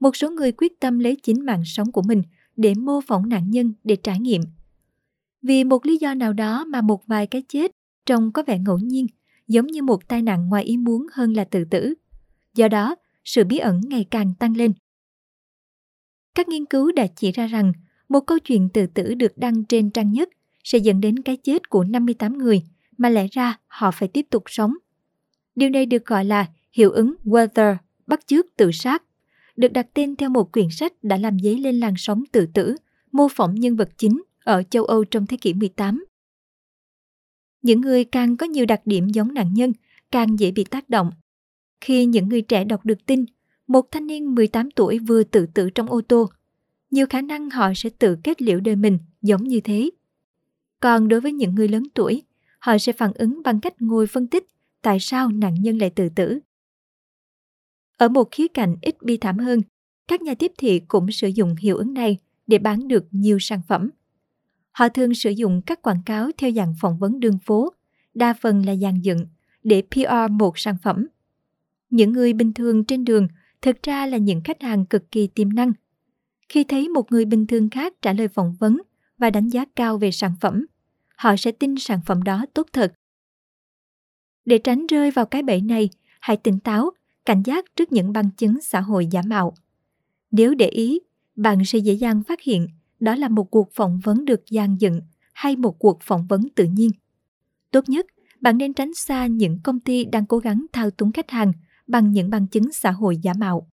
một 0.00 0.16
số 0.16 0.30
người 0.30 0.52
quyết 0.52 0.80
tâm 0.80 0.98
lấy 0.98 1.16
chính 1.16 1.46
mạng 1.46 1.62
sống 1.64 1.92
của 1.92 2.02
mình 2.02 2.22
để 2.56 2.74
mô 2.74 3.00
phỏng 3.00 3.28
nạn 3.28 3.50
nhân 3.50 3.72
để 3.84 3.96
trải 3.96 4.20
nghiệm. 4.20 4.40
Vì 5.42 5.64
một 5.64 5.86
lý 5.86 5.96
do 5.96 6.14
nào 6.14 6.32
đó 6.32 6.64
mà 6.64 6.80
một 6.80 7.06
vài 7.06 7.26
cái 7.26 7.42
chết 7.48 7.72
trông 8.06 8.32
có 8.32 8.42
vẻ 8.46 8.58
ngẫu 8.58 8.78
nhiên, 8.78 9.06
giống 9.48 9.66
như 9.66 9.82
một 9.82 10.08
tai 10.08 10.22
nạn 10.22 10.48
ngoài 10.48 10.64
ý 10.64 10.76
muốn 10.76 11.06
hơn 11.12 11.36
là 11.36 11.44
tự 11.44 11.64
tử. 11.64 11.94
Do 12.54 12.68
đó, 12.68 12.96
sự 13.24 13.44
bí 13.44 13.58
ẩn 13.58 13.80
ngày 13.84 14.06
càng 14.10 14.32
tăng 14.38 14.56
lên. 14.56 14.72
Các 16.34 16.48
nghiên 16.48 16.64
cứu 16.64 16.92
đã 16.92 17.06
chỉ 17.16 17.32
ra 17.32 17.46
rằng 17.46 17.72
một 18.08 18.20
câu 18.20 18.38
chuyện 18.38 18.68
tự 18.68 18.86
tử 18.86 19.14
được 19.14 19.38
đăng 19.38 19.64
trên 19.64 19.90
trang 19.90 20.12
nhất 20.12 20.28
sẽ 20.64 20.78
dẫn 20.78 21.00
đến 21.00 21.22
cái 21.22 21.36
chết 21.36 21.70
của 21.70 21.84
58 21.84 22.38
người 22.38 22.62
mà 22.98 23.08
lẽ 23.08 23.26
ra 23.32 23.58
họ 23.66 23.90
phải 23.90 24.08
tiếp 24.08 24.26
tục 24.30 24.42
sống. 24.46 24.74
Điều 25.54 25.70
này 25.70 25.86
được 25.86 26.06
gọi 26.06 26.24
là 26.24 26.46
hiệu 26.72 26.90
ứng 26.90 27.14
weather 27.24 27.76
bắt 28.06 28.26
chước 28.26 28.46
tự 28.56 28.72
sát 28.72 29.02
được 29.56 29.72
đặt 29.72 29.86
tên 29.94 30.16
theo 30.16 30.30
một 30.30 30.52
quyển 30.52 30.70
sách 30.70 30.92
đã 31.02 31.16
làm 31.16 31.38
dấy 31.40 31.58
lên 31.58 31.80
làn 31.80 31.94
sóng 31.96 32.22
tự 32.32 32.46
tử, 32.54 32.76
mô 33.12 33.28
phỏng 33.28 33.54
nhân 33.54 33.76
vật 33.76 33.88
chính 33.98 34.22
ở 34.44 34.62
châu 34.70 34.84
Âu 34.84 35.04
trong 35.04 35.26
thế 35.26 35.36
kỷ 35.36 35.54
18. 35.54 36.04
Những 37.62 37.80
người 37.80 38.04
càng 38.04 38.36
có 38.36 38.46
nhiều 38.46 38.66
đặc 38.66 38.80
điểm 38.84 39.08
giống 39.08 39.34
nạn 39.34 39.54
nhân, 39.54 39.72
càng 40.10 40.38
dễ 40.38 40.50
bị 40.50 40.64
tác 40.64 40.90
động. 40.90 41.10
Khi 41.80 42.06
những 42.06 42.28
người 42.28 42.42
trẻ 42.42 42.64
đọc 42.64 42.84
được 42.84 43.06
tin, 43.06 43.24
một 43.66 43.90
thanh 43.90 44.06
niên 44.06 44.34
18 44.34 44.70
tuổi 44.70 44.98
vừa 44.98 45.24
tự 45.24 45.46
tử 45.46 45.70
trong 45.70 45.90
ô 45.90 46.00
tô, 46.08 46.28
nhiều 46.90 47.06
khả 47.10 47.20
năng 47.20 47.50
họ 47.50 47.72
sẽ 47.76 47.90
tự 47.98 48.16
kết 48.24 48.42
liễu 48.42 48.60
đời 48.60 48.76
mình 48.76 48.98
giống 49.22 49.44
như 49.44 49.60
thế. 49.60 49.90
Còn 50.80 51.08
đối 51.08 51.20
với 51.20 51.32
những 51.32 51.54
người 51.54 51.68
lớn 51.68 51.82
tuổi, 51.94 52.22
họ 52.58 52.78
sẽ 52.78 52.92
phản 52.92 53.12
ứng 53.14 53.42
bằng 53.42 53.60
cách 53.60 53.82
ngồi 53.82 54.06
phân 54.06 54.26
tích 54.26 54.44
tại 54.82 55.00
sao 55.00 55.28
nạn 55.28 55.54
nhân 55.54 55.78
lại 55.78 55.90
tự 55.90 56.08
tử 56.08 56.40
ở 58.02 58.08
một 58.08 58.28
khía 58.30 58.48
cạnh 58.48 58.76
ít 58.82 59.02
bi 59.02 59.16
thảm 59.16 59.38
hơn, 59.38 59.60
các 60.08 60.22
nhà 60.22 60.34
tiếp 60.34 60.52
thị 60.58 60.80
cũng 60.88 61.10
sử 61.10 61.28
dụng 61.28 61.54
hiệu 61.56 61.76
ứng 61.76 61.94
này 61.94 62.18
để 62.46 62.58
bán 62.58 62.88
được 62.88 63.04
nhiều 63.10 63.38
sản 63.40 63.60
phẩm. 63.68 63.90
Họ 64.72 64.88
thường 64.88 65.14
sử 65.14 65.30
dụng 65.30 65.62
các 65.66 65.82
quảng 65.82 66.02
cáo 66.06 66.30
theo 66.38 66.50
dạng 66.50 66.74
phỏng 66.80 66.98
vấn 66.98 67.20
đường 67.20 67.38
phố, 67.38 67.72
đa 68.14 68.32
phần 68.32 68.66
là 68.66 68.76
dàn 68.76 69.00
dựng, 69.00 69.26
để 69.64 69.82
PR 69.90 70.30
một 70.30 70.58
sản 70.58 70.76
phẩm. 70.82 71.06
Những 71.90 72.12
người 72.12 72.32
bình 72.32 72.52
thường 72.52 72.84
trên 72.84 73.04
đường 73.04 73.28
thực 73.62 73.82
ra 73.82 74.06
là 74.06 74.16
những 74.16 74.40
khách 74.44 74.62
hàng 74.62 74.86
cực 74.86 75.10
kỳ 75.10 75.26
tiềm 75.26 75.52
năng. 75.52 75.72
Khi 76.48 76.64
thấy 76.64 76.88
một 76.88 77.12
người 77.12 77.24
bình 77.24 77.46
thường 77.46 77.70
khác 77.70 77.94
trả 78.02 78.12
lời 78.12 78.28
phỏng 78.28 78.54
vấn 78.58 78.82
và 79.18 79.30
đánh 79.30 79.48
giá 79.48 79.64
cao 79.76 79.98
về 79.98 80.10
sản 80.10 80.32
phẩm, 80.40 80.66
họ 81.16 81.36
sẽ 81.36 81.52
tin 81.52 81.74
sản 81.78 82.00
phẩm 82.06 82.22
đó 82.22 82.44
tốt 82.54 82.66
thật. 82.72 82.92
Để 84.44 84.58
tránh 84.58 84.86
rơi 84.86 85.10
vào 85.10 85.26
cái 85.26 85.42
bẫy 85.42 85.60
này, 85.60 85.90
hãy 86.20 86.36
tỉnh 86.36 86.58
táo, 86.58 86.90
cảnh 87.24 87.42
giác 87.42 87.76
trước 87.76 87.92
những 87.92 88.12
bằng 88.12 88.30
chứng 88.30 88.60
xã 88.60 88.80
hội 88.80 89.06
giả 89.06 89.22
mạo. 89.26 89.54
Nếu 90.30 90.54
để 90.54 90.68
ý, 90.68 91.00
bạn 91.36 91.64
sẽ 91.64 91.78
dễ 91.78 91.92
dàng 91.92 92.22
phát 92.22 92.40
hiện 92.40 92.68
đó 93.02 93.14
là 93.14 93.28
một 93.28 93.50
cuộc 93.50 93.72
phỏng 93.72 93.98
vấn 94.04 94.24
được 94.24 94.40
dàn 94.50 94.76
dựng 94.76 95.00
hay 95.32 95.56
một 95.56 95.78
cuộc 95.78 95.98
phỏng 96.02 96.26
vấn 96.26 96.48
tự 96.54 96.64
nhiên. 96.64 96.90
Tốt 97.70 97.88
nhất, 97.88 98.06
bạn 98.40 98.58
nên 98.58 98.74
tránh 98.74 98.94
xa 98.94 99.26
những 99.26 99.58
công 99.64 99.80
ty 99.80 100.04
đang 100.04 100.26
cố 100.26 100.38
gắng 100.38 100.66
thao 100.72 100.90
túng 100.90 101.12
khách 101.12 101.30
hàng 101.30 101.52
bằng 101.86 102.12
những 102.12 102.30
bằng 102.30 102.46
chứng 102.46 102.72
xã 102.72 102.90
hội 102.90 103.16
giả 103.22 103.32
mạo. 103.38 103.68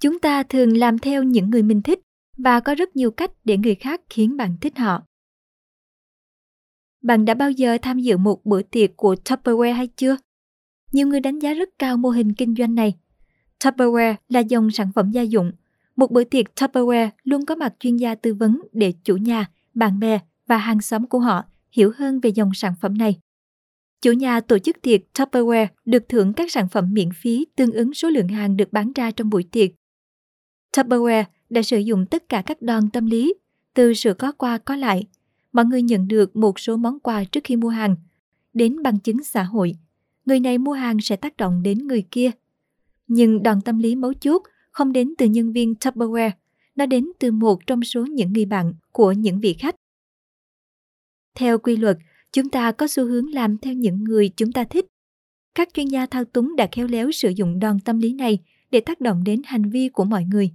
Chúng 0.00 0.18
ta 0.18 0.42
thường 0.42 0.76
làm 0.76 0.98
theo 0.98 1.22
những 1.22 1.50
người 1.50 1.62
mình 1.62 1.82
thích 1.82 2.00
và 2.36 2.60
có 2.60 2.74
rất 2.74 2.96
nhiều 2.96 3.10
cách 3.10 3.30
để 3.44 3.56
người 3.56 3.74
khác 3.74 4.00
khiến 4.10 4.36
bạn 4.36 4.56
thích 4.60 4.78
họ. 4.78 5.02
Bạn 7.02 7.24
đã 7.24 7.34
bao 7.34 7.50
giờ 7.50 7.78
tham 7.82 7.98
dự 7.98 8.16
một 8.16 8.44
bữa 8.44 8.62
tiệc 8.62 8.96
của 8.96 9.14
Tupperware 9.24 9.74
hay 9.74 9.86
chưa? 9.86 10.16
Nhiều 10.92 11.06
người 11.06 11.20
đánh 11.20 11.38
giá 11.38 11.54
rất 11.54 11.68
cao 11.78 11.96
mô 11.96 12.08
hình 12.08 12.34
kinh 12.34 12.54
doanh 12.58 12.74
này. 12.74 12.98
Tupperware 13.64 14.14
là 14.28 14.40
dòng 14.40 14.70
sản 14.70 14.92
phẩm 14.94 15.10
gia 15.10 15.22
dụng. 15.22 15.52
Một 15.96 16.10
bữa 16.10 16.24
tiệc 16.24 16.46
Tupperware 16.56 17.08
luôn 17.24 17.46
có 17.46 17.54
mặt 17.54 17.74
chuyên 17.80 17.96
gia 17.96 18.14
tư 18.14 18.34
vấn 18.34 18.62
để 18.72 18.92
chủ 19.04 19.16
nhà, 19.16 19.50
bạn 19.74 19.98
bè 19.98 20.18
và 20.46 20.58
hàng 20.58 20.80
xóm 20.80 21.06
của 21.06 21.18
họ 21.18 21.44
hiểu 21.72 21.92
hơn 21.96 22.20
về 22.20 22.30
dòng 22.30 22.50
sản 22.54 22.74
phẩm 22.80 22.98
này. 22.98 23.20
Chủ 24.02 24.12
nhà 24.12 24.40
tổ 24.40 24.58
chức 24.58 24.82
tiệc 24.82 25.00
Tupperware 25.14 25.66
được 25.84 26.08
thưởng 26.08 26.32
các 26.32 26.52
sản 26.52 26.68
phẩm 26.68 26.92
miễn 26.92 27.08
phí 27.12 27.46
tương 27.56 27.72
ứng 27.72 27.94
số 27.94 28.08
lượng 28.08 28.28
hàng 28.28 28.56
được 28.56 28.72
bán 28.72 28.92
ra 28.92 29.10
trong 29.10 29.30
buổi 29.30 29.42
tiệc. 29.42 29.70
Tupperware 30.76 31.24
đã 31.50 31.62
sử 31.62 31.78
dụng 31.78 32.06
tất 32.06 32.28
cả 32.28 32.42
các 32.46 32.62
đòn 32.62 32.90
tâm 32.90 33.06
lý, 33.06 33.34
từ 33.74 33.94
sự 33.94 34.14
có 34.14 34.32
qua 34.32 34.58
có 34.58 34.76
lại. 34.76 35.04
Mọi 35.52 35.64
người 35.64 35.82
nhận 35.82 36.08
được 36.08 36.36
một 36.36 36.60
số 36.60 36.76
món 36.76 37.00
quà 37.00 37.24
trước 37.24 37.40
khi 37.44 37.56
mua 37.56 37.68
hàng, 37.68 37.96
đến 38.54 38.82
bằng 38.82 38.98
chứng 38.98 39.22
xã 39.22 39.42
hội. 39.42 39.74
Người 40.26 40.40
này 40.40 40.58
mua 40.58 40.72
hàng 40.72 41.00
sẽ 41.00 41.16
tác 41.16 41.36
động 41.36 41.62
đến 41.62 41.78
người 41.78 42.04
kia. 42.10 42.30
Nhưng 43.12 43.42
đòn 43.42 43.60
tâm 43.60 43.78
lý 43.78 43.94
mấu 43.94 44.14
chốt 44.14 44.42
không 44.70 44.92
đến 44.92 45.14
từ 45.18 45.26
nhân 45.26 45.52
viên 45.52 45.74
Tupperware, 45.74 46.30
nó 46.76 46.86
đến 46.86 47.08
từ 47.18 47.32
một 47.32 47.66
trong 47.66 47.84
số 47.84 48.06
những 48.06 48.32
người 48.32 48.44
bạn 48.44 48.74
của 48.92 49.12
những 49.12 49.40
vị 49.40 49.54
khách. 49.54 49.74
Theo 51.34 51.58
quy 51.58 51.76
luật, 51.76 51.98
chúng 52.32 52.48
ta 52.48 52.72
có 52.72 52.86
xu 52.86 53.04
hướng 53.04 53.34
làm 53.34 53.58
theo 53.58 53.74
những 53.74 54.04
người 54.04 54.28
chúng 54.36 54.52
ta 54.52 54.64
thích. 54.64 54.86
Các 55.54 55.68
chuyên 55.74 55.86
gia 55.86 56.06
thao 56.06 56.24
túng 56.24 56.56
đã 56.56 56.68
khéo 56.72 56.86
léo 56.86 57.10
sử 57.12 57.28
dụng 57.28 57.58
đòn 57.58 57.80
tâm 57.80 57.98
lý 57.98 58.12
này 58.12 58.38
để 58.70 58.80
tác 58.80 59.00
động 59.00 59.24
đến 59.24 59.42
hành 59.44 59.70
vi 59.70 59.88
của 59.88 60.04
mọi 60.04 60.24
người. 60.24 60.50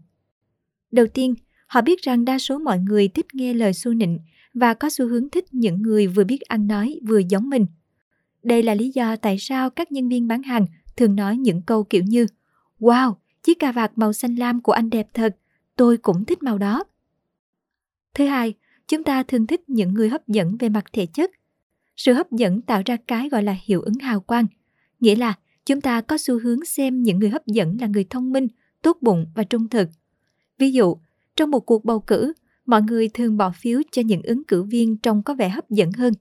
Đầu 0.92 1.08
tiên, 1.08 1.34
họ 1.68 1.82
biết 1.82 2.02
rằng 2.02 2.26
đa 2.26 2.40
số 2.40 2.58
mọi 2.58 2.80
người 2.80 3.08
thích 3.08 3.26
nghe 3.34 3.54
lời 3.54 3.74
xu 3.74 3.94
nịnh 3.94 4.20
và 4.54 4.74
có 4.74 4.90
xu 4.90 5.08
hướng 5.08 5.30
thích 5.30 5.54
những 5.54 5.82
người 5.82 6.08
vừa 6.08 6.24
biết 6.24 6.42
ăn 6.42 6.68
nói 6.68 7.00
vừa 7.08 7.22
giống 7.30 7.50
mình. 7.50 7.66
Đây 8.44 8.64
là 8.64 8.76
lý 8.76 8.92
do 8.96 9.16
tại 9.16 9.38
sao 9.40 9.70
các 9.70 9.92
nhân 9.92 10.10
viên 10.10 10.28
bán 10.28 10.44
hàng 10.44 10.66
thường 10.98 11.16
nói 11.16 11.38
những 11.38 11.62
câu 11.62 11.84
kiểu 11.84 12.04
như 12.04 12.28
Wow, 12.80 13.16
chiếc 13.44 13.60
cà 13.60 13.72
vạt 13.72 13.92
màu 13.96 14.14
xanh 14.14 14.36
lam 14.36 14.62
của 14.62 14.72
anh 14.72 14.90
đẹp 14.90 15.08
thật, 15.14 15.38
tôi 15.76 15.98
cũng 15.98 16.26
thích 16.26 16.44
màu 16.44 16.58
đó. 16.58 16.84
Thứ 18.14 18.26
hai, 18.26 18.54
chúng 18.88 19.04
ta 19.04 19.24
thường 19.24 19.48
thích 19.48 19.70
những 19.70 19.94
người 19.94 20.10
hấp 20.10 20.28
dẫn 20.28 20.58
về 20.58 20.70
mặt 20.70 20.86
thể 20.94 21.06
chất. 21.06 21.32
Sự 21.96 22.14
hấp 22.14 22.32
dẫn 22.32 22.62
tạo 22.62 22.82
ra 22.86 22.98
cái 23.08 23.30
gọi 23.30 23.44
là 23.44 23.56
hiệu 23.64 23.82
ứng 23.82 24.00
hào 24.00 24.20
quang, 24.20 24.48
nghĩa 25.00 25.16
là 25.16 25.34
chúng 25.66 25.82
ta 25.82 26.02
có 26.02 26.18
xu 26.18 26.40
hướng 26.40 26.66
xem 26.66 27.04
những 27.04 27.20
người 27.20 27.30
hấp 27.30 27.48
dẫn 27.48 27.78
là 27.82 27.88
người 27.88 28.06
thông 28.10 28.32
minh, 28.32 28.48
tốt 28.82 28.98
bụng 29.02 29.26
và 29.36 29.44
trung 29.44 29.70
thực. 29.70 29.90
Ví 30.58 30.72
dụ, 30.72 30.98
trong 31.36 31.52
một 31.52 31.60
cuộc 31.60 31.86
bầu 31.86 32.00
cử, 32.00 32.34
mọi 32.66 32.82
người 32.82 33.10
thường 33.10 33.38
bỏ 33.38 33.52
phiếu 33.52 33.82
cho 33.92 34.02
những 34.06 34.22
ứng 34.22 34.44
cử 34.44 34.64
viên 34.64 34.98
trông 34.98 35.24
có 35.24 35.34
vẻ 35.34 35.50
hấp 35.50 35.70
dẫn 35.70 35.92
hơn. 35.92 36.14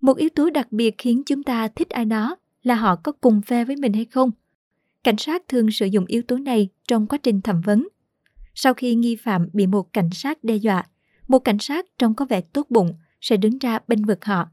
Một 0.00 0.16
yếu 0.16 0.28
tố 0.28 0.50
đặc 0.50 0.72
biệt 0.72 0.94
khiến 0.98 1.22
chúng 1.26 1.42
ta 1.42 1.68
thích 1.68 1.90
ai 1.90 2.04
đó 2.04 2.36
là 2.62 2.74
họ 2.74 2.96
có 2.96 3.12
cùng 3.12 3.42
phe 3.42 3.64
với 3.64 3.76
mình 3.76 3.92
hay 3.92 4.04
không. 4.04 4.30
Cảnh 5.06 5.18
sát 5.18 5.48
thường 5.48 5.70
sử 5.70 5.86
dụng 5.86 6.04
yếu 6.06 6.22
tố 6.22 6.38
này 6.38 6.68
trong 6.88 7.06
quá 7.06 7.18
trình 7.22 7.40
thẩm 7.40 7.60
vấn. 7.60 7.88
Sau 8.54 8.74
khi 8.74 8.94
nghi 8.94 9.16
phạm 9.16 9.48
bị 9.52 9.66
một 9.66 9.92
cảnh 9.92 10.10
sát 10.12 10.44
đe 10.44 10.56
dọa, 10.56 10.84
một 11.28 11.38
cảnh 11.38 11.58
sát 11.58 11.86
trông 11.98 12.14
có 12.14 12.24
vẻ 12.24 12.40
tốt 12.40 12.66
bụng 12.70 12.94
sẽ 13.20 13.36
đứng 13.36 13.58
ra 13.58 13.78
bênh 13.88 14.04
vực 14.04 14.24
họ. 14.24 14.48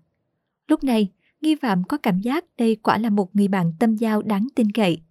Lúc 0.67 0.83
này, 0.83 1.11
nghi 1.41 1.55
phạm 1.55 1.83
có 1.83 1.97
cảm 1.97 2.21
giác 2.21 2.45
đây 2.57 2.75
quả 2.75 2.97
là 2.97 3.09
một 3.09 3.35
người 3.35 3.47
bạn 3.47 3.73
tâm 3.79 3.95
giao 3.95 4.21
đáng 4.21 4.47
tin 4.55 4.71
cậy. 4.71 5.01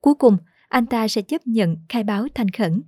Cuối 0.00 0.14
cùng, 0.14 0.36
anh 0.68 0.86
ta 0.86 1.08
sẽ 1.08 1.22
chấp 1.22 1.46
nhận 1.46 1.76
khai 1.88 2.04
báo 2.04 2.26
thành 2.34 2.48
khẩn. 2.48 2.82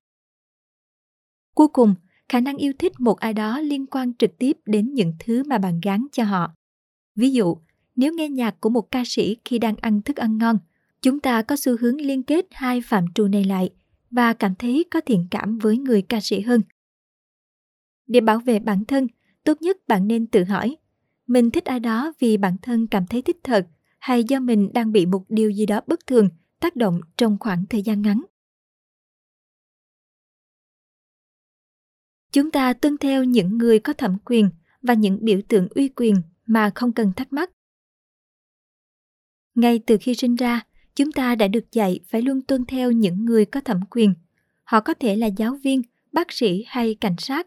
Cuối 1.54 1.68
cùng, 1.68 1.94
khả 2.28 2.40
năng 2.40 2.56
yêu 2.56 2.72
thích 2.78 3.00
một 3.00 3.18
ai 3.18 3.32
đó 3.32 3.60
liên 3.60 3.86
quan 3.86 4.14
trực 4.14 4.38
tiếp 4.38 4.56
đến 4.66 4.94
những 4.94 5.12
thứ 5.18 5.42
mà 5.44 5.58
bạn 5.58 5.80
gán 5.82 6.06
cho 6.12 6.24
họ. 6.24 6.54
Ví 7.16 7.32
dụ, 7.32 7.56
nếu 7.96 8.12
nghe 8.14 8.28
nhạc 8.28 8.60
của 8.60 8.70
một 8.70 8.90
ca 8.90 9.02
sĩ 9.06 9.36
khi 9.44 9.58
đang 9.58 9.76
ăn 9.76 10.02
thức 10.02 10.16
ăn 10.16 10.38
ngon, 10.38 10.58
chúng 11.02 11.20
ta 11.20 11.42
có 11.42 11.56
xu 11.56 11.76
hướng 11.80 12.00
liên 12.00 12.22
kết 12.22 12.46
hai 12.50 12.80
phạm 12.80 13.04
trù 13.14 13.28
này 13.28 13.44
lại 13.44 13.70
và 14.10 14.32
cảm 14.32 14.54
thấy 14.54 14.84
có 14.90 15.00
thiện 15.06 15.26
cảm 15.30 15.58
với 15.58 15.78
người 15.78 16.02
ca 16.02 16.20
sĩ 16.20 16.40
hơn. 16.40 16.62
Để 18.06 18.20
bảo 18.20 18.38
vệ 18.38 18.58
bản 18.58 18.84
thân, 18.84 19.06
tốt 19.44 19.62
nhất 19.62 19.76
bạn 19.88 20.08
nên 20.08 20.26
tự 20.26 20.44
hỏi, 20.44 20.76
mình 21.26 21.50
thích 21.50 21.64
ai 21.64 21.80
đó 21.80 22.12
vì 22.18 22.36
bản 22.36 22.56
thân 22.62 22.86
cảm 22.86 23.06
thấy 23.06 23.22
thích 23.22 23.36
thật 23.42 23.66
hay 23.98 24.24
do 24.24 24.40
mình 24.40 24.70
đang 24.74 24.92
bị 24.92 25.06
một 25.06 25.24
điều 25.28 25.50
gì 25.50 25.66
đó 25.66 25.80
bất 25.86 26.06
thường 26.06 26.28
tác 26.60 26.76
động 26.76 27.00
trong 27.16 27.36
khoảng 27.40 27.66
thời 27.66 27.82
gian 27.82 28.02
ngắn. 28.02 28.22
Chúng 32.32 32.50
ta 32.50 32.72
tuân 32.72 32.98
theo 32.98 33.24
những 33.24 33.58
người 33.58 33.78
có 33.78 33.92
thẩm 33.92 34.18
quyền 34.24 34.50
và 34.82 34.94
những 34.94 35.18
biểu 35.24 35.40
tượng 35.48 35.68
uy 35.74 35.88
quyền 35.88 36.14
mà 36.46 36.70
không 36.74 36.92
cần 36.92 37.12
thắc 37.16 37.32
mắc. 37.32 37.50
Ngay 39.54 39.80
từ 39.86 39.96
khi 40.00 40.14
sinh 40.14 40.34
ra, 40.34 40.67
chúng 40.98 41.12
ta 41.12 41.34
đã 41.34 41.48
được 41.48 41.72
dạy 41.72 42.00
phải 42.08 42.22
luôn 42.22 42.42
tuân 42.42 42.64
theo 42.64 42.92
những 42.92 43.24
người 43.24 43.44
có 43.44 43.60
thẩm 43.60 43.80
quyền. 43.90 44.14
Họ 44.64 44.80
có 44.80 44.94
thể 44.94 45.16
là 45.16 45.26
giáo 45.26 45.58
viên, 45.64 45.82
bác 46.12 46.32
sĩ 46.32 46.64
hay 46.66 46.94
cảnh 46.94 47.14
sát. 47.18 47.46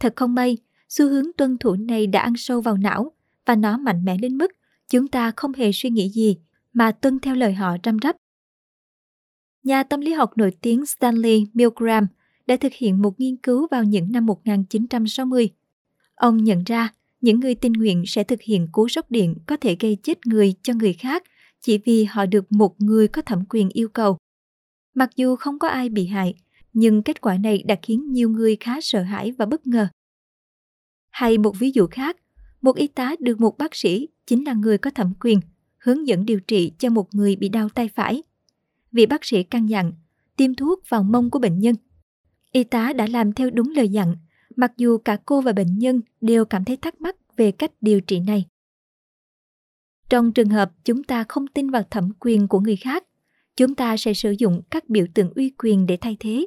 Thật 0.00 0.12
không 0.16 0.34
may, 0.34 0.58
xu 0.88 1.08
hướng 1.08 1.32
tuân 1.36 1.58
thủ 1.58 1.74
này 1.74 2.06
đã 2.06 2.20
ăn 2.20 2.32
sâu 2.36 2.60
vào 2.60 2.76
não 2.76 3.12
và 3.46 3.54
nó 3.54 3.78
mạnh 3.78 4.04
mẽ 4.04 4.16
đến 4.16 4.38
mức 4.38 4.52
chúng 4.88 5.08
ta 5.08 5.32
không 5.36 5.52
hề 5.52 5.72
suy 5.72 5.90
nghĩ 5.90 6.08
gì 6.08 6.36
mà 6.72 6.92
tuân 6.92 7.18
theo 7.18 7.34
lời 7.34 7.52
họ 7.52 7.76
răm 7.84 7.96
rắp. 8.02 8.16
Nhà 9.62 9.82
tâm 9.82 10.00
lý 10.00 10.12
học 10.12 10.32
nổi 10.36 10.52
tiếng 10.60 10.86
Stanley 10.86 11.46
Milgram 11.54 12.06
đã 12.46 12.56
thực 12.56 12.72
hiện 12.72 13.02
một 13.02 13.20
nghiên 13.20 13.36
cứu 13.36 13.66
vào 13.70 13.84
những 13.84 14.12
năm 14.12 14.26
1960. 14.26 15.50
Ông 16.14 16.44
nhận 16.44 16.64
ra 16.64 16.88
những 17.20 17.40
người 17.40 17.54
tình 17.54 17.72
nguyện 17.72 18.04
sẽ 18.06 18.24
thực 18.24 18.42
hiện 18.42 18.68
cú 18.72 18.88
sốc 18.88 19.10
điện 19.10 19.34
có 19.46 19.56
thể 19.56 19.76
gây 19.80 19.96
chết 20.02 20.26
người 20.26 20.54
cho 20.62 20.74
người 20.74 20.92
khác 20.92 21.22
chỉ 21.60 21.78
vì 21.78 22.04
họ 22.04 22.26
được 22.26 22.52
một 22.52 22.80
người 22.80 23.08
có 23.08 23.22
thẩm 23.22 23.44
quyền 23.48 23.68
yêu 23.68 23.88
cầu. 23.88 24.18
Mặc 24.94 25.10
dù 25.16 25.36
không 25.36 25.58
có 25.58 25.68
ai 25.68 25.88
bị 25.88 26.06
hại, 26.06 26.34
nhưng 26.72 27.02
kết 27.02 27.20
quả 27.20 27.36
này 27.36 27.62
đã 27.62 27.76
khiến 27.82 28.12
nhiều 28.12 28.30
người 28.30 28.56
khá 28.60 28.80
sợ 28.80 29.02
hãi 29.02 29.32
và 29.32 29.46
bất 29.46 29.66
ngờ. 29.66 29.88
Hay 31.10 31.38
một 31.38 31.58
ví 31.58 31.70
dụ 31.74 31.86
khác, 31.86 32.16
một 32.62 32.76
y 32.76 32.86
tá 32.86 33.14
được 33.20 33.40
một 33.40 33.58
bác 33.58 33.74
sĩ 33.74 34.08
chính 34.26 34.44
là 34.44 34.54
người 34.54 34.78
có 34.78 34.90
thẩm 34.90 35.12
quyền 35.20 35.40
hướng 35.78 36.06
dẫn 36.06 36.26
điều 36.26 36.40
trị 36.40 36.72
cho 36.78 36.90
một 36.90 37.14
người 37.14 37.36
bị 37.36 37.48
đau 37.48 37.68
tay 37.68 37.88
phải. 37.88 38.22
Vị 38.92 39.06
bác 39.06 39.24
sĩ 39.24 39.42
căn 39.42 39.66
dặn 39.66 39.92
tiêm 40.36 40.54
thuốc 40.54 40.82
vào 40.88 41.02
mông 41.02 41.30
của 41.30 41.38
bệnh 41.38 41.58
nhân. 41.58 41.74
Y 42.52 42.64
tá 42.64 42.92
đã 42.92 43.06
làm 43.06 43.32
theo 43.32 43.50
đúng 43.50 43.72
lời 43.76 43.88
dặn, 43.88 44.16
mặc 44.56 44.72
dù 44.76 44.98
cả 44.98 45.18
cô 45.24 45.40
và 45.40 45.52
bệnh 45.52 45.78
nhân 45.78 46.00
đều 46.20 46.44
cảm 46.44 46.64
thấy 46.64 46.76
thắc 46.76 47.00
mắc 47.00 47.16
về 47.36 47.52
cách 47.52 47.70
điều 47.80 48.00
trị 48.00 48.20
này. 48.20 48.44
Trong 50.10 50.32
trường 50.32 50.48
hợp 50.48 50.72
chúng 50.84 51.04
ta 51.04 51.24
không 51.28 51.46
tin 51.46 51.70
vào 51.70 51.82
thẩm 51.90 52.10
quyền 52.20 52.48
của 52.48 52.60
người 52.60 52.76
khác, 52.76 53.04
chúng 53.56 53.74
ta 53.74 53.96
sẽ 53.96 54.14
sử 54.14 54.34
dụng 54.38 54.62
các 54.70 54.88
biểu 54.88 55.06
tượng 55.14 55.32
uy 55.34 55.52
quyền 55.58 55.86
để 55.86 55.96
thay 55.96 56.16
thế. 56.20 56.46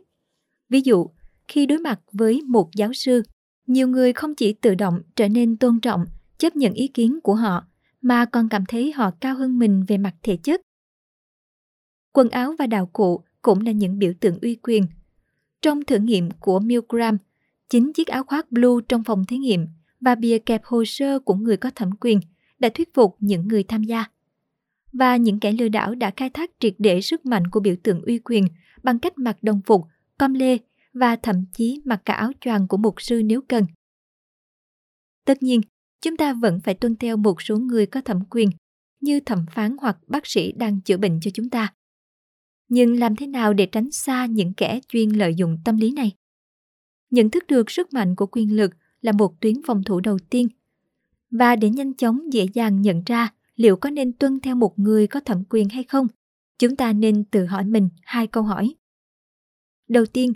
Ví 0.70 0.82
dụ, 0.82 1.08
khi 1.48 1.66
đối 1.66 1.80
mặt 1.80 2.00
với 2.12 2.42
một 2.42 2.70
giáo 2.76 2.94
sư, 2.94 3.24
nhiều 3.68 3.88
người 3.88 4.14
không 4.14 4.36
chỉ 4.36 4.54
tự 4.54 4.76
động 4.76 5.02
trở 5.16 5.28
nên 5.28 5.58
tôn 5.58 5.80
trọng, 5.80 6.06
chấp 6.38 6.56
nhận 6.56 6.74
ý 6.74 6.88
kiến 6.88 7.20
của 7.24 7.36
họ, 7.36 7.68
mà 8.02 8.26
còn 8.26 8.50
cảm 8.50 8.66
thấy 8.66 8.92
họ 8.92 9.12
cao 9.12 9.36
hơn 9.36 9.60
mình 9.60 9.84
về 9.88 9.98
mặt 9.98 10.16
thể 10.24 10.38
chất. 10.38 10.62
Quần 12.14 12.30
áo 12.30 12.56
và 12.60 12.68
đạo 12.68 12.90
cụ 12.94 13.24
cũng 13.42 13.62
là 13.62 13.72
những 13.72 14.00
biểu 14.00 14.14
tượng 14.20 14.40
uy 14.42 14.56
quyền. 14.56 14.84
Trong 15.62 15.86
thử 15.86 15.98
nghiệm 15.98 16.32
của 16.32 16.60
Milgram, 16.60 17.18
chính 17.70 17.94
chiếc 17.94 18.08
áo 18.08 18.24
khoác 18.24 18.52
blue 18.52 18.84
trong 18.90 19.04
phòng 19.04 19.26
thí 19.26 19.38
nghiệm 19.38 19.68
và 20.02 20.16
bìa 20.16 20.38
kẹp 20.38 20.64
hồ 20.64 20.86
sơ 20.86 21.20
của 21.20 21.36
người 21.36 21.58
có 21.58 21.70
thẩm 21.76 21.90
quyền 22.02 22.20
đã 22.64 22.70
thuyết 22.74 22.93
phục 22.93 23.16
những 23.20 23.47
người 23.47 23.64
tham 23.64 23.84
gia. 23.84 24.05
Và 24.93 25.16
những 25.18 25.39
kẻ 25.39 25.51
lừa 25.51 25.68
đảo 25.68 25.95
đã 25.95 26.11
khai 26.18 26.30
thác 26.30 26.51
triệt 26.59 26.76
để 26.78 27.01
sức 27.01 27.26
mạnh 27.26 27.47
của 27.47 27.59
biểu 27.59 27.76
tượng 27.84 28.01
uy 28.01 28.20
quyền 28.20 28.47
bằng 28.84 28.99
cách 28.99 29.18
mặc 29.18 29.38
đồng 29.41 29.61
phục, 29.66 29.82
com 30.18 30.34
lê 30.34 30.57
và 30.93 31.16
thậm 31.16 31.45
chí 31.53 31.82
mặc 31.86 32.01
cả 32.05 32.14
áo 32.14 32.32
choàng 32.41 32.68
của 32.68 32.78
mục 32.78 33.01
sư 33.01 33.22
nếu 33.26 33.41
cần. 33.41 33.66
Tất 35.26 35.43
nhiên, 35.43 35.61
chúng 36.01 36.18
ta 36.18 36.34
vẫn 36.34 36.59
phải 36.64 36.74
tuân 36.74 36.95
theo 36.95 37.18
một 37.18 37.41
số 37.41 37.57
người 37.57 37.86
có 37.86 38.01
thẩm 38.01 38.20
quyền 38.30 38.49
như 39.01 39.20
thẩm 39.20 39.45
phán 39.51 39.76
hoặc 39.82 39.97
bác 40.07 40.28
sĩ 40.28 40.51
đang 40.51 40.82
chữa 40.82 40.97
bệnh 40.97 41.20
cho 41.22 41.32
chúng 41.34 41.49
ta. 41.49 41.74
Nhưng 42.70 42.99
làm 42.99 43.16
thế 43.16 43.28
nào 43.28 43.53
để 43.53 43.66
tránh 43.66 43.91
xa 43.91 44.26
những 44.26 44.53
kẻ 44.53 44.80
chuyên 44.88 45.09
lợi 45.09 45.36
dụng 45.36 45.57
tâm 45.66 45.78
lý 45.78 45.91
này? 45.91 46.11
Nhận 47.09 47.30
thức 47.30 47.43
được 47.47 47.72
sức 47.72 47.93
mạnh 47.93 48.16
của 48.16 48.26
quyền 48.26 48.55
lực 48.55 48.72
là 49.01 49.11
một 49.11 49.41
tuyến 49.41 49.55
phòng 49.68 49.84
thủ 49.84 49.99
đầu 49.99 50.18
tiên. 50.30 50.47
Và 51.40 51.56
để 51.56 51.70
nhanh 51.70 51.94
chóng 51.94 52.34
dễ 52.34 52.46
dàng 52.54 52.82
nhận 52.82 53.04
ra 53.06 53.34
liệu 53.56 53.76
có 53.76 53.90
nên 53.90 54.14
tuân 54.14 54.40
theo 54.40 54.56
một 54.56 54.80
người 54.80 55.08
có 55.08 55.20
thẩm 55.20 55.44
quyền 55.50 55.70
hay 55.70 55.84
không, 55.84 56.08
chúng 56.60 56.76
ta 56.76 56.94
nên 56.94 57.24
tự 57.24 57.46
hỏi 57.46 57.66
mình 57.66 57.90
hai 58.02 58.28
câu 58.28 58.44
hỏi. 58.44 58.76
Đầu 59.88 60.06
tiên, 60.06 60.34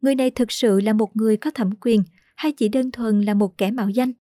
người 0.00 0.14
này 0.14 0.30
thực 0.30 0.52
sự 0.52 0.80
là 0.80 0.92
một 0.92 1.16
người 1.16 1.36
có 1.36 1.50
thẩm 1.50 1.70
quyền 1.80 2.02
hay 2.36 2.52
chỉ 2.52 2.68
đơn 2.68 2.90
thuần 2.90 3.20
là 3.20 3.34
một 3.34 3.58
kẻ 3.58 3.70
mạo 3.70 3.88
danh? 3.88 4.12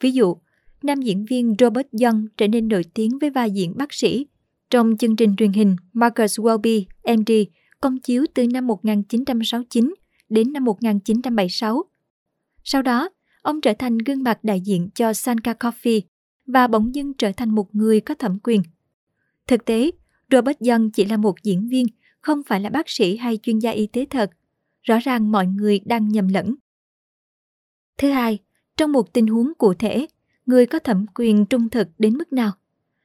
Ví 0.00 0.12
dụ, 0.12 0.36
nam 0.82 1.00
diễn 1.00 1.24
viên 1.24 1.54
Robert 1.58 1.86
Young 2.02 2.26
trở 2.36 2.48
nên 2.48 2.68
nổi 2.68 2.82
tiếng 2.94 3.18
với 3.18 3.30
vai 3.30 3.50
diễn 3.50 3.72
bác 3.76 3.92
sĩ 3.92 4.26
trong 4.70 4.96
chương 4.96 5.16
trình 5.16 5.36
truyền 5.36 5.52
hình 5.52 5.76
Marcus 5.92 6.40
Welby, 6.40 6.84
MD, 7.16 7.30
công 7.80 7.98
chiếu 7.98 8.26
từ 8.34 8.46
năm 8.46 8.66
1969 8.66 9.94
đến 10.28 10.52
năm 10.52 10.64
1976. 10.64 11.84
Sau 12.64 12.82
đó, 12.82 13.08
ông 13.42 13.60
trở 13.60 13.72
thành 13.78 13.98
gương 13.98 14.22
mặt 14.22 14.38
đại 14.44 14.60
diện 14.60 14.88
cho 14.94 15.12
Sanka 15.12 15.52
Coffee 15.52 16.00
và 16.46 16.66
bỗng 16.66 16.94
dưng 16.94 17.14
trở 17.14 17.32
thành 17.36 17.50
một 17.50 17.74
người 17.74 18.00
có 18.00 18.14
thẩm 18.14 18.38
quyền. 18.42 18.62
Thực 19.46 19.64
tế, 19.64 19.90
Robert 20.30 20.58
Young 20.58 20.90
chỉ 20.90 21.04
là 21.04 21.16
một 21.16 21.42
diễn 21.42 21.68
viên, 21.68 21.86
không 22.20 22.42
phải 22.46 22.60
là 22.60 22.70
bác 22.70 22.90
sĩ 22.90 23.16
hay 23.16 23.38
chuyên 23.42 23.58
gia 23.58 23.70
y 23.70 23.86
tế 23.86 24.06
thật. 24.10 24.30
Rõ 24.82 24.98
ràng 24.98 25.32
mọi 25.32 25.46
người 25.46 25.80
đang 25.84 26.08
nhầm 26.08 26.28
lẫn. 26.28 26.54
Thứ 27.98 28.10
hai, 28.10 28.38
trong 28.76 28.92
một 28.92 29.12
tình 29.12 29.26
huống 29.26 29.52
cụ 29.58 29.74
thể, 29.74 30.06
người 30.46 30.66
có 30.66 30.78
thẩm 30.78 31.06
quyền 31.14 31.46
trung 31.46 31.68
thực 31.68 31.88
đến 31.98 32.18
mức 32.18 32.32
nào? 32.32 32.52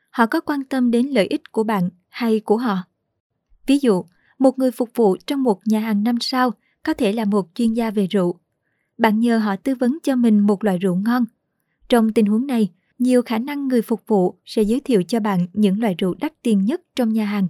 Họ 0.09 0.25
có 0.25 0.41
quan 0.41 0.63
tâm 0.63 0.91
đến 0.91 1.07
lợi 1.07 1.27
ích 1.27 1.51
của 1.51 1.63
bạn 1.63 1.89
hay 2.09 2.39
của 2.39 2.57
họ? 2.57 2.77
Ví 3.67 3.79
dụ, 3.79 4.05
một 4.39 4.59
người 4.59 4.71
phục 4.71 4.89
vụ 4.95 5.17
trong 5.27 5.43
một 5.43 5.59
nhà 5.65 5.79
hàng 5.79 6.03
năm 6.03 6.15
sao 6.21 6.51
có 6.83 6.93
thể 6.93 7.13
là 7.13 7.25
một 7.25 7.47
chuyên 7.55 7.73
gia 7.73 7.91
về 7.91 8.07
rượu. 8.07 8.39
Bạn 8.97 9.19
nhờ 9.19 9.37
họ 9.37 9.55
tư 9.55 9.75
vấn 9.75 9.97
cho 10.03 10.15
mình 10.15 10.39
một 10.39 10.63
loại 10.63 10.77
rượu 10.77 10.95
ngon. 10.95 11.25
Trong 11.89 12.13
tình 12.13 12.25
huống 12.25 12.47
này, 12.47 12.69
nhiều 12.99 13.21
khả 13.21 13.37
năng 13.37 13.67
người 13.67 13.81
phục 13.81 14.07
vụ 14.07 14.39
sẽ 14.45 14.61
giới 14.61 14.79
thiệu 14.79 15.03
cho 15.03 15.19
bạn 15.19 15.47
những 15.53 15.81
loại 15.81 15.95
rượu 15.97 16.13
đắt 16.13 16.41
tiền 16.41 16.65
nhất 16.65 16.81
trong 16.95 17.13
nhà 17.13 17.25
hàng. 17.25 17.47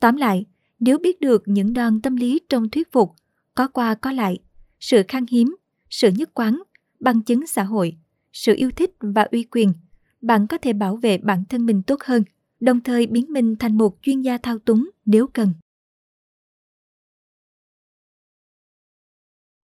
Tóm 0.00 0.16
lại, 0.16 0.46
nếu 0.80 0.98
biết 0.98 1.20
được 1.20 1.42
những 1.46 1.72
đòn 1.72 2.00
tâm 2.00 2.16
lý 2.16 2.40
trong 2.48 2.70
thuyết 2.70 2.92
phục, 2.92 3.12
có 3.54 3.68
qua 3.68 3.94
có 3.94 4.12
lại, 4.12 4.38
sự 4.80 5.02
khan 5.08 5.24
hiếm, 5.30 5.56
sự 5.90 6.10
nhất 6.10 6.30
quán, 6.34 6.62
bằng 7.00 7.22
chứng 7.22 7.46
xã 7.46 7.62
hội, 7.62 7.96
sự 8.32 8.54
yêu 8.56 8.70
thích 8.70 8.90
và 9.00 9.22
uy 9.22 9.42
quyền, 9.42 9.72
bạn 10.20 10.46
có 10.46 10.58
thể 10.58 10.72
bảo 10.72 10.96
vệ 10.96 11.18
bản 11.18 11.44
thân 11.48 11.66
mình 11.66 11.82
tốt 11.82 12.02
hơn, 12.04 12.24
đồng 12.60 12.80
thời 12.80 13.06
biến 13.06 13.26
mình 13.28 13.56
thành 13.56 13.78
một 13.78 13.96
chuyên 14.02 14.20
gia 14.20 14.38
thao 14.38 14.58
túng 14.58 14.90
nếu 15.06 15.26
cần. 15.26 15.52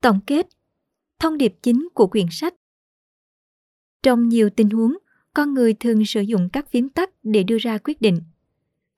Tổng 0.07 0.21
kết 0.27 0.47
Thông 1.19 1.39
điệp 1.39 1.55
chính 1.63 1.89
của 1.95 2.07
quyển 2.07 2.27
sách 2.31 2.55
Trong 4.03 4.29
nhiều 4.29 4.51
tình 4.51 4.71
huống, 4.71 4.97
con 5.35 5.55
người 5.55 5.75
thường 5.75 6.05
sử 6.05 6.21
dụng 6.21 6.49
các 6.53 6.71
phím 6.71 6.89
tắt 6.89 7.11
để 7.23 7.43
đưa 7.43 7.59
ra 7.59 7.79
quyết 7.79 8.01
định. 8.01 8.21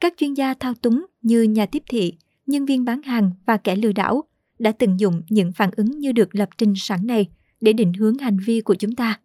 Các 0.00 0.14
chuyên 0.16 0.34
gia 0.34 0.54
thao 0.54 0.74
túng 0.74 1.06
như 1.22 1.42
nhà 1.42 1.66
tiếp 1.66 1.82
thị, 1.88 2.12
nhân 2.46 2.66
viên 2.66 2.84
bán 2.84 3.02
hàng 3.02 3.30
và 3.46 3.56
kẻ 3.56 3.76
lừa 3.76 3.92
đảo 3.92 4.24
đã 4.58 4.72
từng 4.72 5.00
dùng 5.00 5.22
những 5.28 5.52
phản 5.52 5.70
ứng 5.76 5.98
như 5.98 6.12
được 6.12 6.34
lập 6.34 6.48
trình 6.58 6.74
sẵn 6.76 7.06
này 7.06 7.28
để 7.60 7.72
định 7.72 7.92
hướng 7.92 8.18
hành 8.18 8.38
vi 8.46 8.60
của 8.60 8.74
chúng 8.74 8.94
ta. 8.94 9.20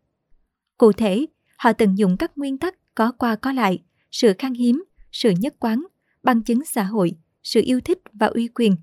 Cụ 0.77 0.91
thể, 0.91 1.25
họ 1.57 1.73
tận 1.73 1.97
dụng 1.97 2.17
các 2.17 2.37
nguyên 2.37 2.57
tắc 2.57 2.95
có 2.95 3.11
qua 3.11 3.35
có 3.35 3.51
lại, 3.51 3.83
sự 4.11 4.33
khan 4.39 4.53
hiếm, 4.53 4.83
sự 5.11 5.31
nhất 5.39 5.55
quán, 5.59 5.83
bằng 6.23 6.43
chứng 6.43 6.65
xã 6.65 6.83
hội, 6.83 7.15
sự 7.43 7.61
yêu 7.65 7.79
thích 7.81 7.99
và 8.13 8.27
uy 8.27 8.47
quyền. 8.47 8.75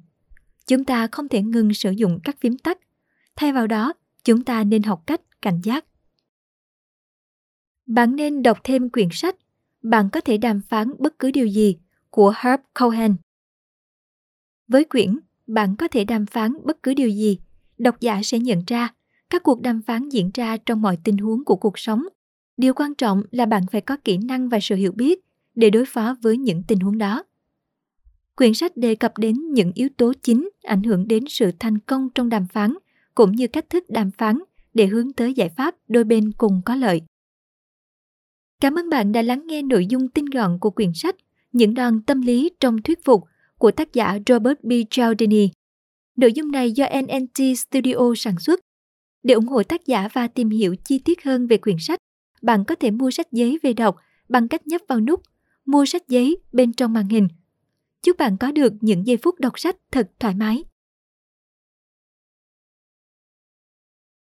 Chúng 0.67 0.85
ta 0.85 1.07
không 1.07 1.29
thể 1.29 1.43
ngừng 1.43 1.75
sử 1.75 1.91
dụng 1.91 2.19
các 2.25 2.37
phím 2.41 2.59
tắt. 2.59 2.79
Thay 3.41 3.53
vào 3.53 3.67
đó, 3.67 3.93
chúng 4.25 4.45
ta 4.45 4.65
nên 4.65 4.83
học 4.83 5.03
cách 5.07 5.21
cảnh 5.43 5.61
giác. 5.63 5.85
Bạn 7.87 8.17
nên 8.17 8.43
đọc 8.43 8.59
thêm 8.65 8.89
quyển 8.89 9.09
sách 9.13 9.37
Bạn 9.83 10.09
có 10.13 10.21
thể 10.21 10.39
đàm 10.39 10.61
phán 10.69 10.93
bất 10.99 11.19
cứ 11.19 11.31
điều 11.31 11.47
gì 11.47 11.77
của 12.11 12.35
Herb 12.37 12.61
Cohen. 12.81 13.17
Với 14.69 14.85
quyển 14.85 15.19
Bạn 15.47 15.77
có 15.77 15.89
thể 15.89 16.05
đàm 16.05 16.27
phán 16.27 16.53
bất 16.65 16.83
cứ 16.83 16.95
điều 16.95 17.09
gì, 17.09 17.39
độc 17.79 18.01
giả 18.01 18.21
sẽ 18.25 18.39
nhận 18.39 18.63
ra 18.67 18.95
các 19.31 19.43
cuộc 19.43 19.61
đàm 19.63 19.83
phán 19.83 20.09
diễn 20.09 20.31
ra 20.35 20.57
trong 20.57 20.83
mọi 20.83 20.99
tình 21.05 21.17
huống 21.17 21.45
của 21.45 21.57
cuộc 21.57 21.79
sống. 21.79 22.03
Điều 22.57 22.75
quan 22.75 22.95
trọng 22.95 23.23
là 23.31 23.47
bạn 23.47 23.63
phải 23.73 23.81
có 23.81 23.97
kỹ 24.05 24.19
năng 24.19 24.49
và 24.49 24.59
sự 24.63 24.75
hiểu 24.75 24.93
biết 24.93 25.21
để 25.55 25.71
đối 25.71 25.85
phó 25.85 26.17
với 26.23 26.39
những 26.39 26.63
tình 26.69 26.81
huống 26.81 26.99
đó. 26.99 27.25
Quyển 28.37 28.55
sách 28.55 28.77
đề 28.77 28.95
cập 28.95 29.19
đến 29.19 29.53
những 29.53 29.73
yếu 29.75 29.89
tố 29.97 30.13
chính 30.23 30.51
ảnh 30.63 30.83
hưởng 30.83 31.09
đến 31.09 31.25
sự 31.29 31.51
thành 31.59 31.79
công 31.79 32.09
trong 32.15 32.29
đàm 32.29 32.47
phán, 32.47 32.75
cũng 33.21 33.33
như 33.33 33.49
cách 33.49 33.71
thức 33.71 33.85
đàm 33.91 34.11
phán 34.11 34.39
để 34.75 34.87
hướng 34.87 35.13
tới 35.13 35.35
giải 35.35 35.49
pháp 35.49 35.75
đôi 35.89 36.05
bên 36.05 36.33
cùng 36.33 36.61
có 36.65 36.75
lợi. 36.75 37.03
Cảm 38.61 38.75
ơn 38.75 38.91
bạn 38.91 39.13
đã 39.13 39.23
lắng 39.23 39.47
nghe 39.47 39.63
nội 39.63 39.87
dung 39.87 40.09
tinh 40.09 40.25
gọn 40.25 40.59
của 40.61 40.71
quyển 40.71 40.91
sách 40.95 41.17
Những 41.53 41.75
đòn 41.75 42.03
tâm 42.03 42.21
lý 42.21 42.51
trong 42.61 42.83
thuyết 42.83 43.05
phục 43.05 43.25
của 43.59 43.71
tác 43.71 43.93
giả 43.93 44.19
Robert 44.27 44.61
B. 44.63 44.73
Cialdini. 44.91 45.51
Nội 46.17 46.33
dung 46.33 46.51
này 46.51 46.73
do 46.73 46.87
NNT 47.03 47.59
Studio 47.59 48.15
sản 48.17 48.39
xuất. 48.39 48.61
Để 49.23 49.35
ủng 49.35 49.47
hộ 49.47 49.63
tác 49.63 49.87
giả 49.87 50.09
và 50.13 50.29
tìm 50.29 50.51
hiểu 50.51 50.75
chi 50.85 50.99
tiết 50.99 51.25
hơn 51.25 51.47
về 51.47 51.57
quyển 51.57 51.77
sách, 51.79 51.99
bạn 52.43 52.65
có 52.65 52.75
thể 52.75 52.91
mua 52.91 53.11
sách 53.11 53.33
giấy 53.33 53.59
về 53.63 53.73
đọc 53.73 53.97
bằng 54.29 54.49
cách 54.49 54.67
nhấp 54.67 54.81
vào 54.89 55.01
nút 55.01 55.23
Mua 55.67 55.85
sách 55.85 56.09
giấy 56.09 56.37
bên 56.53 56.73
trong 56.73 56.93
màn 56.93 57.09
hình. 57.09 57.29
Chúc 58.03 58.17
bạn 58.17 58.37
có 58.37 58.53
được 58.53 58.73
những 58.81 59.07
giây 59.07 59.17
phút 59.17 59.41
đọc 59.41 59.59
sách 59.59 59.77
thật 59.93 60.11
thoải 60.21 60.35
mái. 60.35 60.65